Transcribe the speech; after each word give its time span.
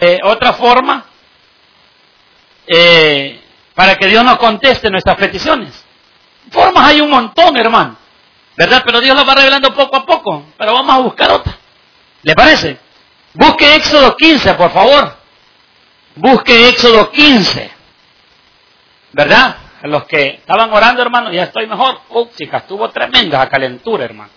Eh, 0.00 0.20
otra 0.22 0.52
forma 0.52 1.04
eh, 2.66 3.40
para 3.74 3.96
que 3.96 4.06
Dios 4.06 4.24
nos 4.24 4.38
conteste 4.38 4.90
nuestras 4.90 5.16
peticiones. 5.16 5.84
Formas 6.50 6.86
hay 6.86 7.00
un 7.00 7.10
montón, 7.10 7.56
hermano. 7.56 7.96
¿Verdad? 8.56 8.82
Pero 8.84 9.00
Dios 9.00 9.16
lo 9.16 9.24
va 9.24 9.34
revelando 9.34 9.72
poco 9.72 9.96
a 9.96 10.04
poco. 10.04 10.46
Pero 10.56 10.72
vamos 10.72 10.94
a 10.94 10.98
buscar 10.98 11.30
otra. 11.30 11.56
¿Le 12.22 12.34
parece? 12.34 12.78
Busque 13.34 13.76
Éxodo 13.76 14.16
15, 14.16 14.54
por 14.54 14.70
favor. 14.72 15.16
Busque 16.16 16.68
Éxodo 16.68 17.10
15. 17.10 17.70
¿Verdad? 19.12 19.56
Los 19.82 20.04
que 20.04 20.26
estaban 20.40 20.72
orando, 20.72 21.02
hermano, 21.02 21.32
ya 21.32 21.44
estoy 21.44 21.66
mejor. 21.66 22.00
Uh, 22.08 22.28
chicas, 22.36 22.62
estuvo 22.62 22.90
tremenda 22.90 23.38
la 23.38 23.48
calentura, 23.48 24.04
hermano. 24.04 24.30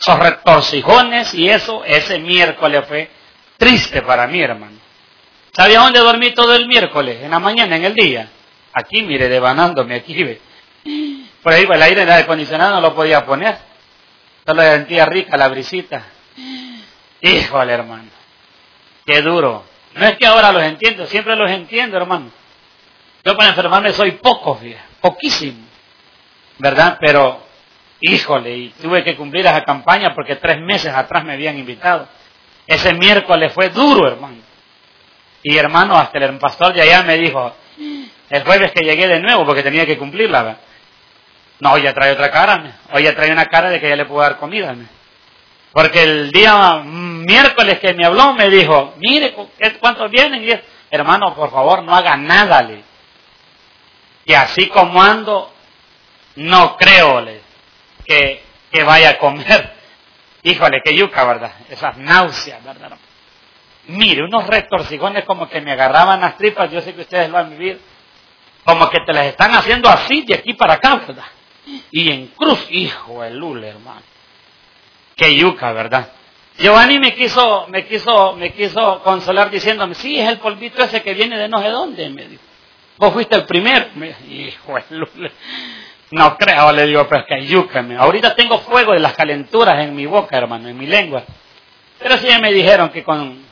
Esos 0.00 0.18
retorcijones 0.18 1.34
y 1.34 1.48
eso, 1.48 1.84
ese 1.84 2.18
miércoles 2.20 2.84
fue 2.86 3.10
triste 3.56 4.00
para 4.02 4.26
mí, 4.28 4.40
hermano. 4.40 4.79
¿Sabe 5.52 5.74
dónde 5.74 6.00
dormí 6.00 6.32
todo 6.32 6.54
el 6.54 6.66
miércoles? 6.66 7.18
En 7.22 7.30
la 7.30 7.38
mañana, 7.38 7.76
en 7.76 7.84
el 7.84 7.94
día. 7.94 8.28
Aquí, 8.72 9.02
mire, 9.02 9.28
devanándome, 9.28 9.96
aquí 9.96 10.22
ve. 10.22 10.40
Por 11.42 11.52
ahí 11.52 11.66
el 11.68 11.82
aire 11.82 12.12
acondicionado 12.12 12.76
no 12.76 12.80
lo 12.80 12.94
podía 12.94 13.24
poner. 13.24 13.58
Solo 14.46 14.62
sentía 14.62 15.06
rica 15.06 15.36
la 15.36 15.48
brisita. 15.48 16.04
Híjole, 17.20 17.72
hermano. 17.72 18.10
Qué 19.04 19.20
duro. 19.22 19.64
No 19.94 20.06
es 20.06 20.16
que 20.16 20.26
ahora 20.26 20.52
los 20.52 20.62
entiendo, 20.62 21.06
siempre 21.06 21.34
los 21.34 21.50
entiendo, 21.50 21.96
hermano. 21.96 22.30
Yo 23.24 23.36
para 23.36 23.50
enfermarme 23.50 23.92
soy 23.92 24.12
poco, 24.12 24.54
fíjate, 24.54 24.84
poquísimo. 25.00 25.66
¿Verdad? 26.58 26.98
Pero, 27.00 27.42
híjole, 28.00 28.56
y 28.56 28.68
tuve 28.80 29.02
que 29.02 29.16
cumplir 29.16 29.46
esa 29.46 29.64
campaña 29.64 30.14
porque 30.14 30.36
tres 30.36 30.60
meses 30.60 30.94
atrás 30.94 31.24
me 31.24 31.32
habían 31.32 31.58
invitado. 31.58 32.08
Ese 32.66 32.94
miércoles 32.94 33.52
fue 33.52 33.70
duro, 33.70 34.06
hermano. 34.06 34.36
Y 35.42 35.56
hermano, 35.56 35.96
hasta 35.96 36.18
el 36.18 36.38
pastor 36.38 36.74
de 36.74 36.82
allá 36.82 37.02
me 37.02 37.16
dijo, 37.16 37.54
el 38.30 38.44
jueves 38.44 38.72
que 38.72 38.84
llegué 38.84 39.08
de 39.08 39.20
nuevo 39.20 39.44
porque 39.44 39.62
tenía 39.62 39.86
que 39.86 39.98
cumplirla. 39.98 40.58
No, 41.60 41.72
hoy 41.72 41.82
ya 41.82 41.92
trae 41.92 42.12
otra 42.12 42.30
cara. 42.30 42.78
Hoy 42.92 43.02
ya 43.02 43.14
trae 43.14 43.32
una 43.32 43.46
cara 43.46 43.70
de 43.70 43.80
que 43.80 43.88
ya 43.88 43.96
le 43.96 44.06
puedo 44.06 44.22
dar 44.22 44.38
comida. 44.38 44.74
Porque 45.72 46.02
el 46.02 46.30
día 46.30 46.82
miércoles 46.84 47.78
que 47.78 47.94
me 47.94 48.04
habló 48.06 48.32
me 48.34 48.48
dijo, 48.48 48.94
mire 48.98 49.34
cuántos 49.78 50.10
vienen. 50.10 50.44
Y 50.44 50.52
hermano, 50.90 51.34
por 51.34 51.50
favor, 51.50 51.82
no 51.82 51.94
haga 51.94 52.16
nada. 52.16 52.62
Le. 52.62 52.82
Que 54.24 54.36
así 54.36 54.68
como 54.68 55.02
ando, 55.02 55.52
no 56.36 56.76
creo 56.76 57.20
le, 57.20 57.40
que, 58.04 58.42
que 58.70 58.82
vaya 58.84 59.10
a 59.10 59.18
comer. 59.18 59.74
Híjole, 60.42 60.80
qué 60.84 60.94
yuca, 60.94 61.24
¿verdad? 61.24 61.52
Esas 61.68 61.96
náuseas, 61.98 62.64
¿verdad? 62.64 62.92
Mire, 63.88 64.24
unos 64.24 64.46
retorcijones 64.46 65.24
como 65.24 65.48
que 65.48 65.60
me 65.60 65.72
agarraban 65.72 66.20
las 66.20 66.36
tripas, 66.36 66.70
yo 66.70 66.80
sé 66.80 66.94
que 66.94 67.02
ustedes 67.02 67.28
lo 67.30 67.38
han 67.38 67.50
vivido, 67.50 67.78
como 68.64 68.88
que 68.88 68.98
te 69.06 69.12
las 69.12 69.26
están 69.26 69.54
haciendo 69.54 69.88
así 69.88 70.22
de 70.22 70.34
aquí 70.34 70.54
para 70.54 70.74
acá, 70.74 70.96
¿verdad? 70.96 71.24
Y 71.90 72.10
en 72.10 72.26
cruz, 72.28 72.66
hijo 72.70 73.22
de 73.22 73.30
lule, 73.30 73.68
hermano. 73.68 74.02
Qué 75.16 75.36
yuca, 75.36 75.72
¿verdad? 75.72 76.12
Giovanni 76.58 76.98
me 76.98 77.14
quiso, 77.14 77.66
me 77.68 77.86
quiso, 77.86 78.34
me 78.36 78.52
quiso 78.52 79.02
consolar 79.02 79.50
diciéndome, 79.50 79.94
sí, 79.94 80.18
es 80.18 80.28
el 80.28 80.38
polvito 80.38 80.82
ese 80.82 81.02
que 81.02 81.14
viene 81.14 81.38
de 81.38 81.48
no 81.48 81.60
sé 81.60 81.68
dónde, 81.68 82.08
me 82.10 82.26
dijo. 82.26 82.42
Vos 83.00 83.14
fuiste 83.14 83.34
el 83.34 83.44
primero. 83.44 83.86
Me 83.94 84.14
hijo 84.28 84.74
de 84.74 84.96
lule. 84.96 85.32
No 86.10 86.36
creo, 86.36 86.70
le 86.72 86.86
digo, 86.86 87.06
pero 87.08 87.22
es 87.22 87.26
que 87.26 87.46
yuca. 87.46 87.82
Ahorita 87.98 88.34
tengo 88.34 88.58
fuego 88.58 88.92
de 88.92 88.98
las 88.98 89.14
calenturas 89.14 89.82
en 89.82 89.96
mi 89.96 90.04
boca, 90.04 90.36
hermano, 90.36 90.68
en 90.68 90.76
mi 90.76 90.86
lengua. 90.86 91.22
Pero 91.98 92.18
sí 92.18 92.28
me 92.42 92.52
dijeron 92.52 92.90
que 92.90 93.02
con, 93.02 93.42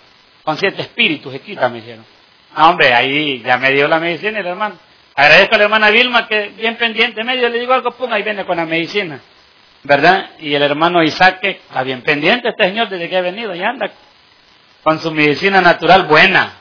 con 0.48 0.56
siete 0.56 0.80
espíritus 0.80 1.38
quita, 1.40 1.68
me 1.68 1.82
dijeron. 1.82 2.06
Ah, 2.54 2.70
hombre, 2.70 2.94
ahí 2.94 3.42
ya 3.44 3.58
me 3.58 3.70
dio 3.70 3.86
la 3.86 4.00
medicina 4.00 4.40
el 4.40 4.46
hermano. 4.46 4.76
Agradezco 5.14 5.56
a 5.56 5.58
la 5.58 5.64
hermana 5.64 5.90
Vilma 5.90 6.26
que 6.26 6.54
bien 6.56 6.76
pendiente 6.76 7.22
medio 7.22 7.50
le 7.50 7.58
digo 7.58 7.74
algo, 7.74 7.90
pum, 7.90 8.10
ahí 8.10 8.22
viene 8.22 8.46
con 8.46 8.56
la 8.56 8.64
medicina. 8.64 9.20
¿Verdad? 9.82 10.30
Y 10.38 10.54
el 10.54 10.62
hermano 10.62 11.02
Isaac, 11.02 11.40
que 11.40 11.50
está 11.50 11.82
bien 11.82 12.00
pendiente 12.00 12.48
este 12.48 12.64
señor 12.64 12.88
desde 12.88 13.10
que 13.10 13.18
ha 13.18 13.20
venido 13.20 13.54
y 13.54 13.62
anda 13.62 13.90
con 14.82 14.98
su 15.00 15.12
medicina 15.12 15.60
natural 15.60 16.04
buena. 16.04 16.54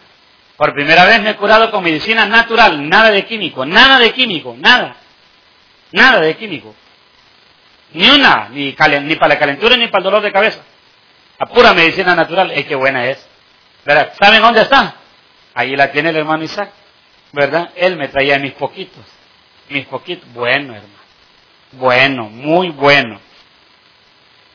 Por 0.57 0.73
primera 0.73 1.05
vez 1.05 1.21
me 1.21 1.29
he 1.29 1.35
curado 1.37 1.71
con 1.71 1.81
medicina 1.81 2.25
natural, 2.25 2.89
nada 2.89 3.09
de 3.09 3.23
químico, 3.23 3.65
nada 3.65 3.99
de 3.99 4.11
químico, 4.11 4.53
nada. 4.59 4.97
Nada 5.93 6.19
de 6.19 6.35
químico. 6.35 6.75
Ni 7.93 8.09
una, 8.09 8.49
ni, 8.49 8.75
ni 9.03 9.15
para 9.15 9.35
la 9.35 9.39
calentura 9.39 9.77
ni 9.77 9.87
para 9.87 9.99
el 9.99 10.03
dolor 10.03 10.23
de 10.23 10.33
cabeza. 10.33 10.59
A 11.39 11.45
pura 11.45 11.73
medicina 11.73 12.13
natural, 12.15 12.51
es 12.51 12.65
que 12.65 12.75
buena 12.75 13.05
es. 13.05 13.26
¿Verdad? 13.87 14.11
¿Saben 14.19 14.41
dónde 14.41 14.63
está? 14.63 14.95
Ahí 15.53 15.73
la 15.73 15.89
tiene 15.93 16.09
el 16.09 16.17
hermano 16.17 16.43
Isaac. 16.43 16.71
¿Verdad? 17.31 17.69
Él 17.73 17.95
me 17.95 18.09
traía 18.09 18.37
mis 18.37 18.51
poquitos. 18.51 19.05
Mis 19.69 19.85
poquitos. 19.85 20.27
Bueno, 20.33 20.75
hermano. 20.75 20.93
Bueno, 21.71 22.23
muy 22.29 22.69
bueno. 22.71 23.21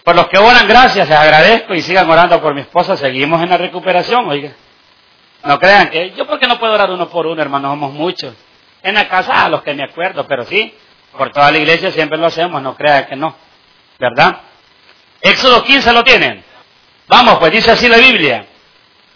Por 0.04 0.16
los 0.16 0.28
que 0.28 0.36
oran, 0.36 0.68
gracias, 0.68 1.08
les 1.08 1.16
agradezco 1.16 1.74
y 1.74 1.80
sigan 1.80 2.10
orando 2.10 2.42
por 2.42 2.54
mi 2.54 2.60
esposa. 2.60 2.94
Seguimos 2.94 3.42
en 3.42 3.48
la 3.48 3.56
recuperación, 3.56 4.28
oiga. 4.28 4.52
No 5.44 5.58
crean 5.58 5.88
que 5.88 6.10
yo 6.10 6.26
porque 6.26 6.46
no 6.46 6.58
puedo 6.58 6.74
orar 6.74 6.90
uno 6.90 7.08
por 7.08 7.26
uno, 7.26 7.40
hermano, 7.40 7.70
somos 7.70 7.94
muchos. 7.94 8.34
En 8.82 8.94
la 8.94 9.08
casa 9.08 9.46
a 9.46 9.48
los 9.48 9.62
que 9.62 9.72
me 9.72 9.84
acuerdo, 9.84 10.26
pero 10.26 10.44
sí, 10.44 10.74
por 11.16 11.32
toda 11.32 11.50
la 11.50 11.56
iglesia 11.56 11.90
siempre 11.90 12.18
lo 12.18 12.26
hacemos, 12.26 12.60
no 12.60 12.76
crean 12.76 13.06
que 13.06 13.16
no. 13.16 13.34
¿Verdad? 13.98 14.40
Éxodo 15.22 15.64
15 15.64 15.90
lo 15.94 16.04
tienen. 16.04 16.44
Vamos, 17.08 17.38
pues 17.38 17.50
dice 17.52 17.70
así 17.70 17.88
la 17.88 17.96
Biblia. 17.96 18.46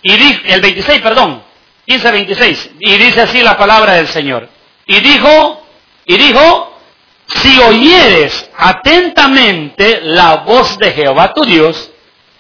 Y 0.03 0.13
el 0.13 0.61
26, 0.61 1.01
perdón. 1.01 1.43
15, 1.87 2.11
26. 2.11 2.71
Y 2.81 2.97
dice 2.97 3.23
así 3.23 3.43
la 3.43 3.57
palabra 3.57 3.95
del 3.95 4.09
Señor. 4.09 4.49
Y 4.87 5.01
dijo, 5.01 5.63
y 6.05 6.17
dijo, 6.17 6.79
si 7.27 7.59
oyeres 7.61 8.51
atentamente 8.57 10.01
la 10.03 10.37
voz 10.39 10.79
de 10.79 10.93
Jehová 10.93 11.33
tu 11.33 11.45
Dios, 11.45 11.91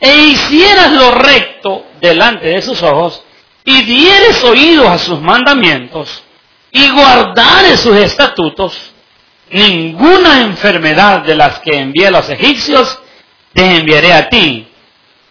e 0.00 0.14
hicieras 0.16 0.92
lo 0.92 1.12
recto 1.12 1.86
delante 2.00 2.46
de 2.46 2.62
sus 2.62 2.82
ojos, 2.82 3.22
y 3.64 3.82
dieres 3.82 4.42
oídos 4.44 4.86
a 4.86 4.98
sus 4.98 5.20
mandamientos, 5.20 6.22
y 6.70 6.88
guardares 6.90 7.80
sus 7.80 7.96
estatutos, 7.96 8.92
ninguna 9.50 10.42
enfermedad 10.42 11.20
de 11.22 11.34
las 11.34 11.60
que 11.60 11.78
envié 11.78 12.08
a 12.08 12.10
los 12.12 12.28
egipcios 12.28 12.98
te 13.52 13.76
enviaré 13.76 14.12
a 14.12 14.28
ti, 14.28 14.68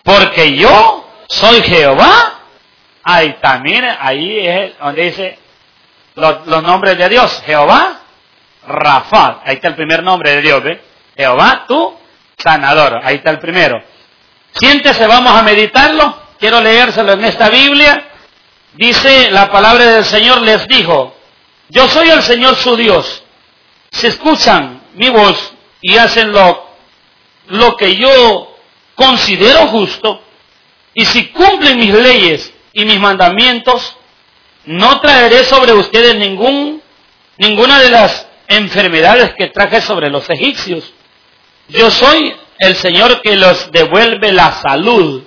porque 0.03 0.55
yo 0.55 1.04
soy 1.27 1.61
Jehová. 1.63 2.31
Ahí 3.03 3.37
también, 3.39 3.85
ahí 3.99 4.47
es 4.47 4.79
donde 4.79 5.03
dice 5.03 5.39
los, 6.15 6.63
nombres 6.63 6.97
de 6.97 7.09
Dios, 7.09 7.43
Jehová, 7.45 7.99
Rafa, 8.67 9.41
ahí 9.45 9.55
está 9.55 9.67
el 9.67 9.75
primer 9.75 10.01
nombre 10.01 10.31
de 10.31 10.41
Dios. 10.41 10.63
Jehová, 11.15 11.65
tú, 11.67 11.95
sanador, 12.37 12.99
ahí 13.03 13.17
está 13.17 13.29
el 13.31 13.39
primero. 13.39 13.81
Siéntese, 14.53 15.05
vamos 15.07 15.33
a 15.33 15.43
meditarlo, 15.43 16.17
quiero 16.39 16.61
leérselo 16.61 17.13
en 17.13 17.25
esta 17.25 17.49
Biblia. 17.49 18.07
Dice 18.73 19.29
la 19.31 19.51
palabra 19.51 19.85
del 19.85 20.05
Señor 20.05 20.41
les 20.41 20.67
dijo, 20.67 21.16
yo 21.69 21.87
soy 21.89 22.09
el 22.09 22.23
Señor 22.23 22.55
su 22.55 22.75
Dios. 22.75 23.23
Si 23.91 24.07
escuchan 24.07 24.81
mi 24.95 25.09
voz 25.09 25.53
y 25.81 25.97
hacen 25.97 26.31
lo, 26.31 26.69
lo 27.47 27.75
que 27.78 27.95
yo 27.95 28.57
considero 28.95 29.67
justo, 29.67 30.21
y 30.95 31.05
si 31.05 31.27
cumplen 31.27 31.77
mis 31.77 31.93
leyes 31.93 32.53
y 32.71 32.85
mis 32.85 32.99
mandamientos, 32.99 33.97
no 34.63 35.01
traeré 35.01 35.43
sobre 35.43 35.73
ustedes 35.73 36.15
ningún, 36.15 36.81
ninguna 37.37 37.79
de 37.81 37.89
las 37.89 38.25
enfermedades 38.47 39.35
que 39.35 39.47
traje 39.47 39.81
sobre 39.81 40.09
los 40.09 40.27
egipcios. 40.29 40.93
Yo 41.67 41.91
soy 41.91 42.33
el 42.59 42.75
Señor 42.77 43.21
que 43.21 43.35
los 43.35 43.71
devuelve 43.73 44.31
la 44.31 44.53
salud. 44.53 45.23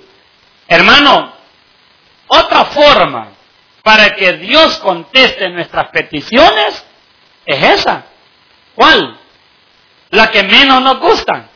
Hermano, 0.67 1.33
otra 2.27 2.65
forma 2.65 3.29
para 3.83 4.15
que 4.15 4.33
Dios 4.33 4.79
conteste 4.79 5.49
nuestras 5.49 5.89
peticiones 5.91 6.83
es 7.45 7.63
esa. 7.63 8.05
¿Cuál? 8.73 9.19
La 10.09 10.31
que 10.31 10.41
menos 10.41 10.81
nos 10.81 10.99
gusta. 10.99 11.47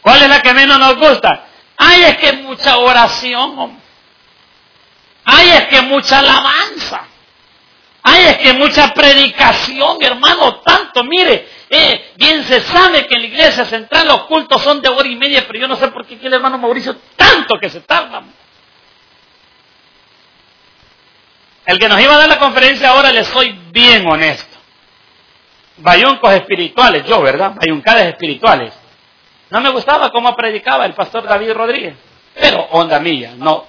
¿Cuál 0.00 0.22
es 0.22 0.28
la 0.28 0.42
que 0.42 0.52
menos 0.52 0.78
nos 0.80 0.96
gusta? 0.96 1.46
Ay, 1.76 2.02
es 2.04 2.18
que 2.18 2.32
mucha 2.34 2.78
oración. 2.78 3.78
Ay, 5.24 5.48
es 5.50 5.66
que 5.68 5.82
mucha 5.82 6.18
alabanza. 6.18 7.08
Ay, 8.02 8.24
es 8.26 8.38
que 8.38 8.52
mucha 8.52 8.92
predicación, 8.92 9.96
hermano, 10.02 10.60
tanto, 10.60 11.02
mire, 11.04 11.48
eh, 11.70 12.12
bien 12.16 12.44
se 12.44 12.60
sabe 12.60 13.06
que 13.06 13.14
en 13.14 13.22
la 13.22 13.26
iglesia 13.28 13.64
central 13.64 14.06
los 14.06 14.24
cultos 14.24 14.62
son 14.62 14.82
de 14.82 14.90
hora 14.90 15.08
y 15.08 15.16
media, 15.16 15.46
pero 15.46 15.58
yo 15.58 15.66
no 15.66 15.76
sé 15.76 15.88
por 15.88 16.06
qué 16.06 16.18
quiere 16.18 16.28
el 16.28 16.34
hermano 16.34 16.58
Mauricio 16.58 16.96
tanto 17.16 17.58
que 17.58 17.70
se 17.70 17.80
tarda. 17.80 18.22
El 21.64 21.78
que 21.78 21.88
nos 21.88 21.98
iba 21.98 22.14
a 22.14 22.18
dar 22.18 22.28
la 22.28 22.38
conferencia 22.38 22.90
ahora, 22.90 23.10
le 23.10 23.24
soy 23.24 23.58
bien 23.72 24.06
honesto. 24.06 24.58
Bayuncos 25.78 26.34
espirituales, 26.34 27.06
yo, 27.06 27.22
¿verdad? 27.22 27.54
Bayuncales 27.54 28.08
espirituales. 28.08 28.74
No 29.54 29.60
me 29.60 29.70
gustaba 29.70 30.10
cómo 30.10 30.34
predicaba 30.34 30.84
el 30.84 30.94
pastor 30.94 31.22
David 31.28 31.52
Rodríguez. 31.52 31.94
Pero 32.34 32.60
onda 32.72 32.98
mía, 32.98 33.34
no. 33.36 33.64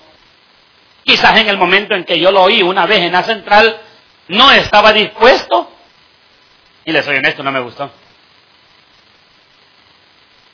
Quizás 1.04 1.40
en 1.40 1.48
el 1.48 1.60
momento 1.60 1.94
en 1.94 2.04
que 2.04 2.20
yo 2.20 2.32
lo 2.32 2.42
oí 2.42 2.64
una 2.64 2.88
vez 2.88 3.02
en 3.02 3.12
la 3.12 3.22
central, 3.22 3.80
no 4.30 4.52
estaba 4.52 4.92
dispuesto. 4.94 5.70
Y 6.86 6.92
le 6.92 7.04
soy 7.04 7.18
honesto, 7.18 7.44
no 7.44 7.52
me 7.52 7.60
gustó. 7.60 7.92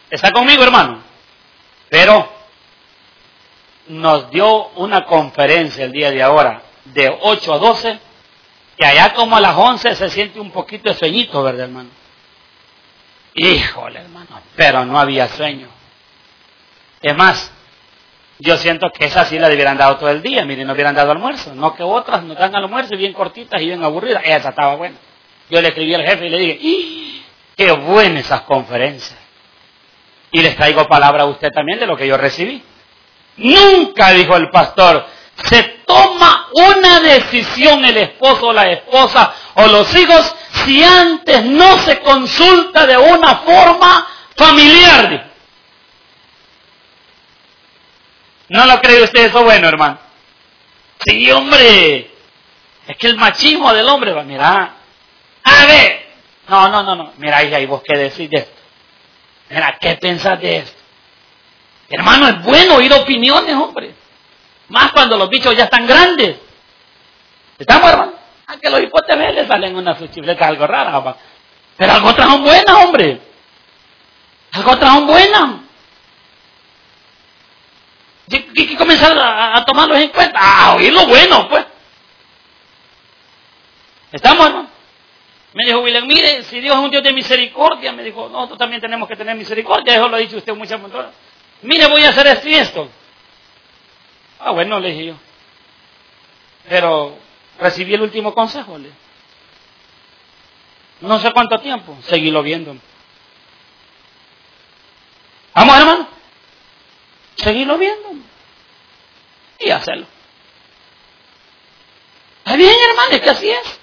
¿Está 0.09 0.31
conmigo, 0.31 0.65
hermano? 0.65 1.01
Pero 1.87 2.29
nos 3.87 4.29
dio 4.31 4.67
una 4.75 5.05
conferencia 5.05 5.85
el 5.85 5.93
día 5.93 6.11
de 6.11 6.23
ahora 6.23 6.61
de 6.83 7.19
8 7.21 7.53
a 7.53 7.57
12, 7.57 7.99
que 8.75 8.85
allá 8.85 9.13
como 9.13 9.37
a 9.37 9.39
las 9.39 9.55
11 9.55 9.95
se 9.95 10.09
siente 10.09 10.41
un 10.41 10.51
poquito 10.51 10.89
de 10.89 10.95
sueñito, 10.95 11.41
¿verdad, 11.41 11.67
hermano? 11.67 12.00
Híjole, 13.33 13.99
hermano, 13.99 14.41
pero 14.55 14.85
no 14.85 14.99
había 14.99 15.27
sueño. 15.29 15.67
Es 17.01 17.15
más, 17.15 17.51
yo 18.39 18.57
siento 18.57 18.89
que 18.91 19.05
esa 19.05 19.25
sí 19.25 19.39
la 19.39 19.47
hubieran 19.47 19.77
dado 19.77 19.97
todo 19.97 20.09
el 20.09 20.21
día, 20.21 20.45
miren, 20.45 20.67
no 20.67 20.73
hubieran 20.73 20.95
dado 20.95 21.11
almuerzo, 21.11 21.53
no 21.55 21.75
que 21.75 21.83
otras 21.83 22.23
nos 22.23 22.37
dan 22.37 22.55
almuerzo 22.55 22.97
bien 22.97 23.13
cortitas 23.13 23.61
y 23.61 23.65
bien 23.65 23.83
aburridas, 23.83 24.23
esa 24.25 24.49
estaba 24.49 24.75
buena. 24.75 24.97
Yo 25.49 25.61
le 25.61 25.69
escribí 25.69 25.93
al 25.93 26.03
jefe 26.03 26.25
y 26.25 26.29
le 26.29 26.37
dije, 26.39 27.23
qué 27.55 27.71
buenas 27.71 28.25
esas 28.25 28.41
conferencias. 28.41 29.19
Y 30.31 30.41
les 30.41 30.55
traigo 30.55 30.87
palabra 30.87 31.23
a 31.23 31.27
usted 31.27 31.49
también 31.51 31.79
de 31.79 31.85
lo 31.85 31.97
que 31.97 32.07
yo 32.07 32.17
recibí. 32.17 32.63
Nunca, 33.37 34.11
dijo 34.11 34.35
el 34.35 34.49
pastor, 34.49 35.05
se 35.43 35.63
toma 35.85 36.47
una 36.53 36.99
decisión 36.99 37.83
el 37.85 37.97
esposo 37.97 38.47
o 38.47 38.53
la 38.53 38.69
esposa 38.69 39.33
o 39.55 39.67
los 39.67 39.93
hijos 39.95 40.35
si 40.53 40.83
antes 40.83 41.45
no 41.45 41.77
se 41.79 41.99
consulta 42.01 42.85
de 42.85 42.97
una 42.97 43.37
forma 43.37 44.07
familiar. 44.35 45.31
¿No 48.49 48.65
lo 48.65 48.81
cree 48.81 49.03
usted 49.03 49.27
eso 49.27 49.43
bueno, 49.43 49.67
hermano? 49.69 49.97
Sí, 51.05 51.31
hombre. 51.31 52.11
Es 52.87 52.97
que 52.97 53.07
el 53.07 53.15
machismo 53.15 53.73
del 53.73 53.87
hombre 53.87 54.11
va, 54.11 54.23
mira, 54.23 54.73
a 55.43 55.65
ver. 55.65 56.07
No, 56.49 56.67
no, 56.67 56.83
no, 56.83 56.95
no. 56.95 57.13
Mira, 57.17 57.43
hija, 57.43 57.59
¿y 57.59 57.65
vos 57.65 57.81
qué 57.85 57.97
decís 57.97 58.29
de 58.29 58.37
esto? 58.37 58.61
Mira, 59.49 59.77
¿qué 59.79 59.95
pensás 59.95 60.39
de 60.41 60.57
esto? 60.57 60.81
Hermano, 61.89 62.27
es 62.27 62.43
bueno 62.43 62.75
oír 62.75 62.91
opiniones, 62.93 63.55
hombre. 63.55 63.93
Más 64.69 64.91
cuando 64.91 65.17
los 65.17 65.29
bichos 65.29 65.55
ya 65.55 65.65
están 65.65 65.87
grandes. 65.87 66.37
¿Estamos, 67.57 67.89
hermano? 67.89 68.20
Aunque 68.51 68.69
los 68.69 68.81
hipótesis 68.81 69.33
les 69.33 69.47
salen 69.47 69.77
una 69.77 69.95
fuchifleta 69.95 70.47
algo 70.47 70.67
rara, 70.67 70.91
papá. 70.91 71.17
Pero 71.77 71.93
algo 71.93 72.09
otras 72.09 72.27
son 72.27 72.43
buenas, 72.43 72.85
hombre. 72.85 73.21
Algo 74.51 74.71
otras 74.71 74.91
son 74.91 75.07
buenas. 75.07 75.51
Hay 78.29 78.67
que 78.67 78.75
comenzar 78.75 79.17
a, 79.17 79.63
tomarlos 79.63 79.97
en 79.99 80.09
cuenta, 80.09 80.39
a 80.39 80.75
oír 80.75 80.91
lo 80.91 81.05
bueno, 81.05 81.47
pues. 81.47 81.65
¿Estamos, 84.11 84.45
hermano? 84.45 84.69
Me 85.53 85.65
dijo 85.65 85.79
William, 85.79 86.05
mire, 86.05 86.43
si 86.43 86.59
Dios 86.59 86.75
es 86.75 86.83
un 86.83 86.91
Dios 86.91 87.03
de 87.03 87.13
misericordia, 87.13 87.93
me 87.93 88.03
dijo, 88.03 88.27
nosotros 88.27 88.57
también 88.57 88.81
tenemos 88.81 89.07
que 89.07 89.15
tener 89.15 89.35
misericordia, 89.35 89.95
eso 89.95 90.09
lo 90.09 90.17
ha 90.17 90.19
dicho 90.19 90.37
usted 90.37 90.53
muchas 90.53 90.81
veces. 90.81 91.05
Mire, 91.61 91.87
voy 91.87 92.03
a 92.03 92.09
hacer 92.09 92.27
esto 92.27 92.49
y 92.49 92.55
esto. 92.55 92.89
Ah, 94.39 94.51
bueno, 94.51 94.79
le 94.79 94.91
dije 94.91 95.05
yo. 95.07 95.13
Pero 96.67 97.17
recibí 97.61 97.93
el 97.93 98.01
último 98.01 98.33
consejo. 98.33 98.77
No 100.99 101.19
sé 101.19 101.31
cuánto 101.31 101.59
tiempo, 101.59 101.97
seguílo 102.07 102.43
viendo. 102.43 102.75
Vamos, 105.53 105.77
hermano. 105.77 106.07
Seguílo 107.37 107.77
viendo. 107.77 108.09
Y 109.59 109.69
hacerlo. 109.69 110.07
Está 112.39 112.57
bien, 112.57 112.75
hermano, 112.89 113.11
es 113.11 113.21
que 113.21 113.29
así 113.29 113.49
es. 113.49 113.79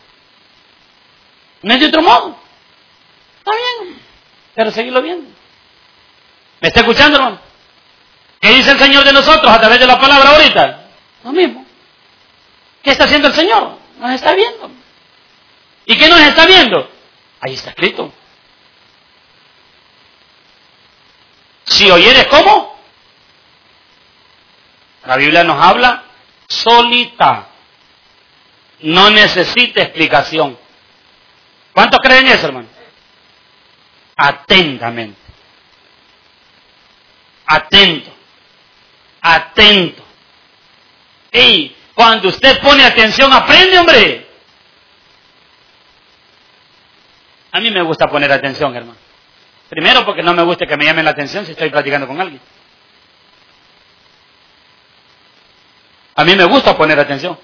No 1.63 1.75
es 1.75 1.81
de 1.81 1.87
otro 1.87 2.03
modo. 2.03 2.39
Está 3.39 3.53
bien. 3.53 4.01
Pero 4.55 4.71
seguirlo 4.73 5.03
viendo. 5.03 5.31
¿Me 6.61 6.69
está 6.69 6.81
escuchando, 6.81 7.19
hermano? 7.19 7.41
¿Qué 8.41 8.51
dice 8.51 8.73
el 8.73 8.79
Señor 8.79 9.05
de 9.05 9.13
nosotros 9.13 9.53
a 9.53 9.61
través 9.61 9.79
de 9.79 9.87
la 9.87 9.99
palabra 10.01 10.31
ahorita? 10.31 10.89
Lo 11.25 11.33
mismo. 11.33 11.68
¿Qué 12.89 12.93
está 12.93 13.05
haciendo 13.05 13.29
el 13.29 13.35
Señor? 13.35 13.77
Nos 13.99 14.13
está 14.13 14.33
viendo. 14.33 14.71
¿Y 15.85 15.99
qué 15.99 16.09
nos 16.09 16.21
está 16.21 16.47
viendo? 16.47 16.91
Ahí 17.39 17.53
está 17.53 17.69
escrito. 17.69 18.11
Si 21.67 21.91
oyeres 21.91 22.27
cómo, 22.29 22.81
la 25.05 25.19
Biblia 25.19 25.45
nos 25.45 25.63
habla 25.63 26.05
solita. 26.49 27.49
No 28.81 29.11
necesita 29.11 29.83
explicación. 29.83 30.59
¿Cuántos 31.75 32.01
creen 32.01 32.29
eso, 32.29 32.47
hermano? 32.47 32.69
Atentamente. 34.17 35.21
Atento 37.45 38.11
atento. 39.21 40.03
Y 41.31 41.75
cuando 41.99 42.29
usted 42.29 42.61
pone 42.61 42.85
atención, 42.85 43.33
aprende, 43.33 43.77
hombre. 43.77 44.29
A 47.51 47.59
mí 47.59 47.73
me 47.73 47.83
gusta 47.83 48.07
poner 48.07 48.31
atención, 48.31 48.73
hermano. 48.77 48.97
Primero 49.69 50.05
porque 50.05 50.23
no 50.23 50.33
me 50.33 50.45
gusta 50.45 50.65
que 50.65 50.77
me 50.77 50.85
llamen 50.85 51.05
la 51.05 51.11
atención 51.11 51.45
si 51.45 51.51
estoy 51.51 51.71
platicando 51.71 52.07
con 52.07 52.21
alguien. 52.21 52.41
A 56.15 56.25
mí 56.25 56.37
me 56.37 56.45
gusta 56.45 56.77
poner 56.77 57.01
atención. 57.01 57.37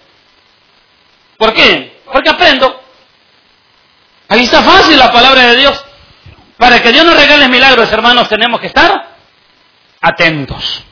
¿Por 1.36 1.52
qué? 1.52 2.00
Porque 2.12 2.30
aprendo. 2.30 2.80
Ahí 4.28 4.44
está 4.44 4.62
fácil 4.62 4.96
la 4.96 5.10
palabra 5.10 5.48
de 5.48 5.56
Dios. 5.56 5.84
Para 6.58 6.80
que 6.80 6.92
Dios 6.92 7.04
nos 7.04 7.16
regale 7.16 7.48
milagros, 7.48 7.90
hermanos, 7.90 8.28
tenemos 8.28 8.60
que 8.60 8.68
estar 8.68 9.16
atentos. 10.00 10.84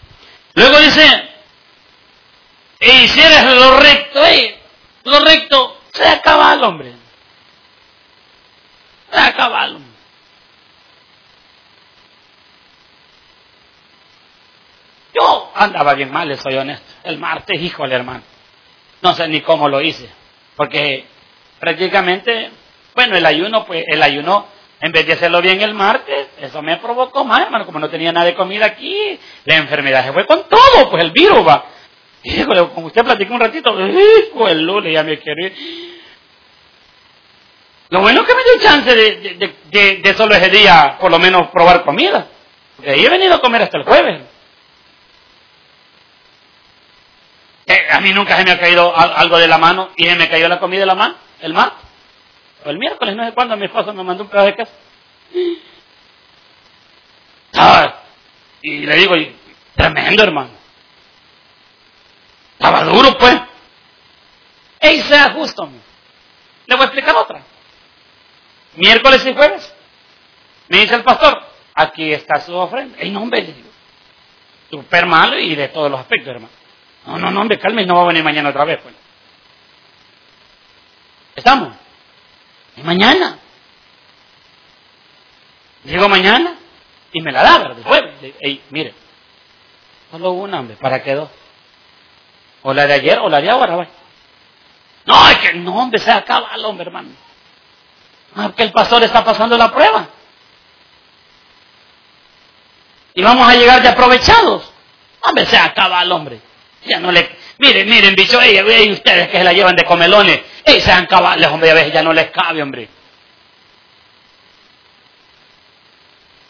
Luego 0.55 0.81
dice, 0.81 1.32
e 2.85 3.05
hicieras 3.05 3.45
lo 3.45 3.79
recto, 3.79 4.27
eh, 4.27 4.59
lo 5.05 5.21
recto, 5.21 5.81
se 5.93 6.05
acaba 6.05 6.53
el 6.55 6.65
hombre. 6.65 6.93
Se 9.09 9.19
acaba 9.21 9.65
el 9.67 9.77
hombre. 9.77 9.93
Yo 15.15 15.53
andaba 15.55 15.95
bien 15.95 16.11
mal, 16.11 16.37
soy 16.39 16.57
honesto. 16.57 16.93
El 17.05 17.19
martes, 17.19 17.61
híjole, 17.61 17.95
hermano. 17.95 18.23
No 19.01 19.15
sé 19.15 19.29
ni 19.29 19.43
cómo 19.43 19.69
lo 19.69 19.81
hice. 19.81 20.09
Porque 20.57 21.05
prácticamente, 21.61 22.51
bueno, 22.97 23.17
el 23.17 23.27
ayuno, 23.27 23.65
pues 23.65 23.85
el 23.87 24.03
ayuno 24.03 24.49
en 24.81 24.91
vez 24.91 25.07
de 25.07 25.13
hacerlo 25.13 25.41
bien 25.41 25.61
el 25.61 25.75
martes, 25.75 26.31
eso 26.41 26.61
me 26.63 26.79
provocó 26.79 27.25
más, 27.25 27.43
hermano. 27.43 27.65
Como 27.65 27.79
no 27.79 27.89
tenía 27.89 28.11
nada 28.11 28.27
de 28.27 28.35
comida 28.35 28.67
aquí, 28.67 29.21
la 29.45 29.55
enfermedad 29.55 30.05
se 30.05 30.13
fue 30.13 30.27
con 30.27 30.49
todo, 30.49 30.91
pues 30.91 31.05
el 31.05 31.13
virus 31.13 31.47
va. 31.47 31.65
Híjole, 32.25 32.69
como 32.69 32.87
usted 32.87 33.03
platicó 33.03 33.35
un 33.35 33.41
ratito, 33.41 33.77
el 33.79 34.63
lunes 34.63 34.93
ya 34.93 35.03
me 35.03 35.19
quiero. 35.19 35.55
Lo 37.91 38.01
bueno 38.01 38.25
que 38.25 38.35
me 38.35 38.43
dio 38.45 38.63
chance 38.63 38.95
de, 38.95 39.55
de, 39.71 39.97
de, 39.97 40.15
solo 40.15 40.35
ese 40.35 40.49
día, 40.49 40.97
por 41.01 41.11
lo 41.11 41.19
menos, 41.19 41.49
probar 41.51 41.85
comida. 41.85 42.27
Porque 42.77 42.91
ahí 42.91 43.05
he 43.05 43.11
venido 43.11 43.35
a 43.35 43.41
comer 43.41 43.63
hasta 43.63 43.79
el 43.79 43.85
jueves. 43.85 44.23
Eh, 47.67 47.87
a 47.91 48.01
mí 48.01 48.13
nunca 48.13 48.37
se 48.37 48.45
me 48.45 48.53
ha 48.53 48.59
caído 48.59 48.97
algo 48.97 49.39
de 49.39 49.49
la 49.49 49.59
mano 49.59 49.91
y 49.97 50.07
me 50.11 50.29
cayó 50.29 50.49
la 50.49 50.59
comida 50.59 50.81
de 50.81 50.87
la 50.87 50.95
mano, 50.95 51.15
el 51.41 51.53
martes 51.53 51.93
el 52.65 52.79
miércoles, 52.79 53.17
no 53.17 53.25
sé 53.25 53.33
cuándo, 53.33 53.57
mi 53.57 53.67
esposo 53.67 53.93
me 53.93 54.05
mandó 54.05 54.25
un 54.25 54.31
pedazo 54.31 54.47
de 54.47 54.55
queso. 54.55 54.73
y 58.63 58.79
le 58.87 58.97
digo, 58.97 59.15
tremendo 59.75 60.23
hermano. 60.23 60.62
Estaba 62.53 62.85
duro 62.85 63.17
pues. 63.19 63.41
Ey, 64.81 65.01
sea 65.03 65.33
justo. 65.33 65.69
Le 66.67 66.75
voy 66.75 66.83
a 66.83 66.87
explicar 66.87 67.15
otra. 67.17 67.43
Miércoles 68.77 69.25
y 69.27 69.35
jueves. 69.35 69.75
Me 70.69 70.79
dice 70.79 70.95
el 70.95 71.05
pastor, 71.05 71.43
aquí 71.75 72.13
está 72.13 72.41
su 72.41 72.55
ofrenda. 72.55 72.99
Ey, 72.99 73.11
no, 73.11 73.23
hombre, 73.23 73.43
le 73.43 73.53
digo. 73.53 73.69
Super 74.71 75.07
malo 75.07 75.39
y 75.39 75.55
de 75.55 75.69
todos 75.69 75.91
los 75.91 76.01
aspectos, 76.01 76.29
hermano. 76.29 76.53
No, 77.07 77.19
no, 77.19 77.31
no, 77.31 77.41
hombre, 77.41 77.59
calme, 77.59 77.85
no 77.85 77.97
va 77.97 78.03
a 78.03 78.07
venir 78.07 78.25
mañana 78.25 78.51
otra 78.51 78.65
vez, 78.65 78.81
pues. 78.83 78.95
¿Estamos? 81.37 81.75
Y 82.77 82.83
mañana. 82.83 83.39
Llego 85.85 86.09
mañana 86.09 86.57
y 87.13 87.21
me 87.21 87.33
la 87.33 87.43
da. 87.43 87.75
Después, 87.75 88.03
ey, 88.41 88.63
mire, 88.71 88.95
solo 90.11 90.31
una, 90.33 90.61
hombre, 90.61 90.77
¿para 90.77 91.03
qué 91.03 91.15
dos? 91.15 91.29
O 92.63 92.73
la 92.73 92.87
de 92.87 92.95
ayer 92.95 93.19
o 93.19 93.29
la 93.29 93.41
de 93.41 93.51
ahora, 93.51 93.89
No, 95.05 95.29
es 95.29 95.39
que 95.39 95.55
no, 95.55 95.77
hombre, 95.77 96.01
se 96.01 96.11
acaba 96.11 96.51
el 96.55 96.65
hombre, 96.65 96.87
hermano. 96.87 97.11
Ah, 98.37 98.53
que 98.57 98.63
el 98.63 98.73
pastor 98.73 99.03
está 99.03 99.25
pasando 99.25 99.59
la 99.59 99.71
prueba. 99.73 100.09
Y 103.15 103.23
vamos 103.23 103.47
a 103.47 103.55
llegar 103.55 103.83
de 103.83 103.89
aprovechados. 103.89 104.73
Hombre, 105.21 105.47
se 105.47 105.59
acaba 105.59 106.03
el 106.03 106.13
hombre. 106.13 106.41
Ya 106.85 106.99
no 106.99 107.13
le... 107.13 107.37
Miren, 107.59 107.89
miren, 107.89 108.15
bicho, 108.15 108.41
ey, 108.41 108.91
ustedes 108.91 109.29
que 109.29 109.39
se 109.39 109.45
la 109.45 109.53
llevan 109.53 109.77
de 109.77 109.85
comelones. 109.85 110.41
Ey, 110.65 110.81
sean 110.81 111.07
cabales, 111.07 111.47
hombre, 111.49 111.71
a 111.71 111.75
veces 111.75 111.93
ya 111.93 112.03
no 112.03 112.13
les 112.13 112.31
cabe, 112.31 112.63
hombre. 112.63 112.89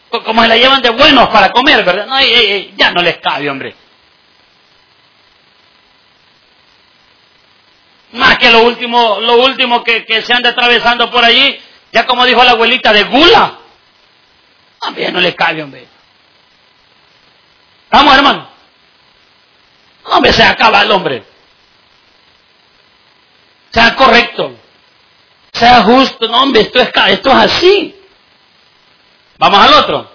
Como 0.08 0.42
se 0.42 0.48
la 0.48 0.56
llevan 0.56 0.82
de 0.82 0.90
buenos 0.90 1.28
para 1.28 1.50
comer, 1.50 1.84
¿verdad? 1.84 2.06
No, 2.06 2.18
ey, 2.18 2.32
ey, 2.32 2.74
ya 2.76 2.92
no 2.92 3.02
les 3.02 3.18
cabe, 3.18 3.50
hombre. 3.50 3.74
Más 8.12 8.36
que 8.38 8.50
lo 8.50 8.62
último, 8.62 9.20
lo 9.20 9.36
último 9.36 9.82
que, 9.82 10.04
que 10.04 10.22
se 10.22 10.34
anda 10.34 10.50
atravesando 10.50 11.10
por 11.10 11.24
allí, 11.24 11.58
ya 11.92 12.06
como 12.06 12.26
dijo 12.26 12.44
la 12.44 12.52
abuelita, 12.52 12.92
de 12.92 13.04
gula. 13.04 13.58
También 14.78 15.14
no 15.14 15.20
le 15.20 15.34
cabe, 15.34 15.62
hombre. 15.62 15.86
Vamos, 17.90 18.14
hermano. 18.14 18.48
Hombre, 20.04 20.32
se 20.32 20.42
acaba 20.42 20.82
el 20.82 20.90
hombre. 20.90 21.24
Sea 23.70 23.94
correcto. 23.94 24.56
Sea 25.52 25.82
justo. 25.82 26.28
No, 26.28 26.42
hombre, 26.42 26.62
esto 26.62 26.80
es, 26.80 26.90
esto 27.08 27.30
es 27.30 27.36
así. 27.36 27.96
Vamos 29.38 29.58
al 29.58 29.74
otro. 29.74 30.12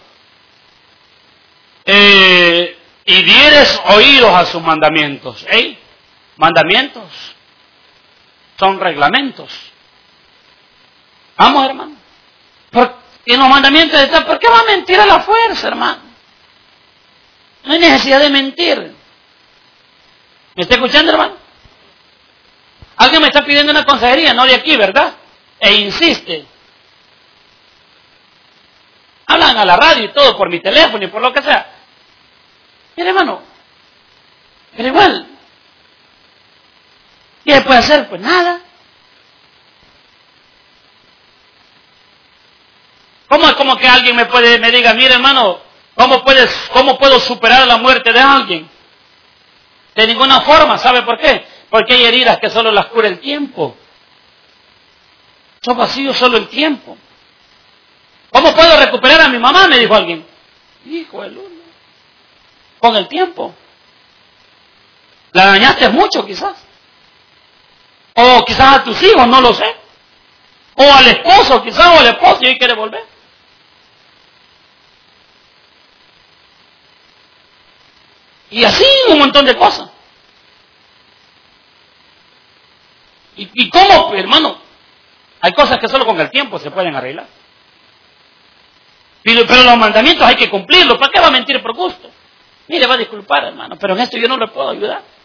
Eh, 1.85 2.77
y 3.05 3.23
dieres 3.23 3.79
oídos 3.85 4.33
a 4.33 4.45
sus 4.45 4.61
mandamientos. 4.61 5.45
¿Eh? 5.49 5.77
Mandamientos 6.35 7.36
son 8.57 8.79
reglamentos. 8.79 9.51
Vamos, 11.37 11.65
hermano. 11.65 11.95
y 13.25 13.33
en 13.33 13.39
los 13.39 13.49
mandamientos 13.49 13.99
está, 14.01 14.25
¿por 14.25 14.39
qué 14.39 14.47
va 14.47 14.59
a 14.59 14.63
mentir 14.63 14.99
a 14.99 15.05
la 15.05 15.19
fuerza, 15.21 15.67
hermano? 15.67 16.01
No 17.63 17.73
hay 17.73 17.79
necesidad 17.79 18.19
de 18.19 18.29
mentir. 18.29 18.95
¿Me 20.55 20.63
está 20.63 20.75
escuchando, 20.75 21.11
hermano? 21.11 21.35
Alguien 22.97 23.21
me 23.21 23.27
está 23.27 23.45
pidiendo 23.45 23.71
una 23.71 23.85
consejería, 23.85 24.33
no 24.33 24.45
de 24.45 24.55
aquí, 24.55 24.75
¿verdad? 24.75 25.13
E 25.59 25.73
insiste. 25.75 26.45
Hablan 29.27 29.57
a 29.57 29.65
la 29.65 29.75
radio 29.75 30.05
y 30.05 30.13
todo 30.13 30.35
por 30.37 30.49
mi 30.49 30.59
teléfono 30.61 31.03
y 31.03 31.07
por 31.07 31.21
lo 31.21 31.31
que 31.31 31.43
sea. 31.43 31.73
Mire, 32.95 33.09
hermano, 33.09 33.41
pero 34.75 34.87
igual, 34.87 35.26
¿qué 37.47 37.61
puede 37.61 37.79
hacer? 37.79 38.09
Pues 38.09 38.21
nada. 38.21 38.59
¿Cómo 43.29 43.45
es 43.47 43.53
como 43.53 43.77
que 43.77 43.87
alguien 43.87 44.15
me 44.15 44.25
puede, 44.25 44.59
me 44.59 44.71
diga, 44.71 44.93
mire 44.93 45.13
hermano, 45.13 45.59
¿cómo 45.95 46.23
puedes, 46.23 46.51
cómo 46.73 46.97
puedo 46.97 47.19
superar 47.19 47.65
la 47.65 47.77
muerte 47.77 48.11
de 48.11 48.19
alguien? 48.19 48.69
De 49.95 50.07
ninguna 50.07 50.41
forma, 50.41 50.77
¿sabe 50.77 51.01
por 51.01 51.17
qué? 51.17 51.45
Porque 51.69 51.93
hay 51.95 52.05
heridas 52.05 52.37
que 52.39 52.49
solo 52.49 52.71
las 52.71 52.87
cura 52.87 53.07
el 53.07 53.19
tiempo. 53.19 53.75
Son 55.61 55.77
vacíos 55.77 56.15
solo 56.17 56.37
el 56.37 56.47
tiempo. 56.49 56.97
¿Cómo 58.31 58.53
puedo 58.53 58.77
recuperar 58.77 59.21
a 59.21 59.29
mi 59.29 59.39
mamá? 59.39 59.67
Me 59.67 59.79
dijo 59.79 59.95
alguien. 59.95 60.25
Hijo 60.85 61.21
de 61.23 61.29
luna. 61.29 61.55
Con 62.79 62.95
el 62.95 63.07
tiempo. 63.07 63.53
La 65.31 65.47
dañaste 65.47 65.89
mucho 65.89 66.25
quizás. 66.25 66.66
O 68.19 68.43
quizás 68.45 68.77
a 68.77 68.83
tus 68.83 68.99
hijos, 69.03 69.27
no 69.27 69.39
lo 69.41 69.53
sé. 69.53 69.75
O 70.75 70.91
al 70.91 71.05
esposo, 71.05 71.61
quizás, 71.61 71.85
o 71.85 71.99
al 71.99 72.07
esposo 72.07 72.39
y 72.41 72.47
hoy 72.47 72.57
quiere 72.57 72.73
volver. 72.73 73.05
Y 78.49 78.63
así 78.63 78.85
un 79.09 79.19
montón 79.19 79.45
de 79.45 79.55
cosas. 79.55 79.91
¿Y, 83.35 83.69
cómo, 83.69 84.15
hermano? 84.15 84.57
Hay 85.41 85.51
cosas 85.51 85.77
que 85.77 85.87
solo 85.87 86.03
con 86.03 86.19
el 86.19 86.31
tiempo 86.31 86.57
se 86.57 86.71
pueden 86.71 86.95
arreglar. 86.95 87.27
Pero, 89.21 89.41
los 89.41 89.77
mandamientos 89.77 90.25
hay 90.25 90.37
que 90.37 90.49
cumplirlos. 90.49 90.97
¿Para 90.97 91.11
qué 91.11 91.19
va 91.19 91.27
a 91.27 91.31
mentir 91.31 91.61
por 91.61 91.75
gusto? 91.75 92.09
Mire, 92.67 92.87
va 92.87 92.95
a 92.95 92.97
disculpar, 92.97 93.43
hermano, 93.45 93.77
pero 93.79 93.93
en 93.93 93.99
esto 93.99 94.17
yo 94.17 94.27
no 94.27 94.37
le 94.37 94.47
puedo 94.47 94.71
ayudar. 94.71 95.16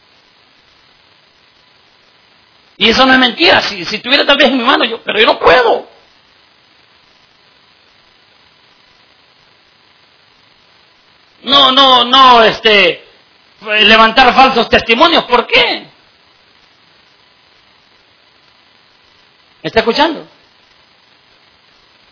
Y 2.83 2.89
eso 2.89 3.07
no 3.07 3.13
es 3.13 3.19
mentira. 3.21 3.61
Si, 3.61 3.85
si 3.85 4.01
tuviera 4.01 4.27
tal 4.27 4.37
vez 4.37 4.49
en 4.49 4.59
mi 4.59 4.65
mano, 4.65 4.85
yo, 4.85 5.01
pero 5.05 5.21
yo 5.21 5.27
no 5.27 5.39
puedo. 5.39 5.87
No, 11.45 11.71
no, 11.71 12.05
no, 12.05 12.43
este, 12.43 13.05
levantar 13.61 14.35
falsos 14.35 14.69
testimonios. 14.69 15.23
¿Por 15.27 15.47
qué? 15.47 15.87
¿Me 19.63 19.69
está 19.69 19.79
escuchando? 19.79 20.27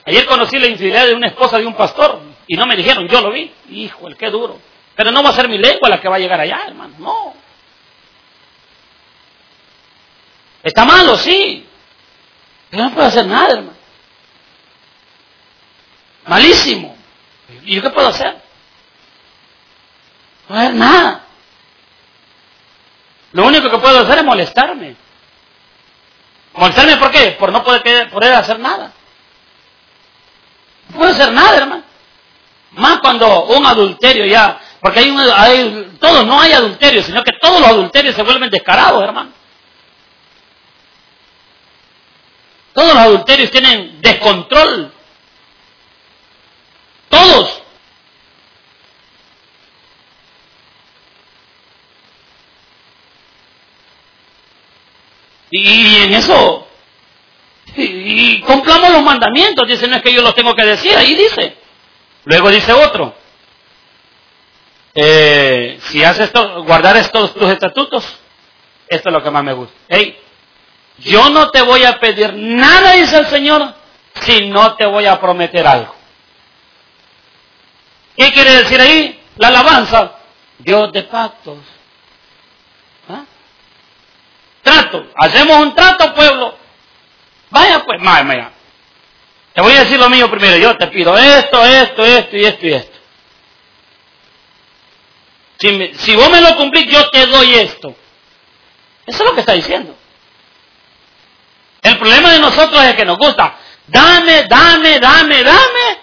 Ayer 0.07 0.25
conocí 0.25 0.57
la 0.57 0.69
infidelidad 0.69 1.07
de 1.09 1.15
una 1.15 1.27
esposa 1.27 1.59
de 1.59 1.67
un 1.67 1.75
pastor 1.75 2.21
y 2.47 2.57
no 2.57 2.65
me 2.67 2.77
dijeron, 2.77 3.09
yo 3.09 3.21
lo 3.21 3.33
vi. 3.33 3.53
Hijo, 3.71 4.07
el 4.07 4.17
qué 4.17 4.31
duro. 4.31 4.57
Pero 4.95 5.11
no 5.11 5.21
va 5.21 5.31
a 5.31 5.35
ser 5.35 5.49
mi 5.49 5.59
lengua 5.59 5.89
la 5.89 6.01
que 6.01 6.09
va 6.09 6.15
a 6.15 6.21
llegar 6.21 6.39
allá, 6.39 6.61
hermano. 6.69 6.95
No. 7.01 7.40
Está 10.63 10.85
malo, 10.85 11.17
sí. 11.17 11.67
Pero 12.71 12.85
no 12.85 12.95
puedo 12.95 13.09
hacer 13.09 13.27
nada, 13.27 13.49
hermano. 13.49 13.77
Malísimo. 16.27 16.97
¿Y 17.65 17.77
yo 17.77 17.83
qué 17.83 17.91
puedo 17.91 18.09
hacer? 18.09 18.35
No 20.43 20.49
puedo 20.49 20.61
hacer 20.61 20.75
nada. 20.75 21.25
Lo 23.33 23.47
único 23.47 23.71
que 23.71 23.79
puedo 23.79 24.01
hacer 24.01 24.19
es 24.19 24.25
molestarme. 24.25 24.97
¿Molestarme 26.55 26.97
por 26.97 27.11
qué? 27.11 27.33
Por 27.33 27.53
no 27.53 27.63
poder, 27.63 28.11
poder 28.11 28.35
hacer 28.35 28.59
nada. 28.59 28.93
No 30.89 30.97
puedo 30.97 31.11
hacer 31.11 31.33
nada, 31.33 31.57
hermano. 31.57 31.85
Más 32.73 33.01
cuando 33.01 33.47
un 33.47 33.67
adulterio 33.67 34.25
ya, 34.27 34.61
porque 34.81 35.01
hay, 35.01 35.11
un, 35.11 35.21
hay 35.21 35.99
no 36.01 36.41
hay 36.41 36.53
adulterio, 36.53 37.03
sino 37.03 37.23
que 37.25 37.33
todos 37.41 37.61
los 37.61 37.69
adulterios 37.69 38.15
se 38.15 38.23
vuelven 38.23 38.51
descarados, 38.51 39.03
hermano. 39.03 39.33
Todos 42.73 42.95
los 42.95 43.03
adulterios 43.03 43.51
tienen 43.51 44.01
descontrol. 44.01 44.93
Todos. 47.09 47.63
Y, 55.51 55.97
en 55.97 56.15
eso, 56.15 56.69
y, 57.77 58.41
compramos 58.43 58.93
los 58.93 59.03
mandamientos, 59.03 59.67
dice, 59.67 59.89
no 59.89 59.97
es 59.97 60.03
que 60.03 60.13
yo 60.13 60.23
los 60.23 60.35
tengo 60.35 60.55
que 60.55 60.65
decir, 60.65 60.97
ahí 60.97 61.15
dice. 61.17 61.57
Luego 62.25 62.51
dice 62.51 62.73
otro, 62.73 63.15
eh, 64.95 65.79
si 65.85 66.05
haces 66.05 66.27
esto, 66.27 66.63
guardar 66.63 66.97
estos 66.99 67.35
tus 67.35 67.51
estatutos, 67.51 68.05
esto 68.87 69.09
es 69.09 69.13
lo 69.13 69.23
que 69.23 69.31
más 69.31 69.43
me 69.43 69.55
gusta. 69.55 69.75
Hey, 69.89 70.17
yo 71.01 71.31
no 71.31 71.51
te 71.51 71.63
voy 71.63 71.85
a 71.85 71.99
pedir 71.99 72.35
nada, 72.35 72.93
dice 72.93 73.19
el 73.19 73.27
Señor, 73.27 73.75
si 74.21 74.49
no 74.49 74.75
te 74.77 74.87
voy 74.87 75.07
a 75.07 75.21
prometer 75.21 75.67
algo. 75.67 75.95
¿Qué 78.17 78.31
quiere 78.33 78.57
decir 78.57 78.81
ahí? 78.81 79.21
La 79.37 79.49
alabanza. 79.49 80.13
Dios 80.59 80.93
de 80.93 81.03
pactos. 81.05 81.59
Trato. 84.63 85.07
Hacemos 85.17 85.57
un 85.59 85.75
trato, 85.75 86.15
pueblo. 86.15 86.55
Vaya 87.49 87.83
pues, 87.85 87.99
vaya, 88.03 88.25
vaya. 88.25 88.53
Te 89.55 89.63
voy 89.63 89.73
a 89.73 89.81
decir 89.81 89.99
lo 89.99 90.11
mío 90.11 90.31
primero. 90.31 90.57
Yo 90.59 90.77
te 90.77 90.87
pido 90.89 91.17
esto, 91.17 91.65
esto, 91.65 92.05
esto 92.05 92.37
y 92.37 92.45
esto 92.45 92.67
y 92.67 92.73
esto. 92.75 92.99
Si, 95.59 95.95
si 95.99 96.17
vos 96.17 96.31
me 96.31 96.41
lo 96.41 96.57
cumplís, 96.57 96.87
yo 96.87 97.09
te 97.11 97.27
doy 97.27 97.55
esto. 97.55 97.95
Eso 99.07 99.23
es 99.23 99.29
lo 99.29 99.35
que 99.35 99.41
está 99.41 99.53
diciendo. 99.55 99.97
El 101.83 101.99
problema 101.99 102.33
de 102.33 102.39
nosotros 102.41 102.83
es 102.85 102.95
que 102.95 103.05
nos 103.05 103.17
gusta, 103.17 103.55
dame, 103.87 104.45
dame, 104.49 104.99
dame, 104.99 105.43
dame, 105.43 105.99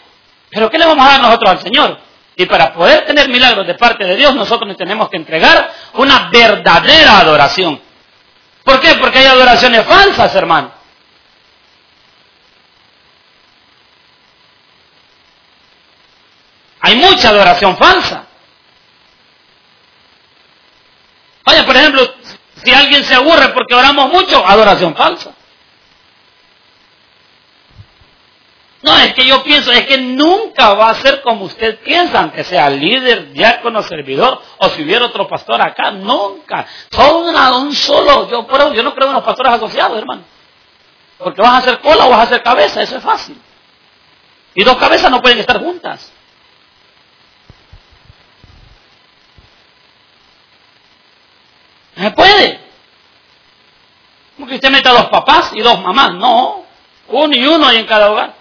pero 0.49 0.69
¿qué 0.69 0.77
le 0.77 0.85
vamos 0.85 1.05
a 1.05 1.11
dar 1.11 1.21
nosotros 1.21 1.51
al 1.51 1.61
Señor? 1.61 1.99
Y 2.35 2.45
para 2.45 2.73
poder 2.73 3.05
tener 3.05 3.29
milagros 3.29 3.65
de 3.65 3.75
parte 3.75 4.05
de 4.05 4.15
Dios, 4.15 4.33
nosotros 4.35 4.67
nos 4.67 4.77
tenemos 4.77 5.09
que 5.09 5.17
entregar 5.17 5.73
una 5.93 6.29
verdadera 6.29 7.19
adoración. 7.19 7.81
¿Por 8.63 8.79
qué? 8.79 8.95
Porque 8.95 9.19
hay 9.19 9.25
adoraciones 9.25 9.85
falsas, 9.85 10.33
hermano. 10.35 10.71
Hay 16.81 16.95
mucha 16.95 17.29
adoración 17.29 17.75
falsa. 17.77 18.25
Vaya, 21.43 21.65
por 21.65 21.75
ejemplo, 21.75 22.13
si 22.63 22.71
alguien 22.71 23.03
se 23.03 23.15
aburre 23.15 23.49
porque 23.49 23.73
oramos 23.73 24.11
mucho, 24.11 24.45
adoración 24.45 24.95
falsa. 24.95 25.31
No, 28.83 28.95
es 28.97 29.13
que 29.13 29.25
yo 29.25 29.43
pienso, 29.43 29.71
es 29.71 29.87
que 29.87 29.97
nunca 29.97 30.73
va 30.73 30.91
a 30.91 30.95
ser 30.95 31.21
como 31.21 31.45
usted 31.45 31.79
piensa, 31.79 32.19
aunque 32.19 32.43
sea 32.43 32.69
líder, 32.69 33.33
diácono, 33.33 33.81
servidor, 33.81 34.39
o 34.59 34.69
si 34.69 34.83
hubiera 34.83 35.05
otro 35.05 35.27
pastor 35.27 35.59
acá, 35.61 35.89
nunca. 35.91 36.67
Son 36.91 37.25
un 37.25 37.73
solo, 37.73 38.29
yo, 38.29 38.45
yo 38.73 38.83
no 38.83 38.93
creo 38.93 39.07
en 39.07 39.15
los 39.15 39.23
pastores 39.23 39.53
asociados, 39.53 39.97
hermano. 39.97 40.21
Porque 41.17 41.41
vas 41.41 41.53
a 41.53 41.57
hacer 41.57 41.79
cola 41.79 42.05
o 42.05 42.09
vas 42.09 42.19
a 42.19 42.23
hacer 42.23 42.43
cabeza, 42.43 42.81
eso 42.81 42.97
es 42.97 43.03
fácil. 43.03 43.41
Y 44.53 44.63
dos 44.63 44.77
cabezas 44.77 45.09
no 45.09 45.21
pueden 45.21 45.39
estar 45.39 45.59
juntas. 45.59 46.11
No 51.95 52.03
se 52.03 52.11
puede. 52.11 52.59
Como 54.35 54.47
que 54.47 54.55
usted 54.55 54.69
meta 54.69 54.91
dos 54.91 55.07
papás 55.07 55.51
y 55.53 55.61
dos 55.61 55.81
mamás. 55.81 56.13
No. 56.13 56.63
Uno 57.07 57.35
y 57.35 57.45
uno 57.47 57.65
hay 57.65 57.77
en 57.77 57.87
cada 57.87 58.11
hogar. 58.11 58.36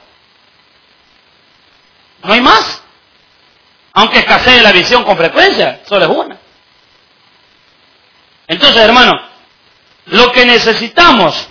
No 2.23 2.33
hay 2.33 2.41
más. 2.41 2.83
Aunque 3.93 4.19
escasee 4.19 4.61
la 4.61 4.73
visión 4.73 5.05
con 5.05 5.17
frecuencia, 5.17 5.81
solo 5.87 6.05
es 6.05 6.11
una. 6.11 6.39
Entonces, 8.47 8.83
hermano, 8.83 9.13
lo 10.07 10.31
que 10.33 10.45
necesitamos, 10.45 11.49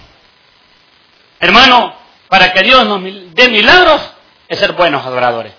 hermano, 1.40 1.96
para 2.30 2.54
que 2.54 2.64
Dios 2.64 2.86
nos 2.86 3.02
dé 3.34 3.50
milagros, 3.50 4.02
es 4.48 4.60
ser 4.60 4.74
buenos 4.74 5.06
adoradores. 5.06 5.54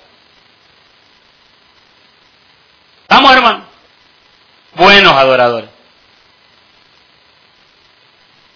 ¿Estamos, 3.02 3.32
hermano? 3.32 3.64
Buenos 4.74 5.12
adoradores. 5.12 5.70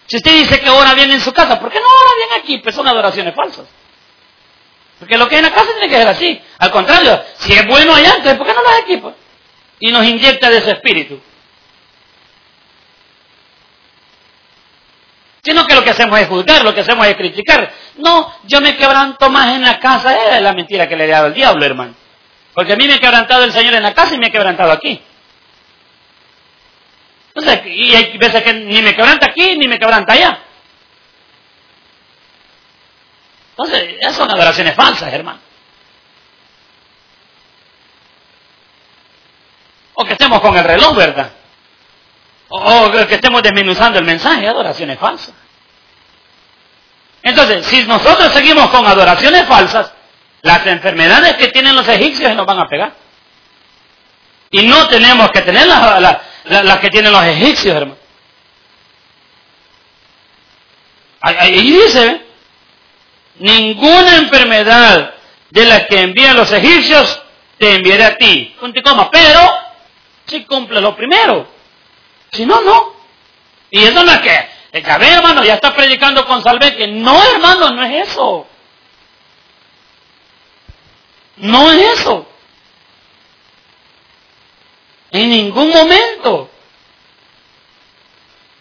Si 0.06 0.16
usted 0.16 0.32
dice 0.32 0.60
que 0.60 0.68
ora 0.68 0.94
bien 0.94 1.10
en 1.12 1.20
su 1.20 1.32
casa, 1.32 1.60
¿por 1.60 1.70
qué 1.70 1.78
no 1.78 1.86
ora 1.86 2.10
bien 2.16 2.42
aquí? 2.42 2.58
Pues 2.58 2.74
son 2.74 2.86
adoraciones 2.88 3.34
falsas. 3.34 3.66
Porque 5.00 5.16
lo 5.16 5.26
que 5.26 5.36
es 5.36 5.40
en 5.40 5.46
la 5.46 5.54
casa 5.54 5.72
tiene 5.72 5.88
que 5.88 5.96
ser 5.96 6.08
así. 6.08 6.40
Al 6.58 6.70
contrario, 6.70 7.24
si 7.38 7.54
es 7.54 7.66
bueno 7.66 7.94
allá, 7.94 8.10
entonces 8.16 8.36
¿por 8.36 8.46
qué 8.46 8.52
no 8.52 8.62
lo 8.62 8.68
hace 8.68 8.82
aquí? 8.82 8.96
Pues? 8.98 9.14
Y 9.80 9.90
nos 9.90 10.04
inyecta 10.04 10.50
de 10.50 10.58
ese 10.58 10.72
espíritu. 10.72 11.20
Sino 15.42 15.66
que 15.66 15.74
lo 15.74 15.82
que 15.82 15.90
hacemos 15.90 16.20
es 16.20 16.28
juzgar, 16.28 16.62
lo 16.62 16.74
que 16.74 16.80
hacemos 16.80 17.06
es 17.06 17.16
criticar. 17.16 17.72
No, 17.96 18.30
yo 18.44 18.60
me 18.60 18.76
quebranto 18.76 19.30
más 19.30 19.54
en 19.56 19.62
la 19.62 19.80
casa, 19.80 20.36
es 20.36 20.42
la 20.42 20.52
mentira 20.52 20.86
que 20.86 20.96
le 20.96 21.04
he 21.04 21.08
dado 21.08 21.26
al 21.26 21.34
diablo, 21.34 21.64
hermano. 21.64 21.94
Porque 22.52 22.74
a 22.74 22.76
mí 22.76 22.86
me 22.86 22.94
ha 22.94 22.98
quebrantado 22.98 23.44
el 23.44 23.52
Señor 23.52 23.72
en 23.72 23.82
la 23.82 23.94
casa 23.94 24.14
y 24.14 24.18
me 24.18 24.26
ha 24.26 24.30
quebrantado 24.30 24.70
aquí. 24.70 25.00
Y 27.64 27.94
hay 27.94 28.18
veces 28.18 28.42
que 28.42 28.52
ni 28.52 28.82
me 28.82 28.94
quebranta 28.94 29.26
aquí 29.30 29.56
ni 29.56 29.66
me 29.66 29.78
quebranta 29.78 30.12
allá. 30.12 30.40
Entonces, 33.62 33.96
esas 34.00 34.16
son 34.16 34.30
adoraciones 34.30 34.74
falsas, 34.74 35.12
hermano. 35.12 35.38
O 39.94 40.04
que 40.04 40.12
estemos 40.12 40.40
con 40.40 40.56
el 40.56 40.64
reloj, 40.64 40.96
¿verdad? 40.96 41.30
O, 42.48 42.90
que 43.06 43.16
estemos 43.16 43.42
desmenuzando 43.42 43.98
el 43.98 44.06
mensaje, 44.06 44.48
adoraciones 44.48 44.98
falsas. 44.98 45.34
Entonces, 47.22 47.66
si 47.66 47.84
nosotros 47.84 48.32
seguimos 48.32 48.70
con 48.70 48.86
adoraciones 48.86 49.46
falsas, 49.46 49.92
las 50.40 50.66
enfermedades 50.66 51.34
que 51.34 51.48
tienen 51.48 51.76
los 51.76 51.86
egipcios 51.86 52.34
nos 52.34 52.46
van 52.46 52.60
a 52.60 52.66
pegar. 52.66 52.94
Y 54.50 54.62
no 54.62 54.88
tenemos 54.88 55.30
que 55.32 55.42
tener 55.42 55.66
las, 55.66 56.78
que 56.78 56.88
tienen 56.88 57.12
los 57.12 57.24
egipcios, 57.24 57.76
hermano. 57.76 58.00
Ahí 61.20 61.70
dice, 61.70 62.29
ninguna 63.40 64.16
enfermedad 64.16 65.14
de 65.50 65.64
la 65.64 65.86
que 65.86 66.00
envían 66.00 66.36
los 66.36 66.52
egipcios 66.52 67.20
te 67.58 67.74
enviaré 67.74 68.04
a 68.04 68.16
ti. 68.16 68.54
Punto 68.60 68.80
coma. 68.82 69.10
Pero 69.10 69.40
si 70.26 70.44
cumple 70.44 70.80
lo 70.80 70.94
primero. 70.96 71.46
Si 72.32 72.46
no, 72.46 72.60
no. 72.60 72.94
Y 73.70 73.82
eso 73.82 74.04
no 74.04 74.12
es 74.12 74.18
que, 74.20 74.48
el 74.72 74.82
que 74.82 74.90
hermano, 74.90 75.44
ya 75.44 75.54
está 75.54 75.74
predicando 75.74 76.24
con 76.26 76.42
salve 76.42 76.76
que 76.76 76.86
no, 76.86 77.22
hermano, 77.22 77.70
no 77.70 77.82
es 77.84 78.08
eso. 78.08 78.46
No 81.36 81.72
es 81.72 82.00
eso. 82.00 82.26
En 85.12 85.30
ningún 85.30 85.70
momento. 85.70 86.50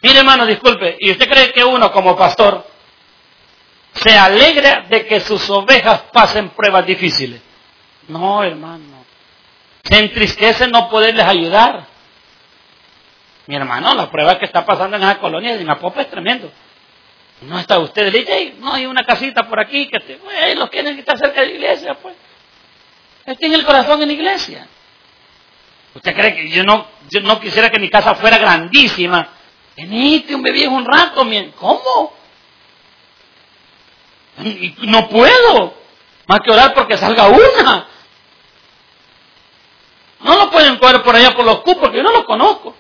Mire, 0.02 0.20
hermano, 0.20 0.46
disculpe, 0.46 0.96
¿y 1.00 1.12
usted 1.12 1.30
cree 1.30 1.52
que 1.52 1.64
uno 1.64 1.92
como 1.92 2.16
pastor 2.16 2.66
se 3.94 4.18
alegra 4.18 4.86
de 4.90 5.06
que 5.06 5.20
sus 5.20 5.50
ovejas 5.50 6.02
pasen 6.14 6.50
pruebas 6.50 6.86
difíciles. 6.86 7.42
No, 8.08 8.44
hermano. 8.44 9.06
Se 9.84 9.98
entristece 9.98 10.68
no 10.68 10.90
poderles 10.90 11.26
ayudar. 11.26 11.86
Mi 13.48 13.56
hermano, 13.56 13.94
la 13.96 14.12
prueba 14.12 14.38
que 14.38 14.46
está 14.46 14.66
pasando 14.66 14.98
en 14.98 15.04
esa 15.04 15.20
colonia 15.20 15.58
de 15.58 15.76
Popa 15.76 16.02
es 16.02 16.10
tremendo. 16.10 16.52
No 17.42 17.58
está 17.58 17.80
usted, 17.80 18.12
le 18.12 18.20
dice, 18.20 18.56
no 18.60 18.74
hay 18.74 18.86
una 18.86 19.06
casita 19.06 19.48
por 19.48 19.60
aquí 19.60 19.88
que 19.88 20.00
te, 20.00 20.20
los 20.56 20.70
quieren 20.70 20.94
que 20.94 21.00
está 21.00 21.18
cerca 21.18 21.42
de 21.42 21.48
la 21.48 21.54
iglesia, 21.54 21.94
pues. 21.96 22.16
Este 23.26 23.46
en 23.46 23.54
el 23.54 23.66
corazón 23.66 24.02
en 24.02 24.10
la 24.10 24.14
iglesia. 24.14 24.68
¿Usted 25.96 26.16
cree 26.16 26.36
que 26.36 26.50
yo 26.50 26.64
no, 26.64 26.86
yo 27.10 27.22
no 27.22 27.40
quisiera 27.40 27.70
que 27.70 27.80
mi 27.80 27.90
casa 27.90 28.16
fuera 28.16 28.38
grandísima? 28.38 29.30
Venite 29.76 30.36
un 30.36 30.42
bebé 30.42 30.68
un 30.68 30.86
rato, 30.86 31.26
¿cómo? 31.56 32.14
No 34.84 35.10
puedo. 35.10 35.74
Más 36.28 36.40
que 36.42 36.52
orar 36.52 36.74
porque 36.74 36.98
salga 36.98 37.28
una. 37.28 37.88
No 40.22 40.38
lo 40.38 40.52
pueden 40.52 40.78
poner 40.80 41.02
por 41.02 41.16
allá 41.16 41.36
por 41.36 41.46
los 41.46 41.60
cupos 41.60 41.80
porque 41.80 41.98
yo 41.98 42.04
no 42.04 42.12
lo 42.12 42.26
conozco. 42.26 42.76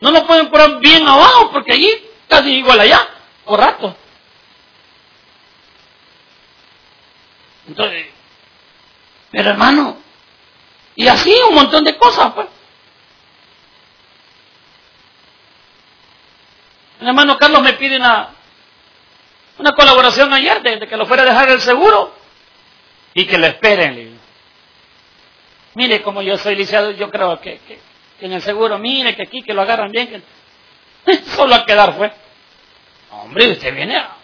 No 0.00 0.10
lo 0.10 0.26
pueden 0.26 0.50
poner 0.50 0.78
bien 0.78 1.06
abajo 1.06 1.50
porque 1.50 1.72
allí 1.72 1.90
casi 2.28 2.50
igual 2.50 2.80
allá, 2.80 3.08
por 3.44 3.58
rato. 3.58 3.96
Entonces, 7.66 8.06
pero 9.30 9.50
hermano, 9.50 9.98
y 10.94 11.06
así 11.06 11.34
un 11.48 11.54
montón 11.54 11.84
de 11.84 11.96
cosas, 11.96 12.32
pues. 12.34 12.46
El 17.00 17.08
hermano 17.08 17.36
Carlos 17.38 17.62
me 17.62 17.74
pide 17.74 17.96
una, 17.96 18.30
una 19.58 19.72
colaboración 19.72 20.32
ayer 20.32 20.62
de, 20.62 20.86
que 20.86 20.96
lo 20.96 21.06
fuera 21.06 21.24
a 21.24 21.26
dejar 21.26 21.48
el 21.50 21.60
seguro 21.60 22.14
y 23.14 23.26
que 23.26 23.38
lo 23.38 23.46
esperen. 23.46 24.18
Mire, 25.74 26.02
como 26.02 26.22
yo 26.22 26.38
soy 26.38 26.54
lisiado, 26.54 26.92
yo 26.92 27.10
creo 27.10 27.40
que, 27.40 27.60
en 28.20 28.32
el 28.32 28.42
seguro, 28.42 28.78
mire 28.78 29.14
que 29.14 29.22
aquí 29.22 29.42
que 29.42 29.52
lo 29.52 29.62
agarran 29.62 29.90
bien, 29.90 30.08
que 30.08 31.16
solo 31.36 31.54
a 31.54 31.64
quedar 31.64 31.94
fue. 31.94 32.12
Hombre, 33.10 33.52
usted 33.52 33.74
viene 33.74 33.96
a, 33.96 34.16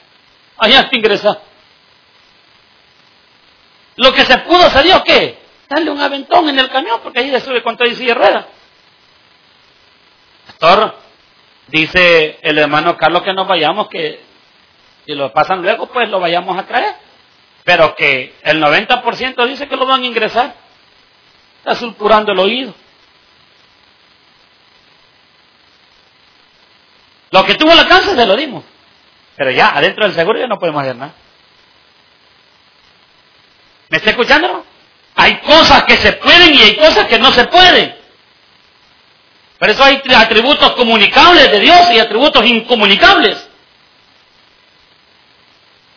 allá 0.58 0.80
hasta 0.80 0.96
ingresar. 0.96 1.40
Lo 3.96 4.12
que 4.12 4.24
se 4.24 4.38
pudo 4.38 4.68
se 4.70 4.82
dio, 4.82 5.02
¿qué? 5.04 5.38
Darle 5.68 5.90
un 5.90 6.00
aventón 6.00 6.48
en 6.48 6.58
el 6.58 6.68
camión, 6.68 7.00
porque 7.02 7.20
ahí 7.20 7.30
le 7.30 7.40
sube 7.40 7.62
con 7.62 7.76
todo 7.76 7.88
y 7.88 7.94
silla 7.94 8.14
rueda. 8.14 8.48
Pastor, 10.46 10.96
dice 11.68 12.38
el 12.42 12.58
hermano 12.58 12.96
Carlos 12.96 13.22
que 13.22 13.32
nos 13.32 13.46
vayamos, 13.48 13.88
que 13.88 14.33
si 15.06 15.14
lo 15.14 15.32
pasan 15.32 15.62
luego, 15.62 15.86
pues 15.86 16.08
lo 16.08 16.20
vayamos 16.20 16.56
a 16.56 16.66
traer. 16.66 16.94
Pero 17.64 17.94
que 17.94 18.34
el 18.42 18.62
90% 18.62 19.46
dice 19.46 19.68
que 19.68 19.76
lo 19.76 19.86
van 19.86 20.02
a 20.02 20.06
ingresar. 20.06 20.54
Está 21.58 21.74
sulpurando 21.74 22.32
el 22.32 22.38
oído. 22.38 22.74
Lo 27.30 27.44
que 27.44 27.54
tuvo 27.54 27.74
la 27.74 27.86
cáncer 27.86 28.16
se 28.16 28.26
lo 28.26 28.36
dimos. 28.36 28.64
Pero 29.36 29.50
ya, 29.50 29.70
adentro 29.70 30.04
del 30.04 30.14
seguro 30.14 30.38
ya 30.38 30.46
no 30.46 30.58
podemos 30.58 30.82
hacer 30.82 30.96
nada. 30.96 31.14
¿Me 33.88 33.96
está 33.96 34.10
escuchando? 34.10 34.64
Hay 35.16 35.40
cosas 35.40 35.84
que 35.84 35.96
se 35.96 36.12
pueden 36.14 36.54
y 36.54 36.60
hay 36.60 36.76
cosas 36.76 37.06
que 37.06 37.18
no 37.18 37.30
se 37.32 37.46
pueden. 37.46 37.94
Por 39.58 39.70
eso 39.70 39.82
hay 39.84 40.02
atributos 40.14 40.72
comunicables 40.72 41.50
de 41.50 41.60
Dios 41.60 41.90
y 41.92 41.98
atributos 41.98 42.44
incomunicables 42.44 43.43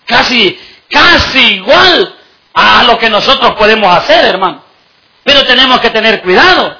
casi, 0.07 0.59
casi 0.89 1.55
igual 1.55 2.15
a 2.53 2.83
lo 2.83 2.97
que 2.97 3.09
nosotros 3.09 3.53
podemos 3.55 3.95
hacer, 3.95 4.25
hermano. 4.25 4.63
Pero 5.23 5.45
tenemos 5.45 5.79
que 5.79 5.89
tener 5.91 6.21
cuidado 6.21 6.77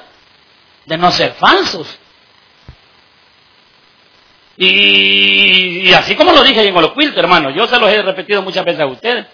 de 0.86 0.98
no 0.98 1.12
ser 1.12 1.34
falsos. 1.34 2.00
Y, 4.58 5.94
así 5.94 6.16
como 6.16 6.32
lo 6.32 6.44
dije 6.44 6.68
en 6.68 6.76
el 6.76 6.84
oculto, 6.84 7.20
hermano, 7.20 7.52
yo 7.52 7.68
se 7.68 7.78
los 7.78 7.92
he 7.92 8.02
repetido 8.02 8.42
muchas 8.42 8.66
veces 8.66 8.82
a 8.82 8.88
ustedes. 8.88 9.28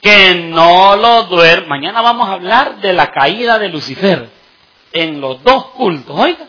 que 0.00 0.34
no 0.34 0.96
lo 0.96 1.24
duerma. 1.24 1.76
Mañana 1.76 2.02
vamos 2.02 2.28
a 2.28 2.32
hablar 2.32 2.80
de 2.80 2.92
la 2.92 3.10
caída 3.10 3.58
de 3.58 3.68
Lucifer 3.68 4.28
en 4.92 5.20
los 5.20 5.42
dos 5.42 5.66
cultos. 5.70 6.14
Oiga, 6.18 6.46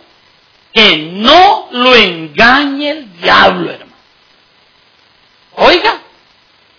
que 0.74 0.98
no 0.98 1.70
lo 1.72 1.96
engañe 1.96 2.90
el 2.90 3.14
diablo. 3.22 3.72
Oiga, 5.56 6.02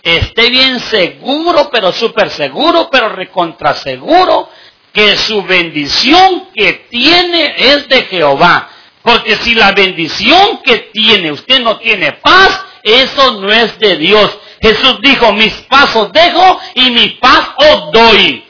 esté 0.01 0.49
bien 0.49 0.79
seguro, 0.79 1.69
pero 1.71 1.91
súper 1.93 2.29
seguro, 2.29 2.89
pero 2.91 3.09
recontra 3.09 3.73
seguro, 3.73 4.49
que 4.91 5.17
su 5.17 5.43
bendición 5.43 6.49
que 6.53 6.87
tiene 6.89 7.55
es 7.57 7.87
de 7.87 8.03
Jehová. 8.03 8.69
Porque 9.01 9.35
si 9.37 9.53
la 9.53 9.71
bendición 9.71 10.61
que 10.63 10.89
tiene 10.93 11.31
usted 11.31 11.61
no 11.61 11.77
tiene 11.77 12.13
paz, 12.13 12.65
eso 12.81 13.39
no 13.39 13.51
es 13.51 13.77
de 13.79 13.97
Dios. 13.97 14.37
Jesús 14.61 14.99
dijo, 15.01 15.31
mis 15.33 15.53
pasos 15.63 16.11
dejo 16.11 16.59
y 16.73 16.89
mi 16.91 17.09
paz 17.09 17.51
os 17.57 17.91
doy. 17.91 18.43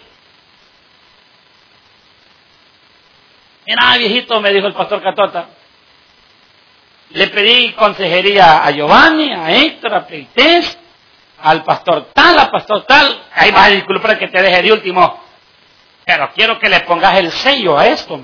Mira, 3.66 3.98
viejito, 3.98 4.40
me 4.40 4.54
dijo 4.54 4.68
el 4.68 4.74
pastor 4.74 5.02
Catota. 5.02 5.50
Le 7.16 7.28
pedí 7.28 7.72
consejería 7.76 8.66
a 8.66 8.72
Giovanni, 8.72 9.32
a 9.32 9.50
Héctor, 9.50 9.94
a 9.94 10.06
Pleites, 10.06 10.78
al 11.40 11.64
pastor 11.64 12.10
tal, 12.14 12.38
al 12.38 12.50
pastor 12.50 12.84
tal. 12.86 13.24
Ahí 13.34 13.52
va 13.52 13.64
a 13.64 13.70
disculpar 13.70 14.20
que 14.20 14.28
te 14.28 14.42
deje 14.42 14.62
de 14.62 14.74
último. 14.74 15.24
Pero 16.04 16.30
quiero 16.34 16.60
que 16.60 16.68
le 16.68 16.82
pongas 16.82 17.18
el 17.18 17.32
sello 17.32 17.78
a 17.78 17.88
esto. 17.88 18.20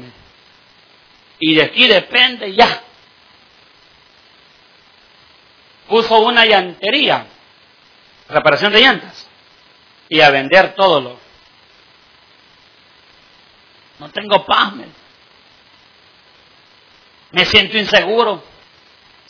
Y 1.39 1.55
de 1.55 1.63
aquí 1.63 1.87
depende 1.87 2.53
ya. 2.53 2.83
Puso 5.87 6.19
una 6.19 6.45
llantería, 6.45 7.27
reparación 8.27 8.73
de 8.73 8.81
llantas, 8.81 9.25
y 10.09 10.19
a 10.19 10.29
vender 10.31 10.73
todo 10.75 10.99
lo. 10.99 11.17
No 13.99 14.09
tengo 14.09 14.45
paz, 14.45 14.73
me 17.31 17.45
siento 17.45 17.77
inseguro. 17.77 18.50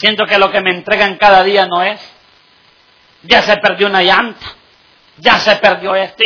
Siento 0.02 0.26
que 0.26 0.40
lo 0.40 0.50
que 0.50 0.62
me 0.62 0.72
entregan 0.72 1.16
cada 1.18 1.44
día 1.44 1.68
no 1.68 1.84
es. 1.84 2.02
Ya 3.22 3.44
se 3.44 3.56
perdió 3.58 3.86
una 3.86 4.02
llanta. 4.02 4.48
Ya 5.18 5.38
se 5.38 5.58
perdió 5.58 5.94
este. 5.94 6.24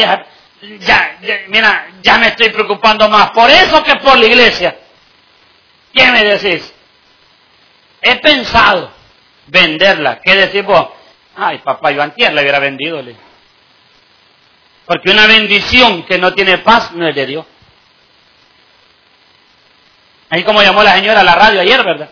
Ya, 0.79 1.17
mira, 1.49 1.87
ya 2.01 2.17
me 2.17 2.27
estoy 2.27 2.51
preocupando 2.51 3.09
más 3.09 3.31
por 3.31 3.49
eso 3.49 3.83
que 3.83 3.97
por 3.97 4.17
la 4.17 4.27
iglesia. 4.27 4.77
¿Qué 5.93 6.09
me 6.09 6.23
decís? 6.23 6.73
He 8.01 8.15
pensado 8.15 8.93
venderla. 9.47 10.21
¿Qué 10.21 10.35
decís 10.35 10.63
vos? 10.63 10.87
Ay, 11.35 11.57
papá, 11.57 11.91
yo 11.91 12.01
antier 12.01 12.31
le 12.31 12.43
hubiera 12.43 12.59
vendido. 12.59 13.03
Porque 14.85 15.11
una 15.11 15.27
bendición 15.27 16.03
que 16.03 16.17
no 16.17 16.33
tiene 16.33 16.59
paz 16.59 16.93
no 16.93 17.09
es 17.09 17.13
de 17.13 17.25
Dios. 17.25 17.45
Ahí 20.29 20.45
como 20.45 20.63
llamó 20.63 20.81
la 20.81 20.95
señora 20.95 21.19
a 21.19 21.25
la 21.25 21.35
radio 21.35 21.59
ayer, 21.59 21.83
¿verdad? 21.83 22.09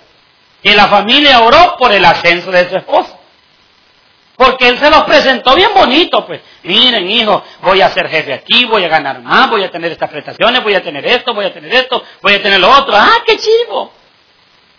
Que 0.64 0.76
la 0.76 0.88
familia 0.88 1.42
oró 1.42 1.76
por 1.78 1.92
el 1.92 2.04
ascenso 2.06 2.50
de 2.50 2.70
su 2.70 2.78
esposo. 2.78 3.20
Porque 4.36 4.68
él 4.68 4.80
se 4.80 4.90
los 4.90 5.04
presentó 5.04 5.54
bien 5.56 5.72
bonito, 5.76 6.26
pues. 6.26 6.42
Miren, 6.64 7.10
hijo, 7.10 7.44
voy 7.62 7.82
a 7.82 7.90
ser 7.90 8.10
jefe 8.10 8.34
aquí, 8.34 8.66
voy 8.66 8.84
a 8.84 8.88
ganar 8.88 9.22
más, 9.22 9.50
voy 9.50 9.64
a 9.64 9.70
tener 9.70 9.92
estas 9.92 10.10
prestaciones, 10.10 10.64
voy 10.64 10.74
a 10.74 10.82
tener 10.82 11.06
esto, 11.06 11.34
voy 11.34 11.46
a 11.46 11.54
tener 11.54 11.72
esto, 11.74 12.04
voy 12.22 12.34
a 12.34 12.42
tener 12.42 12.60
lo 12.60 12.70
otro. 12.72 12.96
¡Ah, 12.96 13.18
qué 13.28 13.38
chivo! 13.38 13.92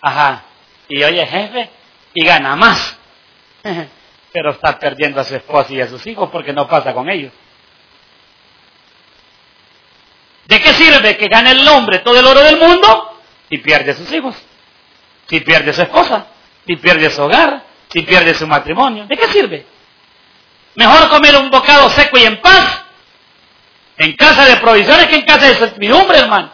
Ajá. 0.00 0.44
Y 0.88 1.02
oye, 1.04 1.24
jefe, 1.26 1.70
y 2.14 2.26
gana 2.26 2.56
más. 2.56 2.96
Pero 4.32 4.50
está 4.50 4.78
perdiendo 4.78 5.20
a 5.20 5.24
su 5.24 5.36
esposa 5.36 5.72
y 5.72 5.80
a 5.80 5.88
sus 5.88 6.04
hijos 6.06 6.28
porque 6.30 6.52
no 6.52 6.66
pasa 6.66 6.92
con 6.92 7.08
ellos. 7.08 7.32
¿De 10.46 10.60
qué 10.60 10.72
sirve 10.74 11.16
que 11.16 11.28
gane 11.28 11.52
el 11.52 11.66
hombre 11.68 12.00
todo 12.00 12.18
el 12.18 12.26
oro 12.26 12.40
del 12.40 12.58
mundo 12.58 13.18
si 13.48 13.58
pierde 13.58 13.92
a 13.92 13.94
sus 13.94 14.12
hijos? 14.12 14.34
Si 15.28 15.40
pierde 15.40 15.72
su 15.72 15.82
esposa, 15.82 16.26
si 16.66 16.76
pierde 16.76 17.10
su 17.10 17.22
hogar, 17.22 17.62
si 17.92 18.02
pierde 18.02 18.34
su 18.34 18.46
matrimonio. 18.46 19.06
¿De 19.06 19.16
qué 19.16 19.26
sirve? 19.28 19.66
Mejor 20.74 21.08
comer 21.08 21.36
un 21.36 21.50
bocado 21.50 21.88
seco 21.90 22.18
y 22.18 22.24
en 22.24 22.40
paz, 22.40 22.82
en 23.96 24.16
casa 24.16 24.44
de 24.44 24.56
provisiones 24.56 25.06
que 25.06 25.16
en 25.16 25.22
casa 25.22 25.46
de 25.46 25.54
servidumbre, 25.54 26.18
hermano. 26.18 26.50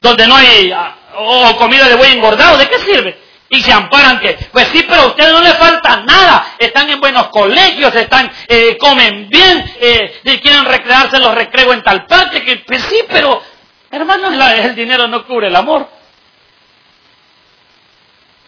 Donde 0.00 0.26
no 0.26 0.36
hay 0.36 0.70
ah, 0.70 0.94
o 1.16 1.56
comida 1.56 1.88
de 1.88 1.96
buey 1.96 2.12
engordado, 2.12 2.58
¿de 2.58 2.68
qué 2.68 2.78
sirve? 2.78 3.18
Y 3.50 3.60
se 3.60 3.72
amparan 3.72 4.20
que, 4.20 4.34
pues 4.52 4.68
sí, 4.68 4.84
pero 4.86 5.02
a 5.02 5.06
ustedes 5.06 5.32
no 5.32 5.40
les 5.40 5.54
falta 5.54 6.02
nada. 6.02 6.54
Están 6.58 6.90
en 6.90 7.00
buenos 7.00 7.28
colegios, 7.28 7.94
están, 7.94 8.30
eh, 8.46 8.76
comen 8.78 9.26
bien, 9.30 9.72
eh, 9.80 10.20
quieren 10.42 10.66
recrearse 10.66 11.18
los 11.18 11.34
recreos 11.34 11.72
en 11.72 11.82
tal 11.82 12.04
parte, 12.04 12.44
que, 12.44 12.56
pues 12.58 12.82
sí, 12.82 13.00
pero, 13.08 13.42
hermanos, 13.90 14.34
el 14.58 14.74
dinero 14.74 15.08
no 15.08 15.26
cubre 15.26 15.46
el 15.48 15.56
amor. 15.56 15.88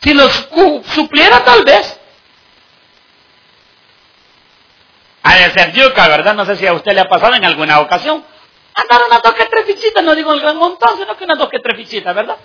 Si 0.02 0.14
los 0.14 0.48
supliera 0.94 1.44
tal 1.44 1.64
vez. 1.64 1.98
Ha 5.22 5.34
de 5.34 5.50
ser 5.50 5.72
yuca, 5.72 6.08
¿verdad? 6.08 6.34
No 6.34 6.46
sé 6.46 6.56
si 6.56 6.66
a 6.66 6.72
usted 6.72 6.92
le 6.92 7.02
ha 7.02 7.08
pasado 7.08 7.34
en 7.34 7.44
alguna 7.44 7.80
ocasión. 7.80 8.24
Andar 8.74 9.02
una 9.06 9.20
dos 9.20 9.34
que 9.34 9.44
tres 9.46 9.66
fichitas, 9.66 10.02
no 10.02 10.14
digo 10.14 10.32
el 10.32 10.40
gran 10.40 10.56
montón, 10.56 10.96
sino 10.96 11.16
que 11.16 11.24
una 11.24 11.34
dos 11.34 11.50
que 11.50 11.58
tres 11.58 11.76
fichitas, 11.76 12.14
¿verdad? 12.14 12.36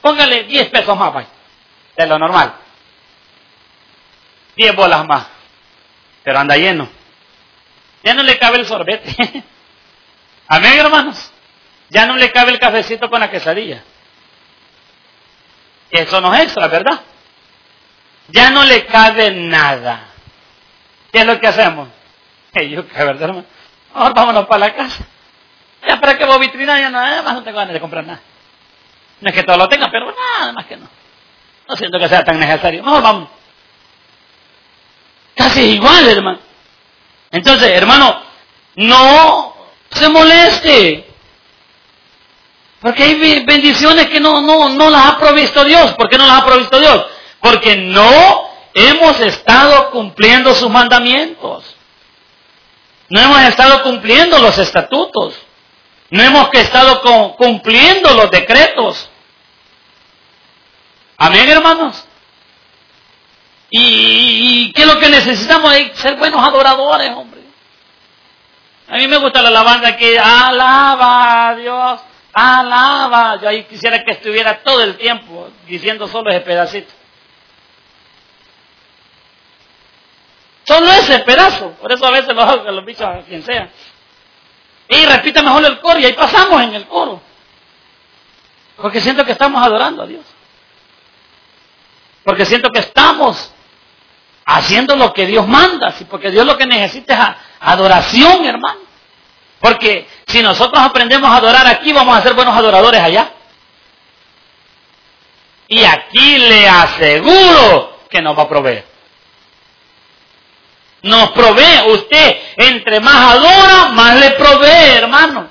Póngale 0.00 0.44
10 0.44 0.68
pesos 0.70 0.96
más, 0.96 1.12
vaya, 1.12 1.28
de 1.96 2.06
lo 2.06 2.18
normal. 2.18 2.54
10 4.56 4.76
bolas 4.76 5.06
más. 5.06 5.26
Pero 6.22 6.38
anda 6.38 6.56
lleno. 6.56 6.88
Ya 8.02 8.14
no 8.14 8.22
le 8.22 8.38
cabe 8.38 8.58
el 8.58 8.66
sorbete. 8.66 9.14
Amén, 10.48 10.78
hermanos. 10.78 11.32
Ya 11.90 12.06
no 12.06 12.16
le 12.16 12.30
cabe 12.32 12.52
el 12.52 12.58
cafecito 12.58 13.10
con 13.10 13.20
la 13.20 13.30
quesadilla. 13.30 13.82
Eso 15.90 16.20
no 16.20 16.34
es 16.34 16.42
extra, 16.44 16.68
¿verdad? 16.68 17.00
Ya 18.28 18.50
no 18.50 18.64
le 18.64 18.86
cabe 18.86 19.30
nada. 19.32 20.06
¿Qué 21.12 21.20
es 21.20 21.26
lo 21.26 21.40
que 21.40 21.48
hacemos? 21.48 21.88
yo, 22.70 22.86
¿qué 22.88 23.04
verdad, 23.04 23.22
hermano? 23.22 23.44
Ahora 23.94 24.14
vámonos 24.14 24.46
para 24.46 24.66
la 24.66 24.74
casa. 24.74 25.04
Ya 25.86 26.00
para 26.00 26.16
que 26.16 26.24
vos 26.24 26.38
vitrina 26.38 26.78
ya 26.78 26.90
nada 26.90 27.22
más 27.22 27.34
no 27.34 27.42
tengo 27.42 27.58
ganas 27.58 27.74
de 27.74 27.80
comprar 27.80 28.04
nada. 28.04 28.20
No 29.20 29.28
es 29.28 29.34
que 29.34 29.42
todo 29.42 29.56
lo 29.56 29.68
tenga, 29.68 29.88
pero 29.90 30.14
nada 30.14 30.52
más 30.52 30.66
que 30.66 30.76
no. 30.76 30.88
No 31.68 31.76
siento 31.76 31.98
que 31.98 32.08
sea 32.08 32.24
tan 32.24 32.38
necesario. 32.38 32.82
Mejor 32.82 33.02
vamos. 33.02 33.28
Casi 35.34 35.62
igual, 35.72 36.06
hermano. 36.08 36.38
Entonces, 37.30 37.70
hermano, 37.70 38.22
no 38.76 39.54
se 39.90 40.08
moleste. 40.08 41.09
Porque 42.80 43.02
hay 43.02 43.44
bendiciones 43.44 44.06
que 44.06 44.20
no, 44.20 44.40
no, 44.40 44.70
no 44.70 44.90
las 44.90 45.06
ha 45.06 45.18
provisto 45.18 45.64
Dios. 45.64 45.94
¿Por 45.94 46.08
qué 46.08 46.16
no 46.16 46.26
las 46.26 46.40
ha 46.40 46.46
provisto 46.46 46.80
Dios? 46.80 47.04
Porque 47.40 47.76
no 47.76 48.48
hemos 48.72 49.20
estado 49.20 49.90
cumpliendo 49.90 50.54
sus 50.54 50.70
mandamientos. 50.70 51.76
No 53.10 53.20
hemos 53.20 53.42
estado 53.42 53.82
cumpliendo 53.82 54.38
los 54.38 54.56
estatutos. 54.56 55.34
No 56.08 56.22
hemos 56.22 56.48
estado 56.54 57.02
cumpliendo 57.36 58.14
los 58.14 58.30
decretos. 58.30 59.10
Amén, 61.18 61.50
hermanos. 61.50 62.04
¿Y, 63.68 64.72
qué 64.72 64.82
es 64.82 64.88
lo 64.88 64.98
que 64.98 65.10
necesitamos? 65.10 65.74
ser 65.94 66.16
buenos 66.16 66.42
adoradores, 66.42 67.10
hombre. 67.10 67.42
A 68.88 68.96
mí 68.96 69.06
me 69.06 69.18
gusta 69.18 69.42
la 69.42 69.48
alabanza 69.48 69.96
que 69.96 70.18
alaba 70.18 71.48
a 71.50 71.54
Dios 71.54 72.00
Alaba. 72.32 73.40
Yo 73.40 73.48
ahí 73.48 73.64
quisiera 73.64 74.04
que 74.04 74.12
estuviera 74.12 74.62
todo 74.62 74.82
el 74.82 74.96
tiempo 74.96 75.50
diciendo 75.66 76.06
solo 76.08 76.30
ese 76.30 76.40
pedacito. 76.40 76.92
Solo 80.64 80.90
ese 80.92 81.18
pedazo. 81.20 81.70
Por 81.80 81.92
eso 81.92 82.06
a 82.06 82.10
veces 82.10 82.34
lo 82.34 82.42
hago 82.42 82.70
los 82.70 82.84
bichos 82.84 83.06
a 83.06 83.22
quien 83.22 83.42
sea. 83.42 83.70
Y 84.88 85.04
repita 85.06 85.42
mejor 85.42 85.64
el 85.64 85.80
coro 85.80 85.98
y 85.98 86.04
ahí 86.04 86.12
pasamos 86.12 86.62
en 86.62 86.74
el 86.74 86.86
coro. 86.86 87.20
Porque 88.76 89.00
siento 89.00 89.24
que 89.24 89.32
estamos 89.32 89.64
adorando 89.64 90.02
a 90.02 90.06
Dios. 90.06 90.24
Porque 92.24 92.44
siento 92.44 92.70
que 92.70 92.80
estamos 92.80 93.52
haciendo 94.44 94.96
lo 94.96 95.12
que 95.12 95.26
Dios 95.26 95.46
manda. 95.46 95.94
Porque 96.08 96.30
Dios 96.30 96.46
lo 96.46 96.56
que 96.56 96.66
necesita 96.66 97.14
es 97.14 97.36
adoración, 97.60 98.44
hermano. 98.44 98.89
Porque 99.60 100.08
si 100.26 100.42
nosotros 100.42 100.82
aprendemos 100.82 101.30
a 101.30 101.36
adorar 101.36 101.66
aquí, 101.66 101.92
vamos 101.92 102.16
a 102.16 102.22
ser 102.22 102.34
buenos 102.34 102.56
adoradores 102.56 103.00
allá. 103.00 103.32
Y 105.68 105.84
aquí 105.84 106.38
le 106.38 106.68
aseguro 106.68 108.00
que 108.08 108.20
nos 108.22 108.36
va 108.36 108.42
a 108.42 108.48
proveer. 108.48 108.84
Nos 111.02 111.30
provee 111.30 111.90
usted, 111.92 112.36
entre 112.56 113.00
más 113.00 113.36
adora, 113.36 113.88
más 113.92 114.18
le 114.18 114.30
provee, 114.32 114.96
hermano. 114.96 115.48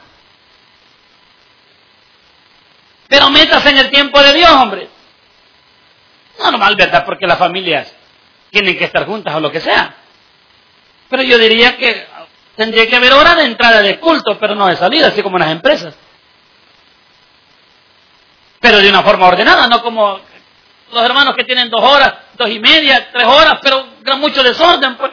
Pero 3.07 3.29
métase 3.29 3.69
en 3.69 3.77
el 3.77 3.89
tiempo 3.89 4.21
de 4.21 4.33
Dios, 4.33 4.51
hombre. 4.51 4.89
Normal, 6.39 6.75
¿verdad? 6.75 7.05
Porque 7.05 7.25
las 7.25 7.39
familias 7.39 7.91
tienen 8.51 8.77
que 8.77 8.85
estar 8.85 9.05
juntas 9.05 9.35
o 9.35 9.39
lo 9.39 9.51
que 9.51 9.59
sea. 9.59 9.95
Pero 11.09 11.23
yo 11.23 11.37
diría 11.37 11.77
que 11.77 12.07
Tendría 12.59 12.89
que 12.89 12.95
haber 12.97 13.13
hora 13.13 13.35
de 13.35 13.45
entrada 13.45 13.81
de 13.81 14.01
culto, 14.01 14.37
pero 14.37 14.53
no 14.53 14.67
de 14.67 14.75
salida, 14.75 15.07
así 15.07 15.23
como 15.23 15.37
en 15.37 15.43
las 15.43 15.51
empresas. 15.53 15.95
Pero 18.59 18.79
de 18.79 18.89
una 18.89 19.01
forma 19.01 19.27
ordenada, 19.27 19.65
no 19.67 19.81
como 19.81 20.19
los 20.91 21.01
hermanos 21.01 21.37
que 21.37 21.45
tienen 21.45 21.69
dos 21.69 21.81
horas, 21.81 22.15
dos 22.33 22.49
y 22.49 22.59
media, 22.59 23.11
tres 23.13 23.25
horas, 23.25 23.59
pero 23.61 23.85
con 24.05 24.19
mucho 24.19 24.43
desorden. 24.43 24.97
Pues. 24.97 25.11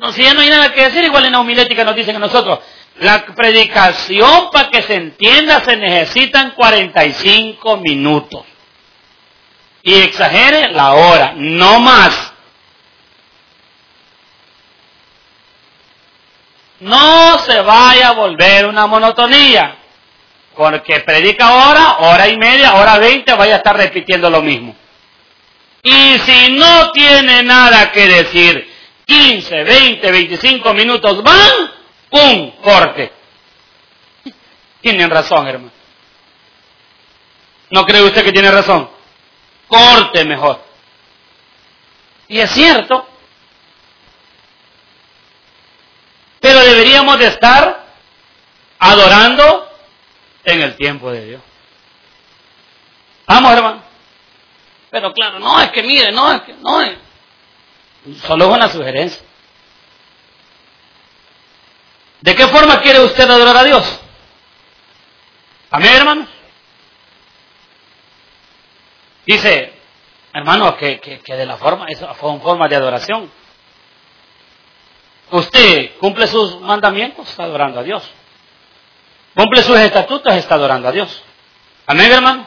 No, 0.00 0.10
si 0.10 0.22
ya 0.22 0.32
no 0.32 0.40
hay 0.40 0.48
nada 0.48 0.72
que 0.72 0.84
decir, 0.84 1.04
igual 1.04 1.26
en 1.26 1.32
la 1.32 1.40
homilética 1.40 1.84
nos 1.84 1.96
dicen 1.96 2.16
a 2.16 2.20
nosotros, 2.20 2.60
la 3.00 3.26
predicación 3.26 4.48
para 4.50 4.70
que 4.70 4.80
se 4.80 4.94
entienda 4.94 5.60
se 5.60 5.76
necesitan 5.76 6.52
45 6.52 7.76
minutos. 7.76 8.42
Y 9.82 9.96
exagere 9.96 10.72
la 10.72 10.94
hora, 10.94 11.34
no 11.36 11.78
más. 11.78 12.31
No 16.82 17.38
se 17.38 17.60
vaya 17.60 18.08
a 18.08 18.12
volver 18.12 18.66
una 18.66 18.86
monotonía. 18.86 19.76
Porque 20.56 21.00
predica 21.00 21.52
hora, 21.54 21.98
hora 22.00 22.28
y 22.28 22.36
media, 22.36 22.74
hora 22.74 22.98
veinte, 22.98 23.34
vaya 23.34 23.54
a 23.54 23.56
estar 23.58 23.76
repitiendo 23.76 24.28
lo 24.28 24.42
mismo. 24.42 24.74
Y 25.82 26.18
si 26.18 26.52
no 26.52 26.90
tiene 26.90 27.42
nada 27.44 27.90
que 27.92 28.06
decir, 28.06 28.68
15, 29.06 29.64
20, 29.64 30.10
25 30.10 30.74
minutos 30.74 31.22
van, 31.22 31.72
¡pum! 32.10 32.50
Corte. 32.62 33.12
Tienen 34.80 35.08
razón, 35.08 35.46
hermano. 35.46 35.72
¿No 37.70 37.84
cree 37.86 38.02
usted 38.02 38.24
que 38.24 38.32
tiene 38.32 38.50
razón? 38.50 38.90
Corte 39.68 40.24
mejor. 40.24 40.62
Y 42.28 42.40
es 42.40 42.50
cierto. 42.50 43.06
Pero 46.42 46.61
deberíamos 46.72 47.18
de 47.18 47.26
estar 47.26 47.84
adorando 48.78 49.68
en 50.44 50.62
el 50.62 50.76
tiempo 50.76 51.10
de 51.10 51.24
Dios. 51.26 51.42
Vamos, 53.26 53.52
hermano. 53.52 53.82
Pero 54.90 55.12
claro, 55.12 55.38
no 55.38 55.60
es 55.60 55.70
que 55.70 55.82
mire, 55.82 56.12
no 56.12 56.32
es 56.32 56.42
que, 56.42 56.54
no 56.54 56.80
es. 56.80 56.98
Solo 58.26 58.46
es 58.46 58.50
una 58.50 58.68
sugerencia. 58.68 59.22
¿De 62.20 62.34
qué 62.34 62.46
forma 62.48 62.80
quiere 62.80 63.00
usted 63.00 63.28
adorar 63.28 63.56
a 63.56 63.64
Dios? 63.64 64.00
Amén, 65.70 65.94
hermanos. 65.94 66.28
Dice, 69.26 69.72
hermano, 70.32 70.76
que, 70.76 71.00
que, 71.00 71.34
de 71.34 71.46
la 71.46 71.56
forma, 71.56 71.86
una 71.86 72.40
forma 72.40 72.68
de 72.68 72.76
adoración. 72.76 73.30
Usted 75.32 75.92
cumple 75.98 76.26
sus 76.26 76.60
mandamientos, 76.60 77.28
está 77.28 77.44
adorando 77.44 77.80
a 77.80 77.82
Dios. 77.82 78.02
Cumple 79.34 79.62
sus 79.62 79.78
estatutos, 79.78 80.34
está 80.34 80.56
adorando 80.56 80.88
a 80.88 80.92
Dios. 80.92 81.22
Amén, 81.86 82.12
hermano. 82.12 82.46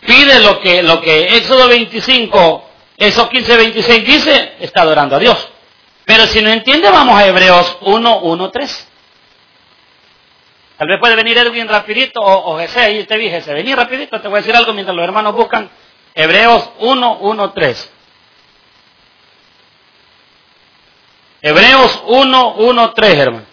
Pide 0.00 0.40
lo 0.40 0.60
que, 0.60 0.82
lo 0.82 1.00
que 1.00 1.36
Éxodo 1.36 1.68
25, 1.68 2.64
Éxodo 2.98 3.30
15, 3.30 3.56
26 3.56 4.06
dice, 4.06 4.52
está 4.60 4.82
adorando 4.82 5.16
a 5.16 5.18
Dios. 5.18 5.48
Pero 6.04 6.26
si 6.26 6.42
no 6.42 6.50
entiende, 6.50 6.90
vamos 6.90 7.18
a 7.18 7.26
Hebreos 7.26 7.78
1, 7.80 8.18
1, 8.18 8.50
3. 8.50 8.88
Tal 10.76 10.88
vez 10.88 11.00
puede 11.00 11.16
venir 11.16 11.38
Edwin 11.38 11.68
rapidito, 11.68 12.20
o, 12.20 12.52
o 12.52 12.58
Jesse, 12.58 13.06
te 13.06 13.16
dije, 13.16 13.40
Jesse, 13.40 13.54
vení 13.54 13.74
rapidito, 13.74 14.20
te 14.20 14.28
voy 14.28 14.38
a 14.38 14.40
decir 14.40 14.54
algo 14.54 14.74
mientras 14.74 14.94
los 14.94 15.04
hermanos 15.04 15.34
buscan 15.34 15.70
Hebreos 16.14 16.68
1, 16.80 17.18
1, 17.18 17.52
3. 17.52 17.91
Hebreos 21.42 22.02
1, 22.06 22.54
1, 22.54 22.92
3, 22.94 23.18
hermano. 23.18 23.46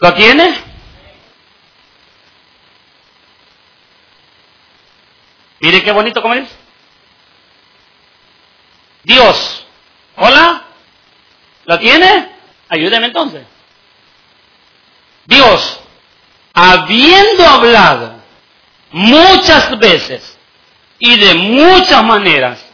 ¿Lo 0.00 0.14
tiene? 0.14 0.54
Mire 5.60 5.82
qué 5.82 5.92
bonito 5.92 6.20
como 6.20 6.34
es. 6.34 6.48
Dios. 9.04 9.66
Hola. 10.16 10.64
¿Lo 11.64 11.78
tiene? 11.78 12.32
Ayúdeme 12.68 13.06
entonces. 13.06 13.46
Dios, 15.26 15.80
habiendo 16.54 17.44
hablado 17.44 18.14
muchas 18.90 19.78
veces 19.78 20.37
y 20.98 21.16
de 21.18 21.34
muchas 21.34 22.02
maneras 22.04 22.64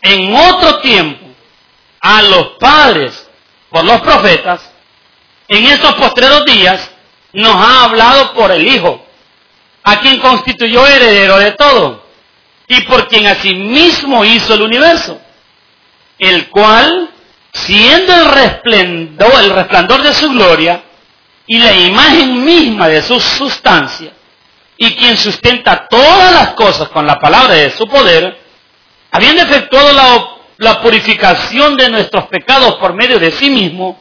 en 0.00 0.34
otro 0.34 0.78
tiempo 0.80 1.26
a 2.00 2.22
los 2.22 2.48
padres 2.58 3.26
por 3.70 3.84
los 3.84 4.00
profetas, 4.02 4.70
en 5.48 5.64
estos 5.64 5.94
postreros 5.94 6.44
días 6.44 6.90
nos 7.32 7.54
ha 7.54 7.84
hablado 7.84 8.32
por 8.34 8.52
el 8.52 8.66
Hijo, 8.66 9.04
a 9.82 10.00
quien 10.00 10.18
constituyó 10.20 10.86
heredero 10.86 11.38
de 11.38 11.52
todo 11.52 12.04
y 12.66 12.80
por 12.82 13.08
quien 13.08 13.26
asimismo 13.26 14.24
hizo 14.24 14.54
el 14.54 14.62
universo, 14.62 15.20
el 16.18 16.48
cual, 16.48 17.10
siendo 17.52 18.14
el 18.14 18.30
resplandor, 18.30 19.32
el 19.42 19.50
resplandor 19.50 20.02
de 20.02 20.14
su 20.14 20.30
gloria 20.30 20.82
y 21.46 21.58
la 21.58 21.72
imagen 21.72 22.44
misma 22.44 22.88
de 22.88 23.02
su 23.02 23.20
sustancia, 23.20 24.12
y 24.76 24.94
quien 24.96 25.16
sustenta 25.16 25.86
todas 25.88 26.32
las 26.32 26.50
cosas 26.54 26.88
con 26.88 27.06
la 27.06 27.18
palabra 27.18 27.54
de 27.54 27.70
su 27.70 27.86
poder, 27.86 28.38
habiendo 29.10 29.42
efectuado 29.42 30.40
la, 30.58 30.80
purificación 30.80 31.76
de 31.76 31.90
nuestros 31.90 32.26
pecados 32.26 32.74
por 32.76 32.94
medio 32.94 33.18
de 33.18 33.30
sí 33.32 33.50
mismo, 33.50 33.98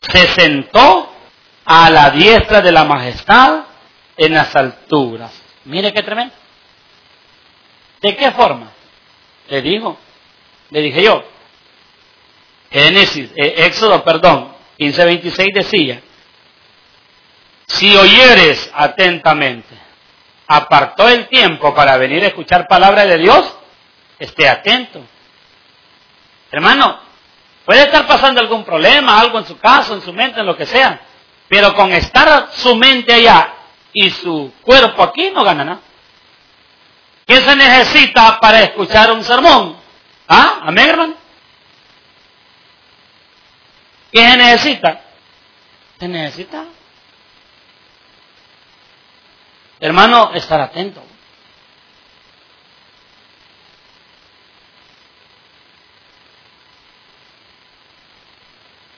se 0.00 0.28
sentó 0.28 1.12
a 1.64 1.90
la 1.90 2.10
diestra 2.10 2.60
de 2.60 2.72
la 2.72 2.84
majestad 2.84 3.64
en 4.16 4.34
las 4.34 4.54
alturas. 4.54 5.32
Mire 5.64 5.92
qué 5.92 6.02
tremendo. 6.02 6.34
¿De 8.00 8.16
qué 8.16 8.30
forma? 8.32 8.72
Le 9.48 9.62
digo, 9.62 9.96
le 10.70 10.80
dije 10.80 11.02
yo. 11.02 11.22
Génesis, 12.70 13.30
eh, 13.36 13.66
Éxodo, 13.66 14.02
perdón, 14.02 14.52
15:26 14.78 15.52
decía, 15.54 16.02
si 17.72 17.96
oyeres 17.96 18.70
atentamente, 18.74 19.74
apartó 20.46 21.08
el 21.08 21.26
tiempo 21.28 21.74
para 21.74 21.96
venir 21.96 22.22
a 22.22 22.28
escuchar 22.28 22.68
palabra 22.68 23.06
de 23.06 23.18
Dios, 23.18 23.56
esté 24.18 24.48
atento. 24.48 25.00
Hermano, 26.50 27.00
puede 27.64 27.84
estar 27.84 28.06
pasando 28.06 28.40
algún 28.40 28.62
problema, 28.62 29.18
algo 29.18 29.38
en 29.38 29.46
su 29.46 29.58
caso, 29.58 29.94
en 29.94 30.02
su 30.02 30.12
mente, 30.12 30.40
en 30.40 30.46
lo 30.46 30.56
que 30.56 30.66
sea, 30.66 31.00
pero 31.48 31.74
con 31.74 31.90
estar 31.92 32.50
su 32.52 32.76
mente 32.76 33.14
allá 33.14 33.54
y 33.94 34.10
su 34.10 34.52
cuerpo 34.62 35.02
aquí 35.02 35.30
no 35.30 35.42
gana 35.42 35.64
nada. 35.64 35.80
¿Qué 37.26 37.36
se 37.36 37.56
necesita 37.56 38.38
para 38.38 38.62
escuchar 38.62 39.12
un 39.12 39.24
sermón? 39.24 39.76
¿Ah? 40.28 40.60
¿Amén, 40.64 40.90
hermano? 40.90 41.14
¿Qué 44.12 44.20
se 44.20 44.36
necesita? 44.36 45.00
Se 45.98 46.08
necesita, 46.08 46.64
hermano, 49.82 50.30
estar 50.32 50.60
atento. 50.60 51.02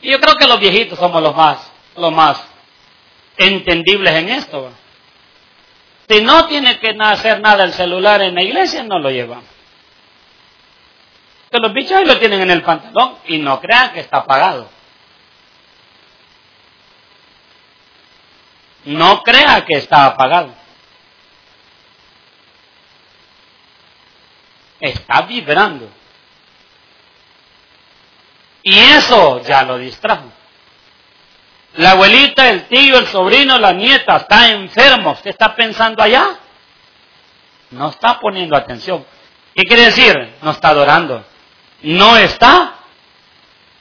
Y 0.03 0.11
yo 0.11 0.21
creo 0.21 0.35
que 0.35 0.47
los 0.47 0.61
viejitos 0.61 0.99
somos 0.99 1.23
los 1.23 1.35
más, 1.35 1.71
los 1.97 2.13
más 2.13 2.45
entendibles 3.39 4.13
en 4.13 4.29
esto. 4.29 4.71
Si 6.07 6.21
no 6.21 6.47
tiene 6.47 6.79
que 6.79 6.95
hacer 7.01 7.41
nada 7.41 7.65
el 7.65 7.73
celular 7.73 8.21
en 8.21 8.35
la 8.35 8.43
iglesia, 8.43 8.83
no 8.83 8.99
lo 8.99 9.11
llevamos. 9.11 9.47
Que 11.51 11.59
los 11.59 11.73
bichos 11.73 11.93
ahí 11.93 12.05
lo 12.05 12.19
tienen 12.19 12.43
en 12.43 12.51
el 12.51 12.63
pantalón 12.63 13.17
y 13.27 13.39
no 13.39 13.59
crean 13.61 13.95
que 13.95 14.01
está 14.01 14.19
apagado. 14.19 14.69
No 18.85 19.23
crea 19.23 19.65
que 19.65 19.79
está 19.79 20.05
apagado. 20.05 20.64
Está 24.81 25.23
vibrando. 25.23 25.89
Y 28.63 28.79
eso 28.79 29.43
ya 29.43 29.63
lo 29.63 29.79
distrajo. 29.79 30.33
La 31.75 31.93
abuelita, 31.93 32.49
el 32.49 32.67
tío, 32.69 32.99
el 32.99 33.07
sobrino, 33.09 33.59
la 33.59 33.73
nieta 33.73 34.17
está 34.17 34.51
enfermo. 34.51 35.13
¿Usted 35.13 35.31
está 35.31 35.55
pensando 35.55 36.03
allá? 36.03 36.39
No 37.71 37.91
está 37.91 38.19
poniendo 38.21 38.57
atención. 38.57 39.05
¿Qué 39.55 39.63
quiere 39.63 39.87
decir? 39.87 40.35
No 40.43 40.53
está 40.53 40.69
adorando. 40.69 41.25
No 41.83 42.17
está 42.17 42.75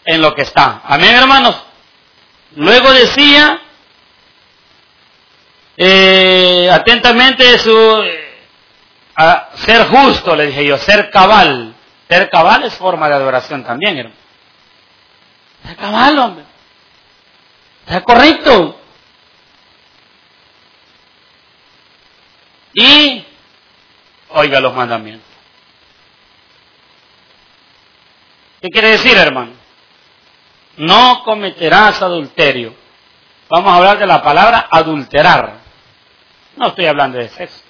en 0.05 0.21
lo 0.21 0.33
que 0.33 0.41
está. 0.41 0.81
Amén, 0.85 1.15
hermanos. 1.15 1.55
Luego 2.55 2.91
decía, 2.91 3.61
eh, 5.77 6.69
atentamente 6.71 7.57
su, 7.57 8.03
a 9.15 9.49
ser 9.55 9.87
justo, 9.87 10.35
le 10.35 10.47
dije 10.47 10.65
yo, 10.65 10.77
ser 10.77 11.09
cabal. 11.09 11.75
Ser 12.09 12.29
cabal 12.29 12.63
es 12.63 12.73
forma 12.75 13.07
de 13.07 13.15
adoración 13.15 13.63
también, 13.63 13.97
hermano. 13.97 14.15
Ser 15.65 15.75
cabal, 15.75 16.19
hombre. 16.19 16.45
Ser 17.87 18.03
correcto. 18.03 18.79
Y 22.73 23.25
oiga 24.29 24.59
los 24.59 24.73
mandamientos. 24.73 25.27
¿Qué 28.61 28.69
quiere 28.69 28.91
decir, 28.91 29.17
hermano? 29.17 29.51
No 30.77 31.21
cometerás 31.23 32.01
adulterio. 32.01 32.73
Vamos 33.49 33.71
a 33.71 33.77
hablar 33.77 33.99
de 33.99 34.07
la 34.07 34.23
palabra 34.23 34.67
adulterar. 34.71 35.59
No 36.55 36.67
estoy 36.67 36.85
hablando 36.85 37.17
de 37.17 37.29
sexo. 37.29 37.62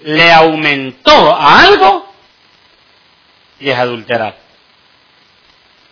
Le 0.00 0.32
aumentó 0.32 1.34
a 1.34 1.60
algo 1.60 2.12
y 3.58 3.70
es 3.70 3.78
adulterar. 3.78 4.36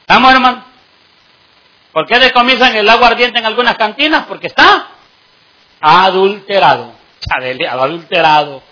¿Estamos, 0.00 0.32
hermano? 0.32 0.64
¿Por 1.92 2.06
qué 2.06 2.18
decomisan 2.18 2.76
el 2.76 2.88
agua 2.88 3.08
ardiente 3.08 3.38
en 3.38 3.46
algunas 3.46 3.76
cantinas? 3.76 4.26
Porque 4.26 4.48
está 4.48 4.88
adulterado. 5.80 6.92
Adulterado. 7.70 8.62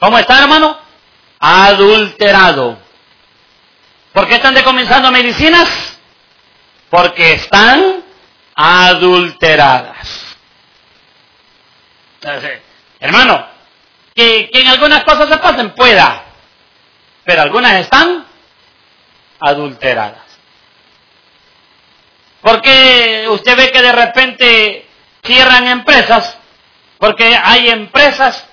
¿Cómo 0.00 0.18
está, 0.18 0.42
hermano? 0.42 0.78
Adulterado. 1.38 2.78
¿Por 4.12 4.26
qué 4.26 4.36
están 4.36 4.54
decomenzando 4.54 5.10
medicinas? 5.10 5.98
Porque 6.90 7.34
están 7.34 8.02
adulteradas. 8.54 10.36
Hermano, 13.00 13.46
que, 14.14 14.48
que 14.50 14.60
en 14.60 14.68
algunas 14.68 15.04
cosas 15.04 15.28
se 15.28 15.38
pasen, 15.38 15.74
pueda, 15.74 16.24
pero 17.24 17.42
algunas 17.42 17.72
están 17.80 18.26
adulteradas. 19.40 20.24
Porque 22.40 23.26
usted 23.28 23.56
ve 23.56 23.72
que 23.72 23.82
de 23.82 23.92
repente 23.92 24.86
cierran 25.24 25.66
empresas, 25.66 26.38
porque 26.98 27.36
hay 27.36 27.68
empresas 27.68 28.46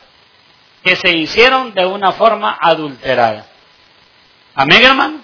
que 0.84 0.96
se 0.96 1.12
hicieron 1.12 1.74
de 1.74 1.86
una 1.86 2.12
forma 2.12 2.58
adulterada. 2.60 3.46
Amén, 4.56 4.84
hermano. 4.84 5.22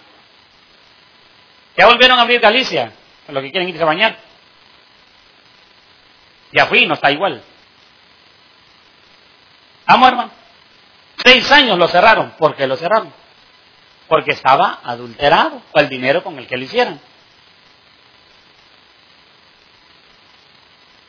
Ya 1.77 1.87
volvieron 1.87 2.19
a 2.19 2.21
abrir 2.21 2.39
Galicia, 2.39 2.91
a 3.27 3.31
los 3.31 3.43
que 3.43 3.51
quieren 3.51 3.69
irse 3.69 3.81
a 3.81 3.85
bañar. 3.85 4.17
Ya 6.51 6.65
fui, 6.65 6.85
no 6.85 6.95
está 6.95 7.11
igual. 7.11 7.43
Vamos, 9.89 10.07
hermano. 10.07 10.31
Seis 11.25 11.51
años 11.51 11.77
lo 11.77 11.87
cerraron. 11.87 12.35
¿Por 12.37 12.55
qué 12.55 12.67
lo 12.67 12.77
cerraron? 12.77 13.11
Porque 14.07 14.31
estaba 14.31 14.81
adulterado 14.83 15.63
el 15.73 15.89
dinero 15.89 16.23
con 16.23 16.37
el 16.37 16.45
que 16.45 16.57
lo 16.57 16.63
hicieron. 16.63 17.01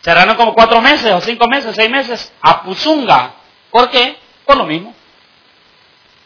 Cerraron 0.03 0.35
como 0.35 0.55
cuatro 0.55 0.81
meses 0.81 1.12
o 1.12 1.21
cinco 1.21 1.47
meses, 1.47 1.77
seis 1.77 1.90
meses 1.90 2.33
a 2.40 2.62
Puzunga. 2.62 3.35
¿Por 3.71 3.90
qué? 3.90 4.16
Por 4.47 4.57
lo 4.57 4.64
mismo. 4.64 4.95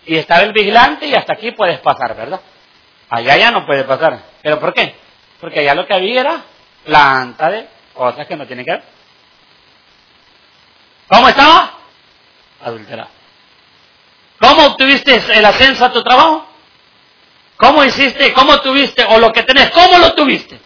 Y 0.07 0.17
estaba 0.17 0.43
el 0.43 0.53
vigilante 0.53 1.07
y 1.07 1.15
hasta 1.15 1.35
aquí 1.35 1.51
puedes 1.51 1.81
pasar, 1.81 2.15
¿verdad? 2.15 2.41
Allá 3.11 3.37
ya 3.37 3.51
no 3.51 3.67
puede 3.67 3.83
pasar. 3.83 4.23
¿Pero 4.43 4.61
por 4.61 4.73
qué? 4.73 4.95
Porque 5.41 5.59
allá 5.59 5.75
lo 5.75 5.87
que 5.89 5.95
había 5.95 6.21
era 6.21 6.45
planta 6.85 7.51
de 7.51 7.69
cosas 7.95 8.29
que 8.29 8.37
no 8.37 8.47
tienen 8.47 8.65
que 8.65 8.71
ver. 8.71 8.85
¿Cómo 11.09 11.29
estaba? 11.29 11.74
Adulterado. 12.65 13.11
¿Cómo 14.41 14.67
obtuviste 14.67 15.23
el 15.35 15.45
ascenso 15.45 15.85
a 15.85 15.93
tu 15.93 16.03
trabajo? 16.03 16.47
¿Cómo 17.57 17.85
hiciste? 17.85 18.33
¿Cómo 18.33 18.61
tuviste? 18.61 19.05
O 19.05 19.19
lo 19.19 19.33
que 19.33 19.43
tenés, 19.43 19.71
¿cómo 19.71 19.99
lo 19.99 20.15
tuviste? 20.15 20.61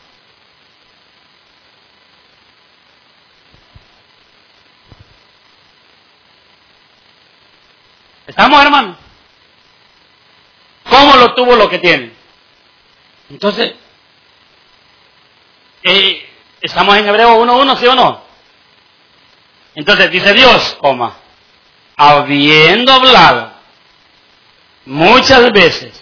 ¿Estamos, 8.26 8.62
hermano? 8.62 8.96
¿Cómo 10.88 11.16
lo 11.16 11.34
tuvo 11.34 11.56
lo 11.56 11.68
que 11.68 11.78
tiene? 11.78 12.12
Entonces, 13.30 13.74
eh, 15.82 16.28
estamos 16.60 16.96
en 16.96 17.08
Hebreo 17.08 17.38
1.1, 17.44 17.76
¿sí 17.76 17.86
o 17.86 17.94
no? 17.94 18.22
Entonces 19.74 20.10
dice 20.10 20.32
Dios, 20.34 20.76
coma, 20.80 21.16
habiendo 21.98 22.92
hablado 22.92 23.52
muchas 24.86 25.52
veces 25.52 26.00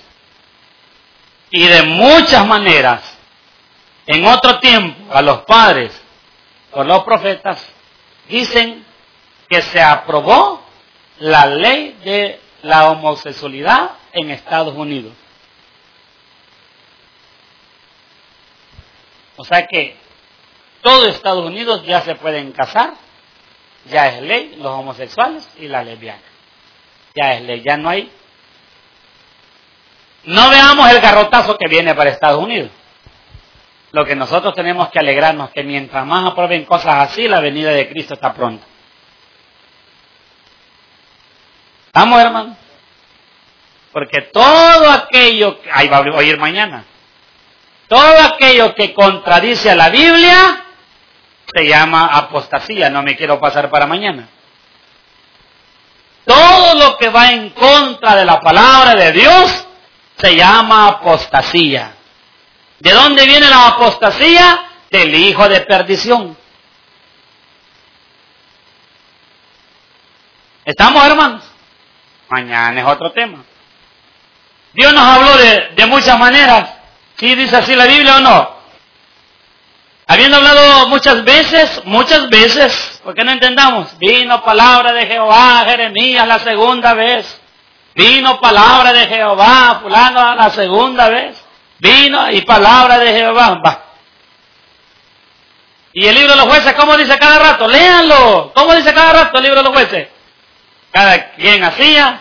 y 1.50 1.66
de 1.66 1.82
muchas 1.84 2.46
maneras 2.46 3.02
en 4.06 4.24
otro 4.26 4.60
tiempo 4.60 5.12
a 5.12 5.22
los 5.22 5.38
padres 5.40 6.00
por 6.70 6.84
los 6.84 7.02
profetas, 7.04 7.66
dicen 8.28 8.84
que 9.48 9.62
se 9.62 9.80
aprobó 9.80 10.62
la 11.18 11.46
ley 11.46 11.98
de 12.04 12.40
la 12.62 12.90
homosexualidad 12.90 13.92
en 14.12 14.30
Estados 14.30 14.74
Unidos. 14.74 15.14
O 19.36 19.44
sea 19.44 19.66
que 19.66 19.96
todo 20.82 21.06
Estados 21.06 21.46
Unidos 21.46 21.82
ya 21.86 22.02
se 22.02 22.14
pueden 22.16 22.52
casar, 22.52 22.94
ya 23.88 24.08
es 24.08 24.22
ley, 24.22 24.56
los 24.58 24.72
homosexuales 24.72 25.48
y 25.58 25.68
las 25.68 25.84
lesbianas. 25.84 26.22
Ya 27.14 27.34
es 27.34 27.42
ley, 27.42 27.62
ya 27.64 27.76
no 27.76 27.88
hay. 27.88 28.10
No 30.24 30.50
veamos 30.50 30.90
el 30.90 31.00
garrotazo 31.00 31.56
que 31.56 31.68
viene 31.68 31.94
para 31.94 32.10
Estados 32.10 32.42
Unidos. 32.42 32.70
Lo 33.92 34.04
que 34.04 34.16
nosotros 34.16 34.54
tenemos 34.54 34.90
que 34.90 34.98
alegrarnos 34.98 35.50
que 35.50 35.62
mientras 35.62 36.04
más 36.04 36.30
aprueben 36.30 36.64
cosas 36.64 37.10
así, 37.10 37.28
la 37.28 37.40
venida 37.40 37.70
de 37.70 37.88
Cristo 37.88 38.14
está 38.14 38.34
pronta. 38.34 38.66
¿Estamos, 41.86 42.20
hermano? 42.20 42.56
Porque 43.92 44.22
todo 44.32 44.90
aquello, 44.90 45.58
ahí 45.72 45.88
va 45.88 45.98
a 45.98 46.00
oír 46.00 46.38
mañana, 46.38 46.84
todo 47.88 48.20
aquello 48.34 48.74
que 48.74 48.92
contradice 48.92 49.70
a 49.70 49.76
la 49.76 49.88
Biblia 49.88 50.65
se 51.54 51.66
llama 51.66 52.06
apostasía, 52.06 52.90
no 52.90 53.02
me 53.02 53.16
quiero 53.16 53.38
pasar 53.40 53.70
para 53.70 53.86
mañana. 53.86 54.28
Todo 56.24 56.74
lo 56.74 56.96
que 56.98 57.08
va 57.08 57.30
en 57.30 57.50
contra 57.50 58.16
de 58.16 58.24
la 58.24 58.40
palabra 58.40 58.94
de 58.94 59.12
Dios 59.12 59.66
se 60.18 60.34
llama 60.34 60.88
apostasía. 60.88 61.94
¿De 62.80 62.90
dónde 62.90 63.24
viene 63.26 63.48
la 63.48 63.68
apostasía? 63.68 64.62
Del 64.90 65.14
hijo 65.14 65.48
de 65.48 65.60
perdición. 65.60 66.36
¿Estamos 70.64 71.04
hermanos? 71.06 71.42
Mañana 72.28 72.80
es 72.80 72.86
otro 72.86 73.12
tema. 73.12 73.44
Dios 74.72 74.92
nos 74.92 75.04
habló 75.04 75.36
de, 75.36 75.86
muchas 75.86 76.18
maneras. 76.18 76.70
¿Sí 77.16 77.34
dice 77.34 77.56
así 77.56 77.74
la 77.74 77.86
Biblia 77.86 78.16
o 78.16 78.20
no? 78.20 78.55
Habiendo 80.08 80.36
hablado 80.36 80.86
muchas 80.88 81.24
veces, 81.24 81.82
muchas 81.84 82.28
veces, 82.28 83.00
¿por 83.02 83.14
qué 83.14 83.24
no 83.24 83.32
entendamos? 83.32 83.98
Vino 83.98 84.40
palabra 84.44 84.92
de 84.92 85.06
Jehová, 85.06 85.64
Jeremías 85.66 86.26
la 86.28 86.38
segunda 86.38 86.94
vez. 86.94 87.40
Vino 87.94 88.38
palabra 88.40 88.92
de 88.92 89.06
Jehová, 89.06 89.80
fulano 89.82 90.34
la 90.36 90.50
segunda 90.50 91.08
vez. 91.08 91.42
Vino 91.78 92.30
y 92.30 92.42
palabra 92.42 92.98
de 92.98 93.12
Jehová. 93.12 93.60
Va. 93.64 93.84
Y 95.92 96.06
el 96.06 96.14
libro 96.14 96.32
de 96.32 96.36
los 96.36 96.46
jueces, 96.46 96.74
¿cómo 96.74 96.96
dice 96.96 97.18
cada 97.18 97.38
rato? 97.38 97.66
Léanlo. 97.66 98.52
¿Cómo 98.54 98.74
dice 98.74 98.94
cada 98.94 99.12
rato 99.12 99.38
el 99.38 99.44
libro 99.44 99.62
de 99.62 99.64
los 99.64 99.72
jueces? 99.72 100.08
Cada 100.92 101.32
quien 101.32 101.64
hacía 101.64 102.20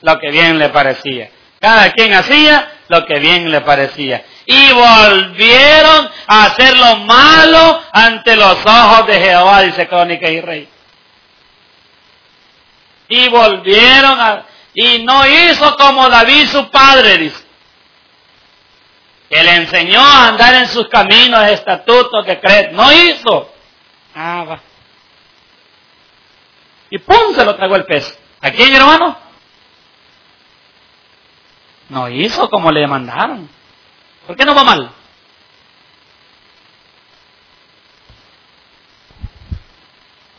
lo 0.00 0.18
que 0.18 0.30
bien 0.30 0.58
le 0.58 0.70
parecía. 0.70 1.30
Cada 1.60 1.92
quien 1.92 2.14
hacía 2.14 2.72
lo 2.88 3.04
que 3.04 3.18
bien 3.18 3.50
le 3.50 3.60
parecía. 3.60 4.24
Y 4.46 4.72
volvieron 4.72 6.08
a 6.28 6.44
hacer 6.44 6.76
lo 6.76 6.96
malo 6.98 7.82
ante 7.92 8.36
los 8.36 8.64
ojos 8.64 9.06
de 9.08 9.20
Jehová, 9.20 9.62
dice 9.62 9.88
Crónica 9.88 10.30
y 10.30 10.40
Rey. 10.40 10.68
Y 13.08 13.28
volvieron 13.28 14.20
a... 14.20 14.44
Y 14.72 15.02
no 15.04 15.26
hizo 15.26 15.76
como 15.76 16.08
David 16.08 16.46
su 16.48 16.70
padre, 16.70 17.18
dice. 17.18 17.44
Que 19.28 19.42
le 19.42 19.54
enseñó 19.56 20.00
a 20.00 20.28
andar 20.28 20.54
en 20.54 20.68
sus 20.68 20.86
caminos, 20.88 21.42
estatutos, 21.50 22.24
decretos. 22.24 22.72
No 22.72 22.92
hizo. 22.92 23.52
Ah, 24.14 24.44
va. 24.48 24.60
Y 26.90 26.98
¡pum! 26.98 27.34
se 27.34 27.44
lo 27.44 27.56
tragó 27.56 27.74
el 27.76 27.84
pez. 27.84 28.16
¿A 28.40 28.50
quién, 28.52 28.74
hermano? 28.74 29.16
No 31.88 32.08
hizo 32.08 32.48
como 32.48 32.70
le 32.70 32.86
mandaron. 32.86 33.48
¿Por 34.26 34.36
qué 34.36 34.44
no 34.44 34.54
va 34.54 34.64
mal? 34.64 34.90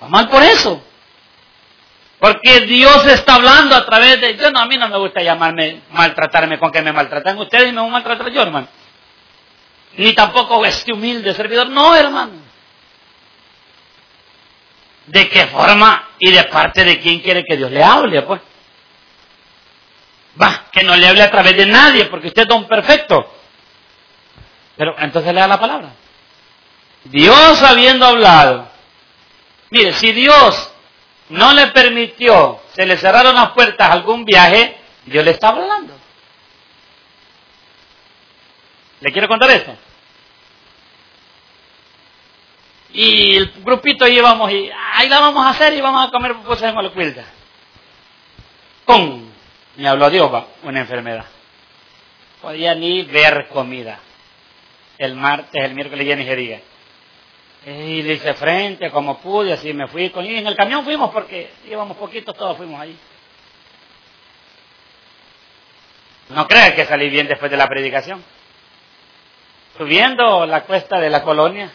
Va 0.04 0.08
mal 0.08 0.30
por 0.30 0.44
eso. 0.44 0.84
Porque 2.20 2.62
Dios 2.62 3.06
está 3.06 3.36
hablando 3.36 3.76
a 3.76 3.86
través 3.86 4.20
de... 4.20 4.36
Yo 4.38 4.52
no, 4.52 4.60
a 4.60 4.66
mí 4.66 4.78
no 4.78 4.90
me 4.90 4.98
gusta 4.98 5.22
llamarme, 5.22 5.82
maltratarme 5.92 6.58
con 6.58 6.72
que 6.72 6.82
me 6.82 6.92
maltratan 6.92 7.38
ustedes 7.38 7.70
y 7.70 7.72
me 7.72 7.82
van 7.82 7.90
a 7.90 7.94
maltratar 7.94 8.30
yo, 8.32 8.42
hermano. 8.42 8.68
Ni 9.98 10.14
tampoco 10.14 10.66
este 10.66 10.94
humilde 10.94 11.34
servidor. 11.34 11.70
No, 11.70 11.96
hermano. 11.96 12.34
¿De 15.06 15.30
qué 15.30 15.48
forma 15.48 16.10
y 16.20 16.32
de 16.32 16.44
parte 16.46 16.84
de 16.84 17.00
quién 17.00 17.22
quiere 17.22 17.44
que 17.44 17.56
Dios 17.56 17.72
le 17.72 17.84
hable, 17.84 18.22
pues? 18.24 18.42
Va, 20.42 20.66
que 20.72 20.84
no 20.84 20.96
le 20.96 21.08
hable 21.08 21.22
a 21.22 21.32
través 21.32 21.56
de 21.56 21.66
nadie, 21.66 22.06
porque 22.06 22.28
usted 22.28 22.44
es 22.44 22.48
don 22.48 22.68
perfecto. 22.68 23.34
Pero 24.78 24.96
entonces 25.00 25.34
lea 25.34 25.48
la 25.48 25.60
palabra. 25.60 25.90
Dios 27.06 27.62
habiendo 27.64 28.06
hablado. 28.06 28.70
Mire, 29.72 29.94
si 29.94 30.12
Dios 30.12 30.72
no 31.30 31.54
le 31.54 31.68
permitió, 31.68 32.62
se 32.74 32.86
le 32.86 32.98
cerraron 32.98 33.36
las 33.36 33.52
puertas 33.52 33.90
a 33.90 33.94
algún 33.94 34.24
viaje, 34.24 34.78
Dios 35.06 35.26
le 35.26 35.32
está 35.32 35.50
hablando. 35.50 35.94
¿Le 39.02 39.12
quiero 39.12 39.28
contar 39.28 39.52
esto? 39.52 39.76
Y 42.94 43.36
el 43.36 43.52
grupito 43.64 44.08
íbamos 44.08 44.52
y 44.52 44.72
ahí 44.94 45.10
la 45.10 45.20
vamos 45.20 45.46
a 45.46 45.50
hacer 45.50 45.74
y 45.74 45.82
vamos 45.82 46.08
a 46.08 46.12
comer 46.12 46.34
cosas 46.46 46.70
en 46.70 46.76
Molocuilda. 46.76 47.26
¡Pum! 48.86 49.30
Me 49.76 49.88
habló 49.88 50.10
Dios, 50.10 50.32
una 50.64 50.80
enfermedad. 50.80 51.26
Podía 52.42 52.74
ni 52.74 53.04
ver 53.04 53.50
comida. 53.50 54.00
El 54.98 55.16
martes, 55.16 55.64
el 55.64 55.74
miércoles 55.74 56.08
ya 56.08 56.16
ni 56.16 56.26
se 56.26 56.64
Y 57.68 58.02
le 58.02 58.14
hice 58.14 58.34
frente 58.34 58.90
como 58.90 59.20
pude, 59.20 59.54
así 59.54 59.74
me 59.74 59.88
fui. 59.88 60.10
Con, 60.10 60.26
y 60.26 60.36
en 60.36 60.48
el 60.48 60.56
camión 60.56 60.84
fuimos 60.84 61.12
porque 61.12 61.52
íbamos 61.70 61.98
poquitos, 61.98 62.36
todos 62.36 62.58
fuimos 62.58 62.82
ahí. 62.82 62.98
No 66.30 66.48
creas 66.48 66.72
que 66.72 66.86
salí 66.86 67.10
bien 67.10 67.28
después 67.28 67.50
de 67.50 67.58
la 67.58 67.68
predicación. 67.68 68.24
Subiendo 69.78 70.46
la 70.46 70.64
cuesta 70.64 71.00
de 71.00 71.10
la 71.10 71.24
colonia, 71.24 71.72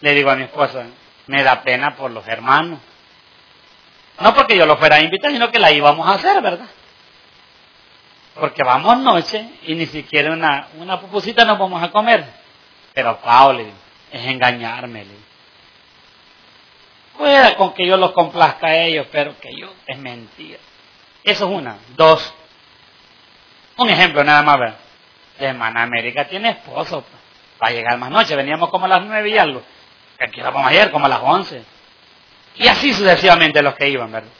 le 0.00 0.14
digo 0.14 0.30
a 0.30 0.36
mi 0.36 0.44
esposa, 0.44 0.86
me 1.26 1.42
da 1.42 1.62
pena 1.62 1.96
por 1.96 2.10
los 2.10 2.26
hermanos. 2.28 2.78
No 4.20 4.34
porque 4.34 4.56
yo 4.56 4.64
lo 4.64 4.76
fuera 4.76 4.96
a 4.96 5.02
invitar, 5.02 5.30
sino 5.30 5.50
que 5.50 5.58
la 5.58 5.72
íbamos 5.72 6.06
a 6.08 6.14
hacer, 6.14 6.40
¿verdad? 6.40 6.68
Porque 8.38 8.62
vamos 8.62 8.98
noche 8.98 9.48
y 9.62 9.74
ni 9.74 9.86
siquiera 9.86 10.32
una, 10.32 10.68
una 10.78 11.00
pupusita 11.00 11.44
nos 11.44 11.58
vamos 11.58 11.82
a 11.82 11.90
comer. 11.90 12.24
Pero 12.92 13.18
Pablo, 13.20 13.64
es 14.12 14.26
engañarme. 14.26 15.06
Pueda 17.16 17.56
con 17.56 17.72
que 17.72 17.86
yo 17.86 17.96
los 17.96 18.12
complazca 18.12 18.68
a 18.68 18.76
ellos, 18.76 19.06
pero 19.10 19.38
que 19.40 19.54
yo 19.58 19.72
es 19.86 19.98
mentira. 19.98 20.58
Eso 21.24 21.48
es 21.48 21.50
una. 21.50 21.78
Dos. 21.96 22.34
Un 23.78 23.88
ejemplo 23.88 24.22
nada 24.22 24.42
más, 24.42 24.58
ver. 24.58 24.74
La 25.38 25.48
hermana 25.48 25.82
América 25.82 26.28
tiene 26.28 26.50
esposo. 26.50 27.04
Va 27.62 27.68
a 27.68 27.70
llegar 27.70 27.96
más 27.96 28.10
noche. 28.10 28.36
Veníamos 28.36 28.68
como 28.68 28.84
a 28.84 28.88
las 28.88 29.02
nueve 29.02 29.30
y 29.30 29.38
algo. 29.38 29.62
Aquí 30.20 30.40
vamos 30.42 30.66
ayer, 30.66 30.90
como 30.90 31.06
a 31.06 31.08
las 31.08 31.20
once. 31.22 31.62
Y 32.56 32.66
así 32.68 32.92
sucesivamente 32.92 33.62
los 33.62 33.74
que 33.74 33.88
iban, 33.88 34.12
¿verdad? 34.12 34.30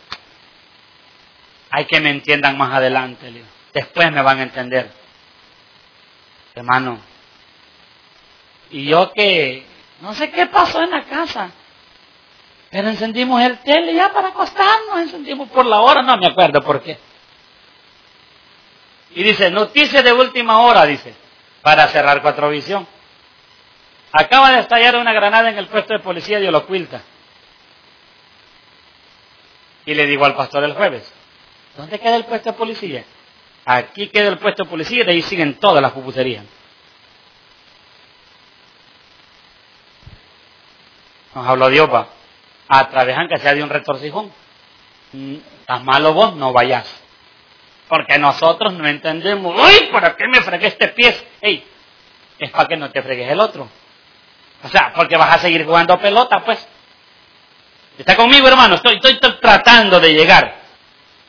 Hay 1.71 1.87
que 1.87 2.01
me 2.01 2.11
entiendan 2.11 2.57
más 2.57 2.73
adelante, 2.73 3.31
Leo. 3.31 3.56
Después 3.77 4.11
me 4.11 4.23
van 4.23 4.39
a 4.39 4.45
entender. 4.45 4.91
Hermano. 6.55 6.99
Y 8.71 8.87
yo 8.87 9.13
que, 9.13 9.67
no 10.01 10.15
sé 10.15 10.31
qué 10.31 10.47
pasó 10.47 10.83
en 10.83 10.93
la 10.93 11.05
casa. 11.05 11.51
Pero 12.71 12.89
encendimos 12.89 13.43
el 13.43 13.59
tele 13.59 13.93
ya 13.93 14.11
para 14.15 14.29
acostarnos, 14.29 14.99
encendimos 15.01 15.51
por 15.51 15.67
la 15.67 15.81
hora, 15.81 16.01
no 16.01 16.17
me 16.17 16.27
acuerdo 16.27 16.63
por 16.63 16.83
qué. 16.83 16.99
Y 19.15 19.23
dice, 19.23 19.51
noticia 19.51 20.03
de 20.03 20.15
última 20.15 20.61
hora, 20.61 20.87
dice, 20.87 21.15
para 21.61 21.87
cerrar 21.89 22.23
cuatro 22.23 22.49
visión. 22.49 22.87
Acaba 24.11 24.53
de 24.53 24.61
estallar 24.61 24.97
una 24.97 25.13
granada 25.13 25.51
en 25.51 25.59
el 25.59 25.67
puesto 25.67 25.93
de 25.93 26.01
policía 26.01 26.41
de 26.41 26.49
Olocuilta. 26.49 27.03
Y 29.85 29.93
le 29.93 30.07
digo 30.07 30.25
al 30.25 30.35
pastor 30.35 30.65
el 30.65 30.73
jueves, 30.73 31.13
¿dónde 31.77 32.01
queda 32.01 32.17
el 32.17 32.25
puesto 32.25 32.53
de 32.53 32.57
policía? 32.57 33.05
Aquí 33.69 34.07
queda 34.11 34.29
el 34.29 34.39
puesto 34.39 34.63
de 34.63 34.71
policía 34.71 35.03
y 35.03 35.05
de 35.05 35.11
ahí 35.11 35.23
siguen 35.23 35.59
todas 35.59 35.83
las 35.83 35.91
pupuserías. 35.91 36.45
Nos 41.35 41.47
habló 41.47 41.69
Dios, 41.69 41.93
va. 41.93 42.07
A 42.69 42.89
través 42.89 43.17
que 43.29 43.39
sea 43.39 43.55
de 43.55 43.65
un 43.65 43.69
retorcijón. 43.69 44.33
Mm, 45.13 45.35
estás 45.61 45.83
malo 45.83 46.15
vos, 46.15 46.37
no 46.37 46.53
vayas. 46.53 46.87
Porque 47.89 48.19
nosotros 48.19 48.73
no 48.73 48.87
entendemos. 48.87 49.55
¡Uy! 49.61 49.89
¿Para 49.91 50.15
qué 50.15 50.29
me 50.29 50.41
fregué 50.43 50.69
este 50.69 50.89
pie? 50.89 51.17
¡Ey! 51.41 51.67
Es 52.39 52.51
para 52.51 52.69
que 52.69 52.77
no 52.77 52.91
te 52.93 53.03
fregues 53.03 53.31
el 53.33 53.41
otro. 53.41 53.69
O 54.63 54.69
sea, 54.69 54.93
porque 54.95 55.17
vas 55.17 55.35
a 55.35 55.39
seguir 55.39 55.65
jugando 55.65 55.99
pelota, 55.99 56.45
pues. 56.45 56.65
¿Está 57.99 58.15
conmigo, 58.15 58.47
hermano? 58.47 58.77
Estoy, 58.77 59.19
tratando 59.41 59.99
de 59.99 60.13
llegar. 60.13 60.55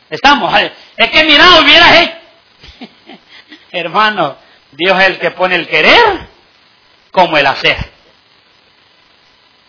Estamos. 0.07 0.53
Es 0.97 1.09
que 1.09 1.23
mira, 1.23 1.59
hubiera 1.59 1.99
hecho. 1.99 2.26
Hermano, 3.71 4.37
Dios 4.71 4.99
es 4.99 5.07
el 5.07 5.19
que 5.19 5.31
pone 5.31 5.55
el 5.55 5.67
querer 5.67 6.27
como 7.11 7.37
el 7.37 7.45
hacer. 7.45 7.77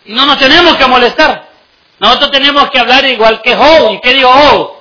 Y 0.05 0.13
no 0.13 0.27
nos 0.27 0.39
tenemos 0.39 0.77
que 0.77 0.87
molestar. 0.87 1.49
Nosotros 1.99 2.31
tenemos 2.31 2.71
que 2.71 2.79
hablar 2.79 3.05
igual 3.05 3.43
que 3.43 3.55
Job. 3.55 3.95
¿Y 3.95 4.01
qué 4.01 4.15
dijo 4.15 4.31
Job? 4.31 4.73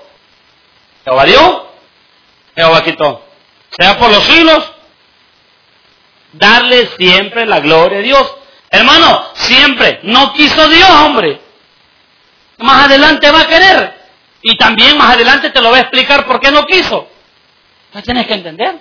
Jehová 1.03 1.25
dio, 1.25 1.69
Jehová 2.55 2.83
quitó. 2.83 3.23
Sea 3.77 3.97
por 3.97 4.09
los 4.09 4.23
siglos, 4.23 4.71
darle 6.33 6.87
siempre 6.97 7.45
la 7.45 7.59
gloria 7.59 7.99
a 7.99 8.01
Dios. 8.01 8.35
Hermano, 8.69 9.27
siempre. 9.33 9.99
No 10.03 10.33
quiso 10.33 10.67
Dios, 10.67 10.89
hombre. 10.89 11.41
Más 12.57 12.85
adelante 12.85 13.31
va 13.31 13.41
a 13.41 13.47
querer. 13.47 13.97
Y 14.41 14.57
también 14.57 14.97
más 14.97 15.15
adelante 15.15 15.49
te 15.49 15.61
lo 15.61 15.69
voy 15.69 15.79
a 15.79 15.83
explicar 15.83 16.25
por 16.25 16.39
qué 16.39 16.51
no 16.51 16.65
quiso. 16.65 17.07
Lo 17.93 18.01
tienes 18.01 18.27
que 18.27 18.33
entender. 18.33 18.79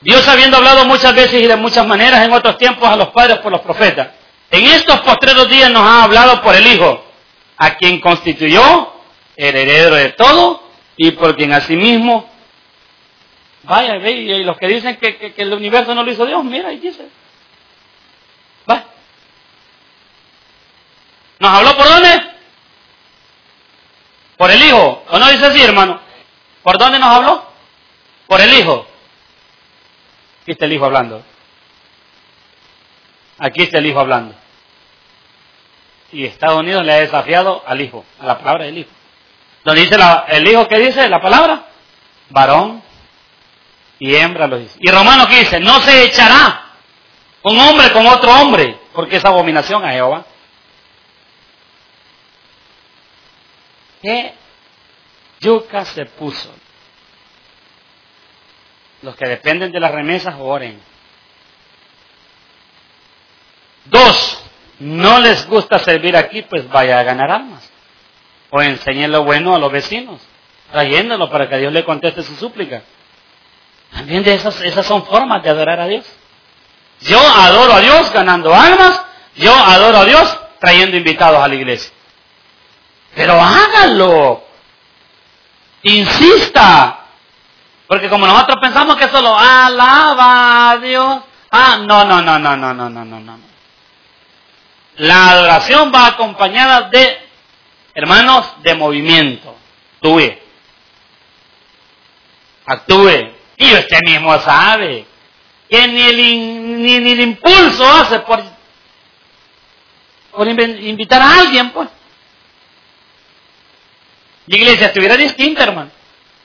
Dios 0.00 0.26
habiendo 0.28 0.56
hablado 0.56 0.84
muchas 0.84 1.14
veces 1.14 1.42
y 1.42 1.46
de 1.46 1.56
muchas 1.56 1.86
maneras 1.86 2.24
en 2.24 2.32
otros 2.32 2.56
tiempos 2.56 2.88
a 2.88 2.96
los 2.96 3.08
padres 3.08 3.38
por 3.38 3.50
los 3.50 3.60
profetas. 3.60 4.08
En 4.50 4.64
estos 4.64 5.00
postreros 5.00 5.48
días 5.48 5.70
nos 5.70 5.82
ha 5.82 6.04
hablado 6.04 6.40
por 6.40 6.54
el 6.54 6.66
Hijo, 6.66 7.04
a 7.56 7.76
quien 7.76 8.00
constituyó 8.00 8.92
el 9.36 9.56
heredero 9.56 9.96
de 9.96 10.10
todo 10.10 10.62
y 10.96 11.10
por 11.12 11.36
quien 11.36 11.52
asimismo, 11.52 12.28
vaya, 13.64 13.98
ve, 13.98 14.12
y 14.12 14.44
los 14.44 14.56
que 14.56 14.68
dicen 14.68 14.96
que, 14.96 15.34
el 15.36 15.52
universo 15.52 15.94
no 15.94 16.02
lo 16.02 16.10
hizo 16.10 16.24
Dios, 16.26 16.42
mira, 16.44 16.68
ahí 16.68 16.78
dice. 16.78 17.08
Va. 18.70 18.84
¿Nos 21.40 21.50
habló 21.50 21.76
por 21.76 21.88
dónde? 21.88 22.08
Por 24.36 24.50
el 24.50 24.62
Hijo. 24.62 25.04
¿O 25.10 25.18
no 25.18 25.30
dice 25.30 25.46
así, 25.46 25.62
hermano? 25.62 26.07
¿Por 26.68 26.76
dónde 26.76 26.98
nos 26.98 27.14
habló? 27.14 27.42
Por 28.26 28.42
el 28.42 28.52
Hijo. 28.52 28.86
Aquí 30.42 30.52
está 30.52 30.66
el 30.66 30.74
Hijo 30.74 30.84
hablando. 30.84 31.24
Aquí 33.38 33.62
está 33.62 33.78
el 33.78 33.86
Hijo 33.86 33.98
hablando. 33.98 34.34
Y 36.12 36.26
Estados 36.26 36.60
Unidos 36.60 36.84
le 36.84 36.92
ha 36.92 37.00
desafiado 37.00 37.62
al 37.66 37.80
Hijo, 37.80 38.04
a 38.20 38.26
la 38.26 38.36
palabra 38.36 38.66
del 38.66 38.76
Hijo. 38.76 38.90
Donde 39.64 39.80
dice 39.80 39.96
el 40.28 40.46
Hijo, 40.46 40.68
¿qué 40.68 40.78
dice 40.78 41.08
la 41.08 41.22
palabra? 41.22 41.68
Varón 42.28 42.82
y 43.98 44.14
hembra 44.14 44.46
lo 44.46 44.58
dice. 44.58 44.76
Y 44.78 44.90
Romano 44.90 45.26
¿qué 45.26 45.38
dice? 45.38 45.60
No 45.60 45.80
se 45.80 46.04
echará 46.04 46.64
un 47.44 47.58
hombre 47.58 47.90
con 47.92 48.06
otro 48.06 48.30
hombre, 48.30 48.78
porque 48.92 49.16
es 49.16 49.24
abominación 49.24 49.82
a 49.86 49.92
Jehová. 49.92 50.26
¿Qué 54.02 54.34
yuca 55.40 55.84
se 55.84 56.06
puso? 56.06 56.50
Los 59.02 59.14
que 59.16 59.28
dependen 59.28 59.72
de 59.72 59.80
las 59.80 59.92
remesas 59.92 60.34
oren. 60.38 60.80
Dos, 63.84 64.42
no 64.80 65.20
les 65.20 65.46
gusta 65.46 65.78
servir 65.78 66.16
aquí, 66.16 66.42
pues 66.42 66.68
vaya 66.68 66.98
a 66.98 67.02
ganar 67.04 67.30
almas. 67.30 67.70
O 68.50 68.60
enseñen 68.60 69.12
lo 69.12 69.24
bueno 69.24 69.54
a 69.54 69.58
los 69.58 69.70
vecinos, 69.70 70.20
trayéndolo 70.72 71.30
para 71.30 71.48
que 71.48 71.58
Dios 71.58 71.72
le 71.72 71.84
conteste 71.84 72.22
su 72.22 72.34
súplica. 72.36 72.82
También 73.92 74.22
de 74.22 74.34
esas, 74.34 74.60
esas 74.60 74.84
son 74.84 75.04
formas 75.06 75.42
de 75.42 75.50
adorar 75.50 75.80
a 75.80 75.86
Dios. 75.86 76.04
Yo 77.00 77.20
adoro 77.20 77.72
a 77.74 77.80
Dios 77.80 78.12
ganando 78.12 78.52
almas, 78.52 79.02
yo 79.36 79.54
adoro 79.54 79.98
a 79.98 80.04
Dios 80.04 80.38
trayendo 80.58 80.96
invitados 80.96 81.40
a 81.40 81.48
la 81.48 81.54
iglesia. 81.54 81.92
Pero 83.14 83.40
hágalo. 83.40 84.47
Insista. 85.82 86.98
Porque 87.86 88.08
como 88.08 88.26
nosotros 88.26 88.58
pensamos 88.60 88.96
que 88.96 89.08
solo 89.08 89.36
alaba 89.38 90.70
a 90.70 90.76
Dios. 90.78 91.22
Ah, 91.50 91.78
no, 91.80 92.04
no, 92.04 92.20
no, 92.20 92.38
no, 92.38 92.56
no, 92.56 92.74
no, 92.74 92.90
no, 92.90 93.04
no, 93.04 93.20
no. 93.20 93.38
La 94.96 95.30
adoración 95.30 95.92
va 95.94 96.06
acompañada 96.08 96.88
de 96.90 97.28
hermanos, 97.94 98.46
de 98.62 98.74
movimiento. 98.74 99.56
Actúe. 99.96 100.38
Actúe. 102.66 103.32
Y 103.56 103.74
usted 103.74 103.98
mismo 104.06 104.38
sabe 104.40 105.06
que 105.68 105.88
ni 105.88 106.02
el, 106.02 106.82
ni, 106.82 107.12
el 107.12 107.20
impulso 107.20 107.84
hace 107.86 108.20
por, 108.20 108.42
por 110.30 110.48
invitar 110.48 111.22
a 111.22 111.40
alguien, 111.40 111.70
pues. 111.70 111.88
La 114.48 114.56
iglesia 114.56 114.86
estuviera 114.86 115.16
distinta, 115.16 115.64
hermano. 115.64 115.90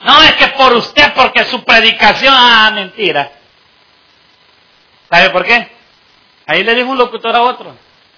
No 0.00 0.22
es 0.22 0.34
que 0.34 0.48
por 0.48 0.74
usted, 0.74 1.14
porque 1.14 1.44
su 1.44 1.64
predicación, 1.64 2.34
ah, 2.36 2.70
mentira. 2.74 3.32
¿Sabe 5.10 5.30
por 5.30 5.44
qué? 5.44 5.68
Ahí 6.46 6.62
le 6.62 6.74
dijo 6.74 6.90
un 6.90 6.98
locutor 6.98 7.34
a 7.34 7.42
otro. 7.42 7.74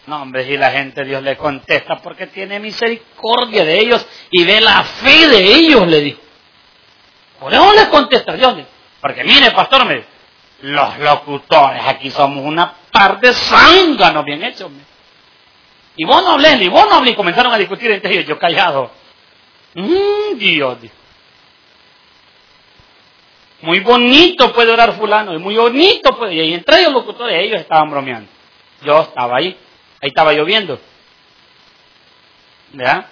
No, 0.06 0.22
hombre, 0.22 0.44
si 0.44 0.56
la 0.56 0.70
gente 0.70 1.04
Dios 1.04 1.22
le 1.22 1.36
contesta 1.36 2.00
porque 2.00 2.26
tiene 2.28 2.58
misericordia 2.58 3.64
de 3.64 3.78
ellos 3.78 4.06
y 4.30 4.44
ve 4.44 4.60
la 4.60 4.82
fe 4.82 5.28
de 5.28 5.42
ellos, 5.42 5.86
le 5.86 6.00
dijo. 6.00 6.20
Por 7.38 7.52
eso 7.52 7.72
le 7.72 7.88
contesta 7.88 8.32
Dios. 8.32 8.56
Porque 9.00 9.22
mire, 9.22 9.52
pastor, 9.52 9.84
me, 9.84 10.04
los 10.62 10.98
locutores 10.98 11.82
aquí 11.86 12.10
somos 12.10 12.44
una 12.44 12.72
par 12.90 13.20
de 13.20 13.32
zánganos 13.32 14.24
bien 14.24 14.42
hechos. 14.42 14.70
Y 15.96 16.04
vos 16.04 16.22
no 16.22 16.32
hablé, 16.32 16.54
y 16.64 16.68
vos 16.68 16.86
no 16.88 16.96
hablé. 16.96 17.12
Y 17.12 17.14
comenzaron 17.14 17.52
a 17.52 17.58
discutir 17.58 17.90
entre 17.90 18.12
ellos, 18.12 18.26
yo 18.26 18.38
callado. 18.38 18.90
Mmm, 19.76 20.38
Dios, 20.38 20.78
Muy 23.60 23.80
bonito 23.80 24.50
puede 24.54 24.72
orar 24.72 24.94
fulano, 24.94 25.34
y 25.34 25.38
muy 25.38 25.54
bonito 25.54 26.16
puede. 26.16 26.34
Y 26.46 26.54
entre 26.54 26.80
ellos 26.80 26.94
locutores, 26.94 27.44
ellos 27.44 27.60
estaban 27.60 27.90
bromeando. 27.90 28.30
Yo 28.82 29.02
estaba 29.02 29.36
ahí, 29.36 29.54
ahí 30.00 30.08
estaba 30.08 30.32
lloviendo. 30.32 30.80
¿Verdad? 32.72 33.06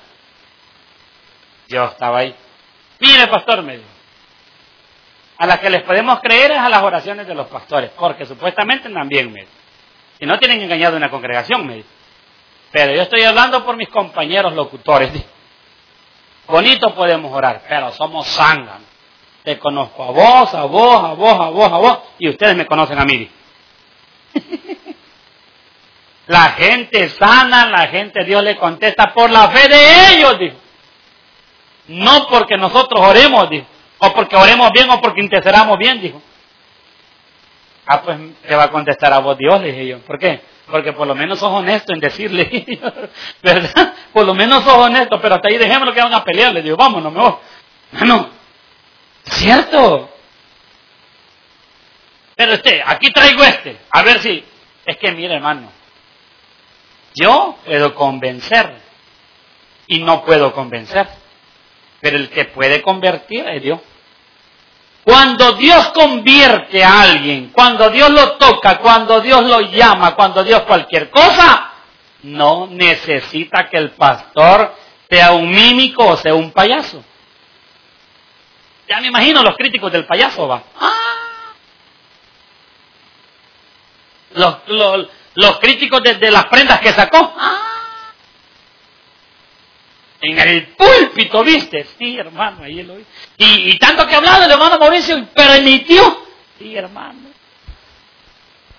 Yo 1.68 1.84
estaba 1.84 2.20
ahí. 2.20 2.34
Mire, 2.98 3.26
pastor, 3.26 3.62
me 3.62 3.76
dijo. 3.76 3.88
A 5.36 5.46
las 5.46 5.58
que 5.58 5.68
les 5.68 5.82
podemos 5.82 6.20
creer 6.20 6.52
es 6.52 6.58
a 6.58 6.70
las 6.70 6.82
oraciones 6.82 7.26
de 7.26 7.34
los 7.34 7.48
pastores, 7.48 7.90
porque 7.90 8.24
supuestamente 8.24 8.88
también 8.88 9.30
me 9.30 9.46
Y 10.18 10.24
no 10.24 10.38
tienen 10.38 10.62
engañado 10.62 10.96
una 10.96 11.10
congregación, 11.10 11.66
me 11.66 11.84
Pero 12.72 12.94
yo 12.94 13.02
estoy 13.02 13.22
hablando 13.22 13.66
por 13.66 13.76
mis 13.76 13.88
compañeros 13.90 14.54
locutores. 14.54 15.10
Bonito 16.46 16.94
podemos 16.94 17.32
orar, 17.32 17.62
pero 17.68 17.92
somos 17.92 18.26
zánganos. 18.28 18.88
Te 19.42 19.58
conozco 19.58 20.02
a 20.02 20.10
vos, 20.10 20.54
a 20.54 20.64
vos, 20.64 21.04
a 21.04 21.14
vos, 21.14 21.40
a 21.40 21.50
vos, 21.50 21.72
a 21.72 21.76
vos, 21.76 21.98
y 22.18 22.28
ustedes 22.28 22.56
me 22.56 22.66
conocen 22.66 22.98
a 22.98 23.04
mí. 23.04 23.30
la 26.26 26.50
gente 26.52 27.10
sana, 27.10 27.66
la 27.66 27.88
gente 27.88 28.24
Dios 28.24 28.42
le 28.42 28.56
contesta 28.56 29.12
por 29.12 29.30
la 29.30 29.48
fe 29.50 29.68
de 29.68 30.14
ellos, 30.14 30.38
dijo. 30.38 30.56
No 31.88 32.26
porque 32.28 32.56
nosotros 32.56 33.00
oremos, 33.00 33.50
dijo. 33.50 33.66
O 33.98 34.12
porque 34.12 34.36
oremos 34.36 34.70
bien 34.72 34.90
o 34.90 35.00
porque 35.00 35.20
interceramos 35.20 35.78
bien, 35.78 36.00
dijo. 36.00 36.20
Ah, 37.86 38.00
pues 38.02 38.18
te 38.46 38.54
va 38.54 38.64
a 38.64 38.70
contestar 38.70 39.12
a 39.12 39.18
vos 39.18 39.36
Dios, 39.36 39.60
le 39.60 39.72
dije 39.72 39.86
yo. 39.86 39.98
¿Por 40.00 40.18
qué? 40.18 40.40
Porque 40.70 40.92
por 40.92 41.06
lo 41.06 41.14
menos 41.14 41.38
sos 41.38 41.50
honesto 41.52 41.92
en 41.92 42.00
decirle, 42.00 42.80
¿verdad? 43.42 43.94
Por 44.12 44.24
lo 44.24 44.34
menos 44.34 44.64
sos 44.64 44.74
honesto, 44.74 45.20
pero 45.20 45.34
hasta 45.34 45.48
ahí 45.48 45.58
dejémoslo 45.58 45.92
que 45.92 46.00
van 46.00 46.14
a 46.14 46.24
pelear. 46.24 46.52
Le 46.54 46.62
digo, 46.62 46.76
vámonos, 46.76 47.12
mejor. 47.12 47.40
Bueno, 47.92 48.30
cierto. 49.24 50.10
Pero 52.36 52.52
este, 52.54 52.82
aquí 52.84 53.12
traigo 53.12 53.42
este, 53.44 53.78
a 53.90 54.02
ver 54.02 54.20
si, 54.20 54.44
es 54.86 54.96
que 54.96 55.12
mire 55.12 55.34
hermano, 55.34 55.70
yo 57.14 57.56
puedo 57.64 57.94
convencer 57.94 58.74
y 59.86 60.02
no 60.02 60.24
puedo 60.24 60.52
convencer, 60.52 61.06
pero 62.00 62.16
el 62.16 62.28
que 62.30 62.46
puede 62.46 62.82
convertir 62.82 63.46
es 63.48 63.62
Dios. 63.62 63.80
Cuando 65.04 65.52
Dios 65.52 65.88
convierte 65.88 66.82
a 66.82 67.02
alguien, 67.02 67.50
cuando 67.52 67.90
Dios 67.90 68.08
lo 68.10 68.32
toca, 68.38 68.78
cuando 68.78 69.20
Dios 69.20 69.44
lo 69.44 69.60
llama, 69.60 70.14
cuando 70.14 70.42
Dios 70.42 70.62
cualquier 70.62 71.10
cosa, 71.10 71.72
no 72.22 72.68
necesita 72.70 73.68
que 73.68 73.76
el 73.76 73.90
pastor 73.90 74.74
sea 75.10 75.32
un 75.32 75.50
mímico 75.50 76.06
o 76.06 76.16
sea 76.16 76.34
un 76.34 76.50
payaso. 76.52 77.04
Ya 78.88 79.00
me 79.00 79.08
imagino 79.08 79.42
los 79.42 79.56
críticos 79.56 79.92
del 79.92 80.06
payaso, 80.06 80.48
va. 80.48 80.62
Ah. 80.80 80.90
Los, 84.32 85.58
críticos 85.58 86.02
de, 86.02 86.30
las 86.30 86.46
prendas 86.46 86.80
que 86.80 86.92
sacó. 86.92 87.34
Ah. 87.38 87.73
En 90.26 90.38
el 90.38 90.68
púlpito, 90.68 91.44
¿viste? 91.44 91.86
Sí, 91.98 92.16
hermano, 92.16 92.64
ahí 92.64 92.82
lo 92.82 92.96
vi. 92.96 93.04
Y, 93.36 93.78
tanto 93.78 94.06
que 94.06 94.14
ha 94.14 94.18
hablado 94.18 94.44
el 94.44 94.50
hermano 94.50 94.78
Mauricio 94.78 95.26
permitió. 95.34 96.24
Sí, 96.58 96.74
hermano. 96.74 97.28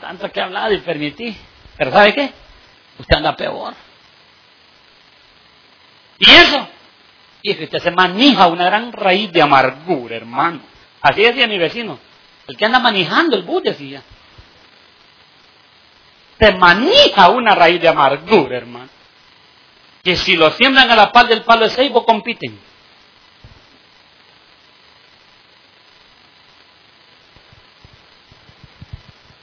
Tanto 0.01 0.31
que 0.31 0.41
ha 0.41 0.45
hablado 0.45 0.73
y 0.73 0.79
permití. 0.79 1.37
Pero 1.77 1.91
¿sabe 1.91 2.15
qué? 2.15 2.33
Usted 2.97 3.17
anda 3.17 3.35
peor. 3.35 3.75
¿Y 6.17 6.31
eso? 6.31 6.67
Y 7.43 7.51
es 7.51 7.57
que 7.57 7.65
usted 7.65 7.79
se 7.79 7.91
manija 7.91 8.47
una 8.47 8.65
gran 8.65 8.91
raíz 8.91 9.31
de 9.31 9.41
amargura, 9.43 10.15
hermano. 10.15 10.61
Así 10.99 11.21
decía 11.21 11.45
mi 11.45 11.59
vecino. 11.59 11.99
El 12.47 12.57
que 12.57 12.65
anda 12.65 12.79
manejando 12.79 13.35
el 13.35 13.43
bus 13.43 13.61
decía. 13.61 14.01
Se 16.39 16.53
manija 16.53 17.29
una 17.29 17.53
raíz 17.53 17.79
de 17.79 17.87
amargura, 17.87 18.57
hermano 18.57 18.95
que 20.05 20.15
si 20.15 20.35
lo 20.35 20.51
siembran 20.51 20.89
a 20.91 20.95
la 20.95 21.11
par 21.11 21.27
del 21.27 21.41
palo 21.41 21.65
de 21.65 21.71
ceibo 21.71 22.05
compiten. 22.05 22.59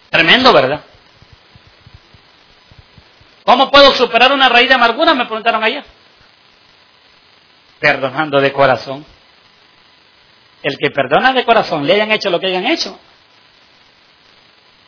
Tremendo, 0.09 0.53
¿verdad? 0.53 0.85
¿Cómo 3.45 3.73
puedo 3.73 3.93
superar 3.95 4.33
una 4.33 4.49
raíz 4.49 4.69
de 4.69 4.75
amargura? 4.77 5.15
Me 5.15 5.25
preguntaron 5.25 5.65
ayer. 5.65 5.85
Perdonando 7.81 8.41
de 8.41 8.53
corazón. 8.53 9.05
El 10.63 10.79
que 10.79 10.91
perdona 10.91 11.33
de 11.33 11.45
corazón, 11.45 11.85
le 11.85 11.95
hayan 11.95 12.13
hecho 12.13 12.31
lo 12.31 12.39
que 12.39 12.47
hayan 12.47 12.67
hecho. 12.67 12.97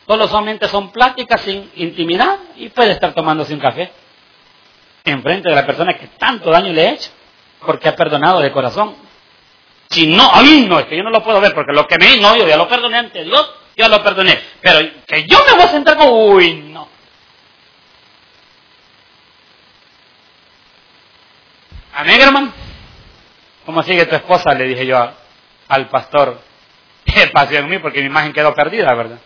Solo 0.07 0.25
solamente 0.29 0.69
son 0.69 0.93
pláticas 0.93 1.41
sin 1.41 1.69
intimidad 1.75 2.39
y 2.55 2.69
puede 2.69 2.91
estar 2.91 3.13
tomándose 3.13 3.53
un 3.53 3.59
café 3.59 4.04
enfrente 5.05 5.49
de 5.49 5.55
la 5.55 5.65
persona 5.65 5.93
que 5.97 6.07
tanto 6.07 6.49
daño 6.51 6.73
le 6.73 6.87
ha 6.87 6.91
hecho, 6.93 7.11
porque 7.65 7.87
ha 7.87 7.95
perdonado 7.95 8.41
de 8.41 8.51
corazón. 8.51 8.95
Si 9.89 10.07
no, 10.07 10.29
ay 10.33 10.65
no, 10.67 10.79
es 10.79 10.87
que 10.87 10.97
yo 10.97 11.03
no 11.03 11.11
lo 11.11 11.23
puedo 11.23 11.39
ver, 11.39 11.53
porque 11.53 11.73
lo 11.73 11.87
que 11.87 11.97
me 11.97 12.17
no, 12.17 12.35
yo 12.35 12.47
ya 12.47 12.57
lo 12.57 12.67
perdoné 12.67 12.97
ante 12.97 13.23
Dios, 13.23 13.53
ya 13.77 13.87
lo 13.87 14.03
perdoné. 14.03 14.39
Pero 14.61 14.79
que 15.05 15.25
yo 15.27 15.37
me 15.45 15.53
voy 15.53 15.63
a 15.63 15.67
sentar 15.67 15.97
con, 15.97 16.09
uy, 16.09 16.53
no. 16.69 16.89
Amén, 21.93 22.19
hermano. 22.19 22.51
¿Cómo 23.65 23.81
sigue 23.83 24.05
tu 24.05 24.15
esposa? 24.15 24.53
Le 24.53 24.65
dije 24.65 24.85
yo 24.85 24.97
al 25.67 25.89
pastor. 25.89 26.41
¿Qué 27.05 27.27
pasó 27.27 27.53
en 27.53 27.69
mí? 27.69 27.79
Porque 27.79 28.01
mi 28.01 28.07
imagen 28.07 28.33
quedó 28.33 28.53
perdida, 28.53 28.93
¿verdad? 28.93 29.19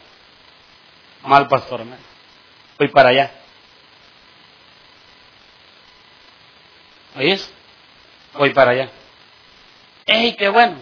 Mal 1.24 1.48
pastor, 1.48 1.84
me. 1.86 1.96
Fui 2.78 2.88
para 2.90 3.10
allá. 3.10 3.32
¿Oyes? 7.16 7.52
Voy 8.34 8.52
para 8.52 8.72
allá. 8.72 8.90
¡Ey, 10.06 10.36
qué 10.36 10.50
bueno! 10.50 10.78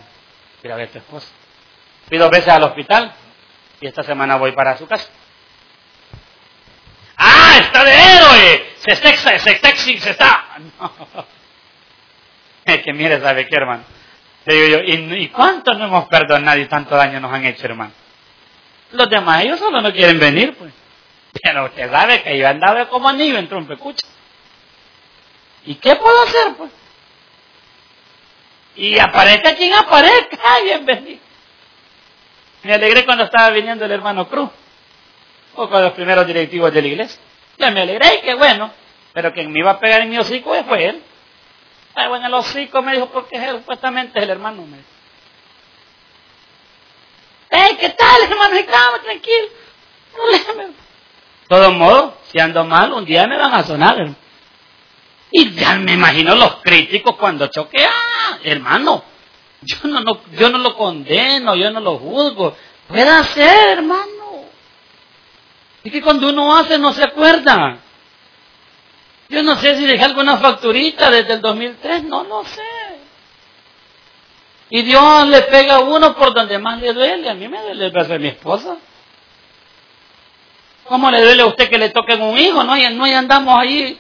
Mira 0.64 0.76
a 0.76 0.78
ver 0.78 0.90
tu 0.90 0.98
esposa. 0.98 1.28
Fui 2.08 2.18
dos 2.18 2.30
veces 2.30 2.50
al 2.50 2.64
hospital 2.64 3.14
y 3.82 3.88
esta 3.88 4.04
semana 4.04 4.38
voy 4.38 4.52
para 4.54 4.78
su 4.78 4.88
casa. 4.88 5.08
¡Ah, 7.18 7.58
está 7.60 7.84
de 7.84 7.92
héroe! 7.92 8.66
Se 8.80 8.94
está, 8.94 9.16
se 9.40 9.52
está, 9.52 9.76
se 9.76 10.10
está. 10.10 10.46
Es 12.66 12.84
que 12.84 12.92
mire, 12.92 13.22
¿sabe 13.22 13.48
qué, 13.48 13.56
hermano? 13.56 13.84
Le 14.46 14.54
digo 14.54 14.78
yo, 14.78 14.84
¿y, 14.84 15.24
¿y 15.24 15.30
cuántos 15.30 15.78
no 15.78 15.86
hemos 15.86 16.10
perdonado 16.10 16.60
y 16.60 16.66
tanto 16.66 16.98
daño 16.98 17.22
nos 17.22 17.32
han 17.32 17.46
hecho, 17.46 17.66
hermano? 17.66 17.94
Los 18.92 19.10
demás, 19.10 19.46
ellos 19.46 19.58
solo 19.58 19.82
no 19.82 19.94
quieren 19.94 20.20
venir, 20.20 20.54
pues. 20.58 20.74
Pero 21.42 21.66
usted 21.66 21.90
sabe 21.90 22.24
que 22.24 22.38
yo 22.38 22.48
andaba 22.48 22.90
como 22.90 23.08
anillo 23.08 23.38
en 23.38 23.48
trompecucha. 23.48 24.06
¿Y 25.68 25.76
qué 25.76 25.98
puedo 25.98 26.24
hacer, 26.24 26.56
pues? 26.56 26.72
Y 28.78 28.98
aparezca 28.98 29.54
quien 29.54 29.74
aparezca, 29.74 30.62
bienvenido. 30.64 31.20
Me 32.64 32.74
alegré 32.74 33.04
cuando 33.04 33.26
estaba 33.26 33.50
viniendo 33.50 33.84
el 33.84 33.92
hermano 33.92 34.30
Cruz, 34.30 34.50
o 35.56 35.70
con 35.70 35.82
los 35.84 35.92
primeros 35.92 36.26
directivos 36.26 36.74
de 36.74 36.82
la 36.82 36.88
iglesia. 36.88 37.20
Ya 37.58 37.70
me 37.72 37.82
alegré, 37.82 38.22
qué 38.22 38.34
bueno. 38.36 38.72
Pero 39.12 39.34
quien 39.34 39.52
me 39.52 39.60
iba 39.60 39.72
a 39.72 39.80
pegar 39.80 40.04
en 40.04 40.10
mi 40.10 40.18
hocico 40.18 40.56
fue 40.64 40.86
él. 40.86 41.04
Ay, 41.96 42.08
bueno, 42.08 42.28
el 42.28 42.34
hocico 42.34 42.82
me 42.82 42.94
dijo, 42.94 43.08
porque 43.08 43.36
él, 43.36 43.58
supuestamente 43.58 44.20
es 44.20 44.24
el 44.24 44.30
hermano. 44.30 44.66
Me 44.66 44.78
¡Ey, 47.50 47.76
qué 47.76 47.90
tal, 47.90 48.24
hermano! 48.24 48.56
Calma, 48.66 49.02
tranquilo. 49.04 49.48
De 50.56 50.74
todos 51.50 51.74
modos, 51.74 52.14
si 52.32 52.40
ando 52.40 52.64
mal, 52.64 52.94
un 52.94 53.04
día 53.04 53.28
me 53.28 53.38
van 53.38 53.54
a 53.54 53.64
sonar, 53.64 53.98
hermano. 53.98 54.27
Y 55.32 55.52
ya 55.52 55.76
me 55.76 55.94
imagino 55.94 56.36
los 56.36 56.58
críticos 56.58 57.16
cuando 57.18 57.48
choque, 57.48 57.84
ah, 57.84 58.40
hermano, 58.44 59.04
yo 59.62 59.78
no, 59.84 60.00
no, 60.02 60.22
yo 60.38 60.50
no 60.50 60.58
lo 60.60 60.76
condeno, 60.76 61.56
yo 61.56 61.70
no 61.72 61.80
lo 61.80 61.98
juzgo. 61.98 62.56
Puede 62.88 63.24
ser, 63.26 63.70
hermano. 63.78 64.46
Es 65.84 65.92
que 65.92 66.02
cuando 66.02 66.30
uno 66.30 66.56
hace 66.56 66.78
no 66.78 66.94
se 66.94 67.04
acuerda. 67.04 67.80
Yo 69.30 69.44
no 69.44 69.58
sé 69.58 69.76
si 69.78 69.86
dejé 69.86 70.06
alguna 70.06 70.38
facturita 70.38 71.10
desde 71.10 71.34
el 71.34 71.42
2003, 71.42 72.04
no 72.06 72.24
lo 72.24 72.46
sé. 72.46 72.62
Y 74.70 74.84
Dios 74.84 75.28
le 75.28 75.42
pega 75.44 75.76
a 75.76 75.80
uno 75.80 76.16
por 76.16 76.34
donde 76.34 76.58
más 76.60 76.82
le 76.82 76.94
duele. 76.94 77.30
A 77.30 77.34
mí 77.34 77.48
me 77.48 77.62
duele 77.62 77.86
el 77.86 77.92
beso 77.92 78.14
de 78.14 78.20
mi 78.20 78.28
esposa. 78.28 78.78
¿Cómo 80.86 81.12
le 81.12 81.22
duele 81.22 81.42
a 81.42 81.48
usted 81.48 81.70
que 81.70 81.78
le 81.78 81.90
toquen 81.90 82.22
un 82.22 82.38
hijo? 82.38 82.64
No, 82.64 82.76
no 82.76 83.06
andamos 83.06 83.60
ahí. 83.60 84.00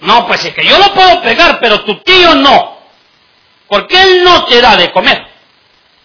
No, 0.00 0.26
pues 0.26 0.44
es 0.44 0.54
que 0.54 0.64
yo 0.64 0.78
lo 0.78 0.94
puedo 0.94 1.22
pegar, 1.22 1.58
pero 1.60 1.84
tu 1.84 1.98
tío 2.00 2.34
no. 2.36 2.78
Porque 3.66 4.00
él 4.00 4.24
no 4.24 4.46
te 4.46 4.60
da 4.60 4.76
de 4.76 4.92
comer. 4.92 5.26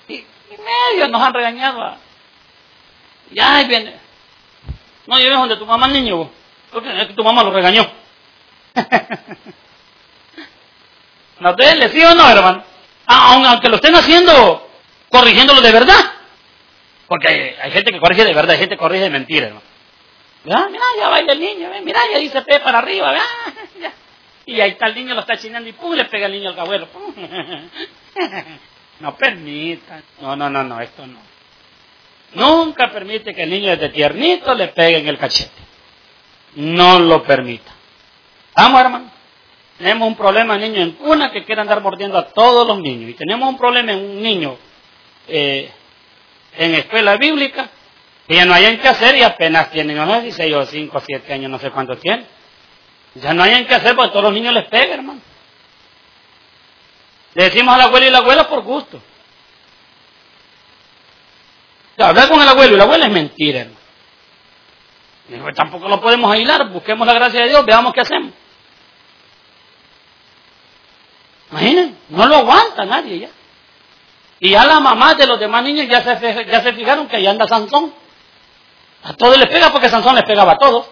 Y, 0.08 0.26
medio 0.58 1.08
nos 1.10 1.22
han 1.22 1.34
regañado. 1.34 1.98
Ya 3.32 3.56
ahí 3.56 3.66
viene. 3.66 3.96
No 5.08 5.18
lleves 5.18 5.38
donde 5.38 5.58
tu 5.58 5.66
mamá 5.66 5.88
niño. 5.88 6.30
Porque 6.72 7.14
tu 7.16 7.24
mamá 7.24 7.44
lo 7.44 7.52
regañó. 7.52 7.90
¿No 11.40 11.54
duele, 11.54 11.90
sí 11.90 12.04
o 12.04 12.16
no, 12.16 12.30
hermano? 12.30 12.64
Ah, 13.06 13.36
aunque 13.50 13.70
lo 13.70 13.76
estén 13.76 13.96
haciendo, 13.96 14.70
corrigiéndolo 15.10 15.62
de 15.62 15.72
verdad. 15.72 16.14
Porque 17.08 17.58
hay, 17.62 17.72
gente 17.72 17.92
que 17.92 18.00
corrige 18.00 18.24
de 18.24 18.34
verdad, 18.34 18.52
hay 18.52 18.60
gente 18.60 18.76
que 18.76 18.80
corrige 18.80 19.04
de 19.04 19.10
mentira, 19.10 19.48
hermano. 19.48 19.66
Mira, 20.46 20.84
ya 20.98 21.10
baila 21.10 21.34
el 21.34 21.40
niño, 21.40 21.70
mira, 21.84 22.02
ya 22.12 22.18
dice 22.18 22.42
P 22.42 22.60
para 22.60 22.80
arriba, 22.80 23.14
Y 24.46 24.60
ahí 24.60 24.72
está 24.72 24.88
el 24.88 24.96
niño, 24.96 25.14
lo 25.16 25.22
está 25.22 25.38
chinando 25.38 25.70
y 25.70 25.74
pum, 25.74 25.94
le 25.94 26.06
pega 26.06 26.26
el 26.26 26.34
niño 26.34 26.50
al 26.50 26.60
abuelo. 26.60 26.88
No 29.00 29.16
permita. 29.16 30.02
No, 30.22 30.36
no, 30.36 30.50
no, 30.50 30.64
no, 30.64 30.80
esto 30.80 31.06
no. 31.06 31.20
Nunca 32.36 32.92
permite 32.92 33.34
que 33.34 33.44
el 33.44 33.50
niño 33.50 33.72
desde 33.72 33.90
tiernito 33.90 34.54
le 34.54 34.70
pegue 34.70 34.98
en 35.00 35.08
el 35.08 35.18
cachete. 35.18 35.52
No 36.56 37.00
lo 37.00 37.24
permita. 37.24 37.72
Vamos, 38.56 38.82
hermano. 38.82 39.12
Tenemos 39.78 40.08
un 40.08 40.16
problema 40.16 40.58
niño 40.58 40.82
en 40.82 40.92
cuna 40.92 41.32
que 41.32 41.44
quiere 41.44 41.62
andar 41.62 41.82
mordiendo 41.82 42.18
a 42.18 42.30
todos 42.30 42.66
los 42.66 42.80
niños. 42.80 43.10
Y 43.10 43.14
tenemos 43.16 43.50
un 43.50 43.58
problema 43.58 43.92
en 43.92 44.00
un 44.00 44.22
niño 44.22 44.58
eh, 45.28 45.72
en 46.58 46.76
escuela 46.76 47.18
bíblica 47.18 47.70
que 48.28 48.36
ya 48.36 48.46
no 48.46 48.54
hayan 48.54 48.78
que 48.78 48.88
hacer 48.88 49.16
y 49.16 49.24
apenas 49.24 49.72
tienen, 49.72 49.98
no 49.98 50.08
sé, 50.08 50.22
16 50.22 50.56
o 50.56 50.66
5 50.66 50.98
o 50.98 51.02
7 51.02 51.34
años, 51.34 51.52
no 51.52 51.60
sé 51.60 51.72
cuántos 51.72 52.00
tienen. 52.00 52.26
Ya 53.16 53.34
no 53.34 53.44
hayan 53.44 53.66
que 53.66 53.76
hacer 53.76 53.96
porque 53.96 54.12
todos 54.12 54.26
los 54.26 54.34
niños 54.34 54.54
les 54.54 54.66
pegan, 54.66 55.00
hermano. 55.00 55.22
Le 57.36 57.44
decimos 57.46 57.74
al 57.76 57.82
abuelo 57.82 58.08
y 58.08 58.10
la 58.10 58.20
abuela 58.20 58.48
por 58.48 58.62
gusto. 58.64 59.02
hablar 61.98 62.28
con 62.30 62.42
el 62.42 62.48
abuelo 62.48 62.74
y 62.74 62.78
la 62.78 62.84
abuela 62.84 63.06
es 63.06 63.12
mentira, 63.12 63.62
hermano. 63.62 63.84
Tampoco 65.56 65.88
lo 65.88 66.02
podemos 66.02 66.32
aislar, 66.32 66.70
busquemos 66.70 67.08
la 67.08 67.14
gracia 67.14 67.42
de 67.42 67.50
Dios, 67.50 67.66
veamos 67.66 67.94
qué 67.94 68.02
hacemos. 68.02 68.34
Imaginen, 71.52 71.98
no 72.10 72.26
lo 72.26 72.38
aguanta 72.38 72.86
nadie 72.86 73.20
ya. 73.20 73.30
Y 74.40 74.52
ya 74.52 74.66
las 74.66 74.82
mamás 74.82 75.18
de 75.18 75.28
los 75.28 75.40
demás 75.40 75.64
niños 75.64 75.88
ya 75.88 76.02
se, 76.02 76.46
ya 76.46 76.62
se 76.62 76.74
fijaron 76.74 77.08
que 77.08 77.18
ahí 77.18 77.28
anda 77.28 77.48
Sansón. 77.48 77.94
A 79.04 79.14
todos 79.14 79.38
les 79.38 79.48
pega 79.48 79.72
porque 79.72 79.90
Sansón 79.90 80.16
les 80.16 80.26
pegaba 80.26 80.54
a 80.54 80.58
todos. 80.58 80.88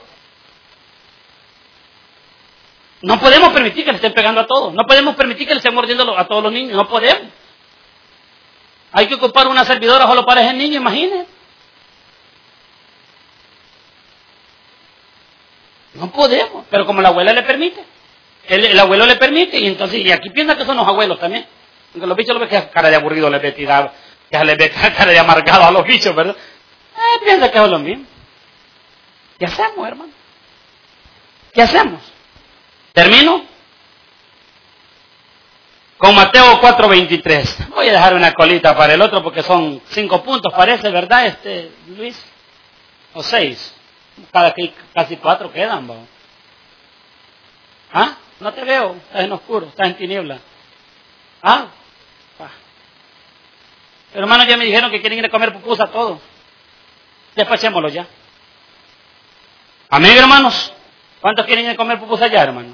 No 3.02 3.20
podemos 3.20 3.52
permitir 3.52 3.84
que 3.84 3.92
le 3.92 3.96
estén 3.96 4.14
pegando 4.14 4.42
a 4.42 4.48
todos. 4.48 4.74
No 4.74 4.84
podemos 4.86 5.16
permitir 5.16 5.48
que 5.48 5.54
le 5.54 5.58
estén 5.58 5.74
mordiendo 5.74 6.18
a 6.18 6.28
todos 6.28 6.44
los 6.44 6.52
niños. 6.52 6.76
No 6.76 6.88
podemos. 6.88 7.24
Hay 8.92 9.08
que 9.08 9.16
ocupar 9.16 9.48
una 9.48 9.66
servidora 9.66 10.06
solo 10.06 10.26
para 10.26 10.42
ese 10.42 10.54
niño, 10.54 10.78
imagínense. 10.78 11.28
No 15.96 16.12
podemos. 16.12 16.66
Pero 16.70 16.86
como 16.86 17.02
la 17.02 17.10
abuela 17.10 17.34
le 17.34 17.44
permite. 17.44 17.84
El, 18.48 18.78
abuelo 18.78 19.06
le 19.06 19.16
permite 19.16 19.60
y 19.60 19.68
entonces, 19.68 20.00
y 20.00 20.12
aquí 20.12 20.30
piensa 20.32 20.58
que 20.58 20.66
son 20.66 20.78
los 20.78 20.88
abuelos 20.88 21.20
también. 21.20 21.46
Porque 21.92 22.08
los 22.08 22.18
bichos 22.18 22.34
lo 22.34 22.40
ven 22.40 22.50
que 22.50 22.70
cara 22.70 22.90
de 22.90 22.96
aburrido 22.96 23.30
le 23.30 23.40
ve 23.40 23.52
tirar, 23.52 23.94
que 24.30 24.44
le 24.44 24.56
ve 24.56 24.70
cara 24.98 25.12
de 25.12 25.20
amargado 25.20 25.64
a 25.64 25.72
los 25.72 25.86
bichos, 25.86 26.16
¿verdad? 26.16 26.36
Eh, 26.36 27.20
piensa 27.24 27.52
que 27.52 27.58
es 27.58 27.70
lo 27.70 27.80
mismo. 27.80 28.06
¿Qué 29.40 29.46
hacemos, 29.46 29.88
hermano? 29.88 30.12
¿Qué 31.54 31.62
hacemos? 31.62 32.11
¿Termino? 32.94 33.46
Con 35.98 36.16
Mateo 36.16 36.60
4:23. 36.60 37.70
Voy 37.70 37.88
a 37.88 37.94
dejar 37.94 38.16
una 38.16 38.34
colita 38.34 38.76
para 38.76 38.94
el 38.94 39.02
otro 39.02 39.22
porque 39.24 39.44
son 39.44 39.82
cinco 39.90 40.24
puntos, 40.24 40.52
parece, 40.54 40.90
¿verdad, 40.90 41.28
este 41.28 41.72
Luis? 41.88 42.20
O 43.14 43.22
seis. 43.22 43.76
Cada, 44.32 44.54
casi 44.94 45.18
cuatro 45.18 45.52
quedan, 45.52 46.08
¿Ah? 47.94 48.18
No 48.40 48.54
te 48.54 48.64
veo, 48.64 48.96
estás 48.96 49.24
en 49.24 49.32
oscuro, 49.32 49.68
estás 49.68 49.88
en 49.88 49.98
tiniebla. 49.98 50.40
¿Ah? 51.44 51.68
Pero 54.12 54.26
hermanos 54.26 54.48
ya 54.48 54.58
me 54.58 54.66
dijeron 54.66 54.92
que 54.92 55.00
quieren 55.00 55.20
ir 55.20 55.26
a 55.26 55.30
comer 55.30 55.54
pupusa 55.54 55.88
todos. 55.88 56.20
Despachémoslo 57.36 57.90
ya. 57.90 58.08
Amén, 59.90 60.18
hermanos. 60.18 60.74
¿Cuántos 61.22 61.46
quieren 61.46 61.76
comer 61.76 62.00
pupusa 62.00 62.28
ya, 62.28 62.42
hermano? 62.42 62.74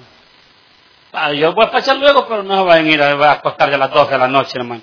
Ah, 1.11 1.31
yo 1.33 1.53
voy 1.53 1.63
a 1.63 1.67
despachar 1.67 1.97
luego, 1.97 2.27
pero 2.27 2.43
no 2.43 2.65
van 2.65 2.85
a 2.85 2.89
ir 2.89 3.01
a, 3.01 3.31
acostar 3.31 3.73
a 3.73 3.77
las 3.77 3.91
12 3.91 4.11
de 4.11 4.17
la 4.17 4.27
noche, 4.27 4.53
hermano. 4.55 4.81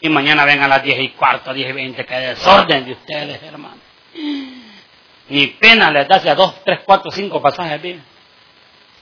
Y 0.00 0.08
mañana 0.08 0.44
vengan 0.44 0.64
a 0.64 0.76
las 0.76 0.82
10 0.82 0.98
y 1.00 1.08
cuarto, 1.10 1.54
10 1.54 1.70
y 1.70 1.72
20, 1.72 2.04
que 2.04 2.14
desorden 2.14 2.84
de 2.84 2.92
ustedes, 2.92 3.42
hermano. 3.42 3.76
Ni 5.28 5.46
pena 5.46 5.90
les 5.90 6.06
da 6.06 6.16
a 6.16 6.34
dos, 6.34 6.62
tres, 6.64 6.80
cuatro, 6.84 7.10
cinco 7.10 7.40
pasajes 7.40 7.80
bien. 7.80 8.04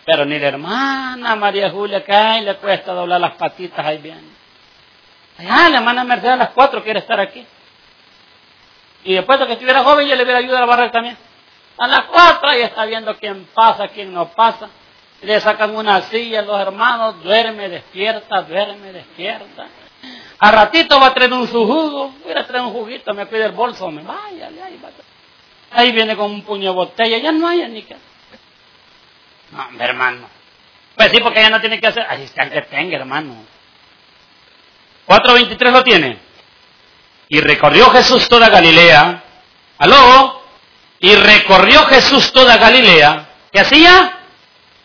Pero 0.05 0.25
ni 0.25 0.39
la 0.39 0.49
hermana 0.49 1.37
María 1.37 1.71
Julia, 1.71 2.05
que 2.05 2.13
ay, 2.13 2.45
le 2.45 2.57
cuesta 2.57 2.93
doblar 2.93 3.21
las 3.21 3.35
patitas 3.35 3.85
ahí 3.85 3.99
bien. 3.99 4.21
Ah, 5.39 5.69
la 5.69 5.79
hermana 5.79 6.05
Mercedes 6.05 6.35
a 6.35 6.37
las 6.37 6.51
cuatro 6.51 6.83
quiere 6.83 7.01
estar 7.01 7.19
aquí. 7.19 7.45
Y 9.05 9.15
después 9.15 9.39
de 9.41 9.47
que 9.47 9.53
estuviera 9.55 9.83
joven, 9.83 10.07
yo 10.07 10.15
le 10.15 10.23
hubiera 10.23 10.39
ayudado 10.39 10.65
a 10.65 10.67
barrer 10.67 10.91
también. 10.91 11.17
A 11.79 11.87
las 11.87 12.05
cuatro 12.05 12.49
ahí 12.49 12.63
está 12.63 12.85
viendo 12.85 13.17
quién 13.17 13.47
pasa, 13.55 13.89
quién 13.89 14.13
no 14.13 14.29
pasa. 14.29 14.69
Le 15.23 15.41
sacan 15.41 15.75
una 15.77 16.03
silla 16.03 16.43
los 16.43 16.61
hermanos, 16.61 17.23
duerme, 17.23 17.69
despierta, 17.69 18.43
duerme, 18.43 18.93
despierta. 18.93 19.67
A 20.39 20.51
ratito 20.51 20.99
va 20.99 21.09
a 21.09 21.15
traer 21.15 21.33
un 21.33 21.47
su 21.47 21.65
jugo, 21.65 22.13
voy 22.25 22.33
a 22.33 22.47
traer 22.47 22.65
un 22.65 22.73
juguito, 22.73 23.15
me 23.15 23.27
pide 23.27 23.45
el 23.45 23.53
bolso, 23.53 23.91
me 23.91 24.03
vaya, 24.03 24.49
ahí 24.49 24.81
va. 24.83 24.91
Ahí 25.71 25.93
viene 25.93 26.17
con 26.17 26.31
un 26.31 26.43
puño 26.43 26.71
de 26.71 26.75
botella, 26.75 27.19
ya 27.19 27.33
no 27.33 27.47
hay 27.47 27.67
ni 27.69 27.83
que. 27.83 27.97
No, 29.53 29.69
hermano. 29.79 30.29
Pues 30.97 31.11
sí, 31.11 31.21
porque 31.23 31.41
ya 31.41 31.51
no 31.51 31.61
tiene 31.61 31.81
que 31.81 31.87
hacer. 31.87 32.05
Ahí 32.09 32.25
está 32.25 32.49
que 32.51 32.63
tenga, 32.63 32.99
hermano. 32.99 33.37
4.23 35.07 35.71
lo 35.71 35.83
tiene. 35.83 36.19
Y 37.29 37.41
recorrió 37.41 37.91
Jesús 37.91 38.29
toda 38.29 38.49
Galilea. 38.49 39.23
¿Aló? 39.79 40.42
Y 41.03 41.17
recorrió 41.17 41.85
Jesús 41.87 42.33
toda 42.33 42.57
Galilea. 42.57 43.29
¿Qué 43.53 43.59
hacía? 43.59 44.21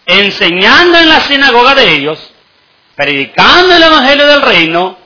Enseñando 0.04 0.98
en 0.98 1.10
la 1.10 1.22
sinagoga 1.22 1.76
de 1.76 1.94
ellos, 1.94 2.34
predicando 2.96 3.76
el 3.76 3.84
Evangelio 3.84 4.26
del 4.26 4.42
Reino 4.42 4.98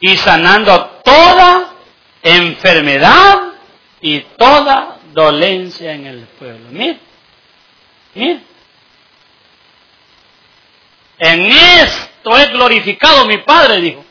y 0.00 0.18
sanando 0.18 1.00
toda 1.02 1.72
enfermedad 2.22 3.38
y 4.02 4.20
toda 4.36 4.98
dolencia 5.14 5.94
en 5.94 6.06
el 6.06 6.26
pueblo. 6.38 6.66
Mira, 6.70 6.98
mira. 8.14 8.40
En 11.18 11.40
esto 11.40 12.36
es 12.36 12.50
glorificado 12.50 13.24
mi 13.24 13.38
Padre, 13.38 13.80
dijo. 13.80 14.04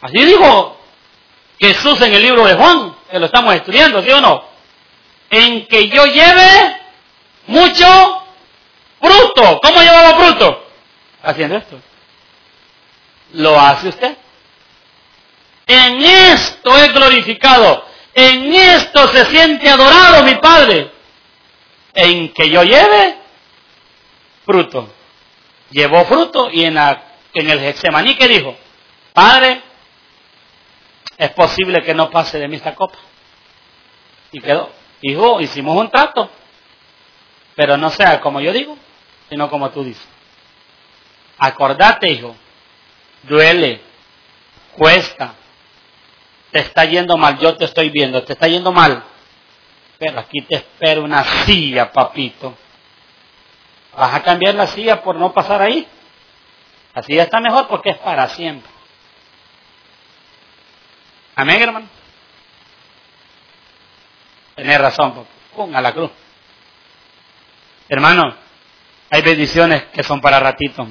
Así 0.00 0.24
dijo 0.24 0.80
Jesús 1.58 2.00
en 2.00 2.14
el 2.14 2.22
libro 2.22 2.46
de 2.46 2.54
Juan, 2.54 2.95
que 3.10 3.18
lo 3.18 3.26
estamos 3.26 3.54
estudiando, 3.54 4.02
¿sí 4.02 4.10
o 4.10 4.20
no? 4.20 4.44
En 5.30 5.66
que 5.66 5.88
yo 5.88 6.04
lleve 6.06 6.80
mucho 7.46 8.22
fruto. 9.00 9.60
¿Cómo 9.62 9.80
llevaba 9.80 10.18
fruto? 10.18 10.66
Haciendo 11.22 11.56
esto. 11.56 11.78
¿Lo 13.32 13.58
hace 13.58 13.88
usted? 13.88 14.16
En 15.66 16.02
esto 16.02 16.76
es 16.78 16.92
glorificado. 16.92 17.84
En 18.14 18.54
esto 18.54 19.08
se 19.08 19.26
siente 19.26 19.68
adorado 19.68 20.22
mi 20.22 20.36
Padre. 20.36 20.90
En 21.94 22.32
que 22.32 22.48
yo 22.48 22.62
lleve 22.62 23.16
fruto. 24.44 24.88
Llevó 25.70 26.04
fruto 26.04 26.48
y 26.52 26.64
en, 26.64 26.78
en 26.78 27.50
el 27.50 27.60
Getsemaní 27.60 28.14
que 28.14 28.28
dijo, 28.28 28.56
Padre, 29.12 29.62
es 31.18 31.30
posible 31.30 31.82
que 31.82 31.94
no 31.94 32.10
pase 32.10 32.38
de 32.38 32.48
mí 32.48 32.56
esta 32.56 32.74
copa. 32.74 32.98
Y 34.32 34.40
quedó. 34.40 34.70
Hijo, 35.02 35.40
hicimos 35.40 35.76
un 35.76 35.90
trato. 35.90 36.30
Pero 37.54 37.76
no 37.76 37.90
sea 37.90 38.20
como 38.20 38.40
yo 38.40 38.52
digo, 38.52 38.76
sino 39.28 39.48
como 39.48 39.70
tú 39.70 39.82
dices. 39.82 40.06
Acordate, 41.38 42.10
hijo, 42.10 42.34
duele, 43.22 43.80
cuesta, 44.76 45.34
te 46.50 46.60
está 46.60 46.84
yendo 46.84 47.16
mal, 47.16 47.38
yo 47.38 47.56
te 47.56 47.66
estoy 47.66 47.90
viendo, 47.90 48.22
te 48.22 48.32
está 48.32 48.46
yendo 48.46 48.72
mal, 48.72 49.02
pero 49.98 50.20
aquí 50.20 50.40
te 50.42 50.56
espero 50.56 51.02
una 51.02 51.24
silla, 51.44 51.92
papito. 51.92 52.54
¿Vas 53.96 54.14
a 54.14 54.22
cambiar 54.22 54.54
la 54.54 54.66
silla 54.66 55.02
por 55.02 55.16
no 55.16 55.32
pasar 55.32 55.62
ahí? 55.62 55.86
La 56.94 57.02
silla 57.02 57.24
está 57.24 57.40
mejor 57.40 57.68
porque 57.68 57.90
es 57.90 57.98
para 57.98 58.28
siempre. 58.28 58.70
Amén, 61.38 61.60
hermano. 61.60 61.86
Tienes 64.54 64.80
razón, 64.80 65.26
ponga 65.54 65.82
la 65.82 65.92
cruz. 65.92 66.10
Hermano, 67.90 68.34
hay 69.10 69.20
bendiciones 69.20 69.84
que 69.92 70.02
son 70.02 70.22
para 70.22 70.40
ratito. 70.40 70.88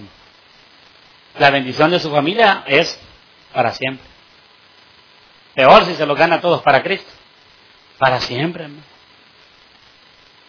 La 1.40 1.50
bendición 1.50 1.90
de 1.90 2.00
su 2.00 2.12
familia 2.12 2.64
es 2.68 3.00
para 3.54 3.72
siempre. 3.72 4.06
Peor 5.56 5.84
si 5.86 5.96
se 5.96 6.06
lo 6.06 6.14
gana 6.14 6.36
a 6.36 6.42
todos 6.42 6.62
para 6.62 6.84
Cristo. 6.84 7.12
Para 7.98 8.20
siempre, 8.20 8.66
hermano. 8.66 8.84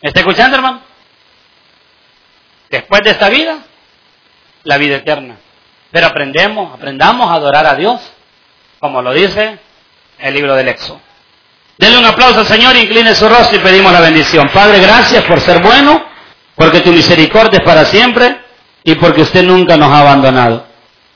¿Me 0.03 0.09
está 0.09 0.21
escuchando, 0.21 0.57
hermano? 0.57 0.83
Después 2.69 3.01
de 3.03 3.11
esta 3.13 3.31
vida, 3.31 3.65
la 4.63 4.77
vida 4.77 4.97
eterna. 4.97 5.39
Pero 5.91 6.09
aprendemos, 6.09 6.75
aprendamos 6.75 7.31
a 7.31 7.35
adorar 7.35 7.65
a 7.65 7.77
Dios, 7.77 7.99
como 8.79 9.01
lo 9.01 9.15
dice 9.15 9.59
el 10.19 10.35
libro 10.35 10.55
del 10.55 10.69
Éxodo. 10.69 11.01
Denle 11.79 11.99
un 11.99 12.07
aplauso 12.07 12.41
al 12.41 12.47
Señor, 12.47 12.75
incline 12.77 13.15
su 13.15 13.29
rostro 13.29 13.59
y 13.59 13.61
pedimos 13.61 13.93
la 13.93 14.01
bendición. 14.01 14.49
Padre, 14.53 14.81
gracias 14.81 15.25
por 15.25 15.41
ser 15.41 15.63
bueno, 15.63 16.03
porque 16.55 16.81
tu 16.81 16.91
misericordia 16.91 17.59
es 17.59 17.65
para 17.65 17.85
siempre 17.85 18.39
y 18.83 18.95
porque 18.95 19.23
usted 19.23 19.43
nunca 19.43 19.77
nos 19.77 19.93
ha 19.93 20.01
abandonado. 20.01 20.65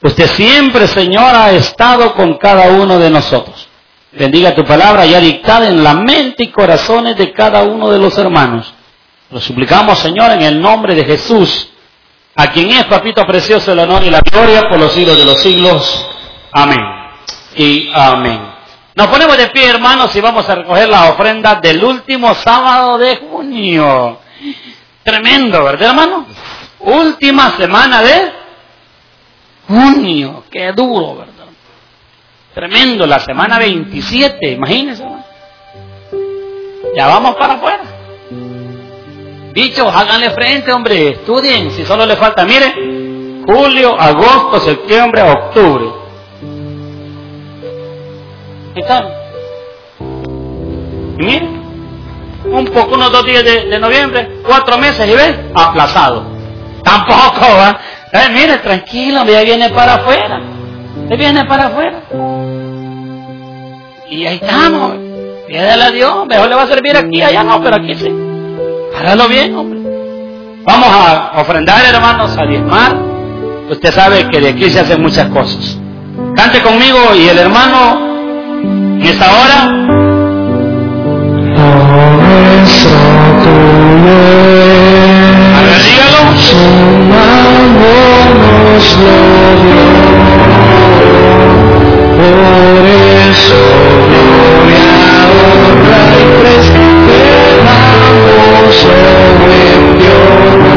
Usted 0.02 0.28
siempre, 0.28 0.86
Señor, 0.86 1.34
ha 1.34 1.50
estado 1.52 2.14
con 2.14 2.36
cada 2.38 2.70
uno 2.70 2.98
de 2.98 3.10
nosotros. 3.10 3.68
Bendiga 4.12 4.54
tu 4.54 4.64
palabra 4.64 5.06
ya 5.06 5.20
dictada 5.20 5.68
en 5.68 5.84
la 5.84 5.94
mente 5.94 6.44
y 6.44 6.48
corazones 6.48 7.16
de 7.16 7.32
cada 7.32 7.62
uno 7.62 7.90
de 7.90 7.98
los 7.98 8.16
hermanos. 8.18 8.74
Lo 9.30 9.40
suplicamos, 9.40 9.98
Señor, 9.98 10.32
en 10.32 10.42
el 10.42 10.60
nombre 10.60 10.94
de 10.94 11.04
Jesús, 11.04 11.70
a 12.34 12.50
quien 12.50 12.70
es, 12.70 12.84
papito 12.86 13.24
precioso, 13.24 13.72
el 13.72 13.78
honor 13.78 14.02
y 14.02 14.10
la 14.10 14.20
gloria 14.20 14.62
por 14.68 14.78
los 14.78 14.92
siglos 14.92 15.16
de 15.16 15.24
los 15.24 15.40
siglos. 15.40 16.06
Amén. 16.52 16.80
Y 17.54 17.90
amén. 17.94 18.49
Nos 18.94 19.06
ponemos 19.06 19.36
de 19.36 19.48
pie, 19.48 19.68
hermanos, 19.68 20.14
y 20.16 20.20
vamos 20.20 20.48
a 20.48 20.54
recoger 20.54 20.88
la 20.88 21.10
ofrenda 21.10 21.54
del 21.56 21.82
último 21.82 22.34
sábado 22.34 22.98
de 22.98 23.16
junio. 23.16 24.18
Tremendo, 25.02 25.64
¿verdad, 25.64 25.90
hermano? 25.90 26.26
Última 26.80 27.56
semana 27.56 28.02
de 28.02 28.32
junio. 29.68 30.44
Qué 30.50 30.72
duro, 30.72 31.16
¿verdad? 31.16 31.46
Tremendo, 32.54 33.06
la 33.06 33.20
semana 33.20 33.58
27, 33.58 34.50
imagínense. 34.50 35.04
Ya 36.96 37.06
vamos 37.06 37.36
para 37.36 37.54
afuera. 37.54 37.84
Dichos, 39.52 39.94
háganle 39.94 40.30
frente, 40.30 40.72
hombre, 40.72 41.10
estudien, 41.10 41.70
si 41.72 41.84
solo 41.84 42.06
le 42.06 42.16
falta, 42.16 42.44
mire, 42.44 43.44
julio, 43.46 43.98
agosto, 43.98 44.60
septiembre, 44.60 45.22
octubre. 45.22 45.99
Y 51.18 51.24
mire, 51.24 51.48
un 52.44 52.64
poco, 52.66 52.94
unos 52.94 53.12
dos 53.12 53.24
días 53.26 53.44
de, 53.44 53.78
noviembre, 53.78 54.40
cuatro 54.46 54.78
meses 54.78 55.08
y 55.08 55.14
ve, 55.14 55.50
aplazado. 55.54 56.24
Tampoco, 56.82 57.46
¿va? 57.56 57.78
Eh, 58.12 58.28
mire, 58.32 58.58
tranquilo, 58.58 59.24
ya 59.24 59.42
viene 59.42 59.70
para 59.70 59.94
afuera. 59.94 60.40
Se 61.08 61.16
viene 61.16 61.44
para 61.44 61.66
afuera. 61.66 62.00
Y 64.08 64.26
ahí 64.26 64.40
estamos. 64.42 64.92
Pídele 65.46 65.84
a 65.84 65.90
Dios. 65.90 66.26
Mejor 66.26 66.48
le 66.48 66.54
va 66.54 66.62
a 66.62 66.66
servir 66.66 66.96
aquí, 66.96 67.22
allá 67.22 67.44
no, 67.44 67.62
pero 67.62 67.76
aquí 67.76 67.94
sí. 67.94 68.12
Hágalo 68.98 69.28
bien, 69.28 69.54
hombre. 69.56 69.80
Vamos 70.64 70.88
a 70.88 71.40
ofrendar, 71.40 71.84
hermanos, 71.84 72.36
a 72.36 72.46
diezmar. 72.46 72.96
Usted 73.70 73.92
sabe 73.92 74.28
que 74.28 74.40
de 74.40 74.48
aquí 74.48 74.70
se 74.70 74.80
hacen 74.80 75.00
muchas 75.00 75.28
cosas. 75.30 75.78
Cante 76.34 76.60
conmigo 76.62 76.98
y 77.16 77.28
el 77.28 77.38
hermano, 77.38 78.09
en 79.00 79.06
esta 79.06 79.26
hora. 79.32 79.60
A 85.56 85.62
ver, 85.62 85.80
dígalo. 85.84 86.20
Por 92.16 92.86
eso, 92.86 93.60
gloria, 94.10 94.88
honra 95.40 96.02
y 96.18 96.24
buen 96.36 96.62
Dios. 99.98 100.69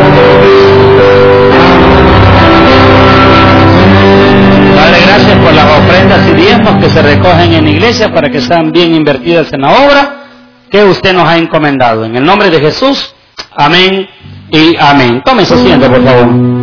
Y 6.29 6.33
diezmos 6.33 6.75
que 6.83 6.89
se 6.89 7.01
recogen 7.01 7.53
en 7.53 7.65
la 7.65 7.69
iglesia 7.71 8.13
para 8.13 8.29
que 8.29 8.39
sean 8.39 8.71
bien 8.71 8.93
invertidas 8.93 9.51
en 9.53 9.61
la 9.61 9.71
obra 9.71 10.23
que 10.69 10.83
usted 10.83 11.13
nos 11.13 11.27
ha 11.27 11.37
encomendado. 11.37 12.05
En 12.05 12.15
el 12.15 12.23
nombre 12.23 12.49
de 12.49 12.59
Jesús, 12.59 13.13
amén 13.55 14.07
y 14.51 14.75
amén. 14.77 15.21
Tome 15.23 15.45
su 15.45 15.53
asiento, 15.53 15.89
por 15.89 16.03
favor. 16.03 16.62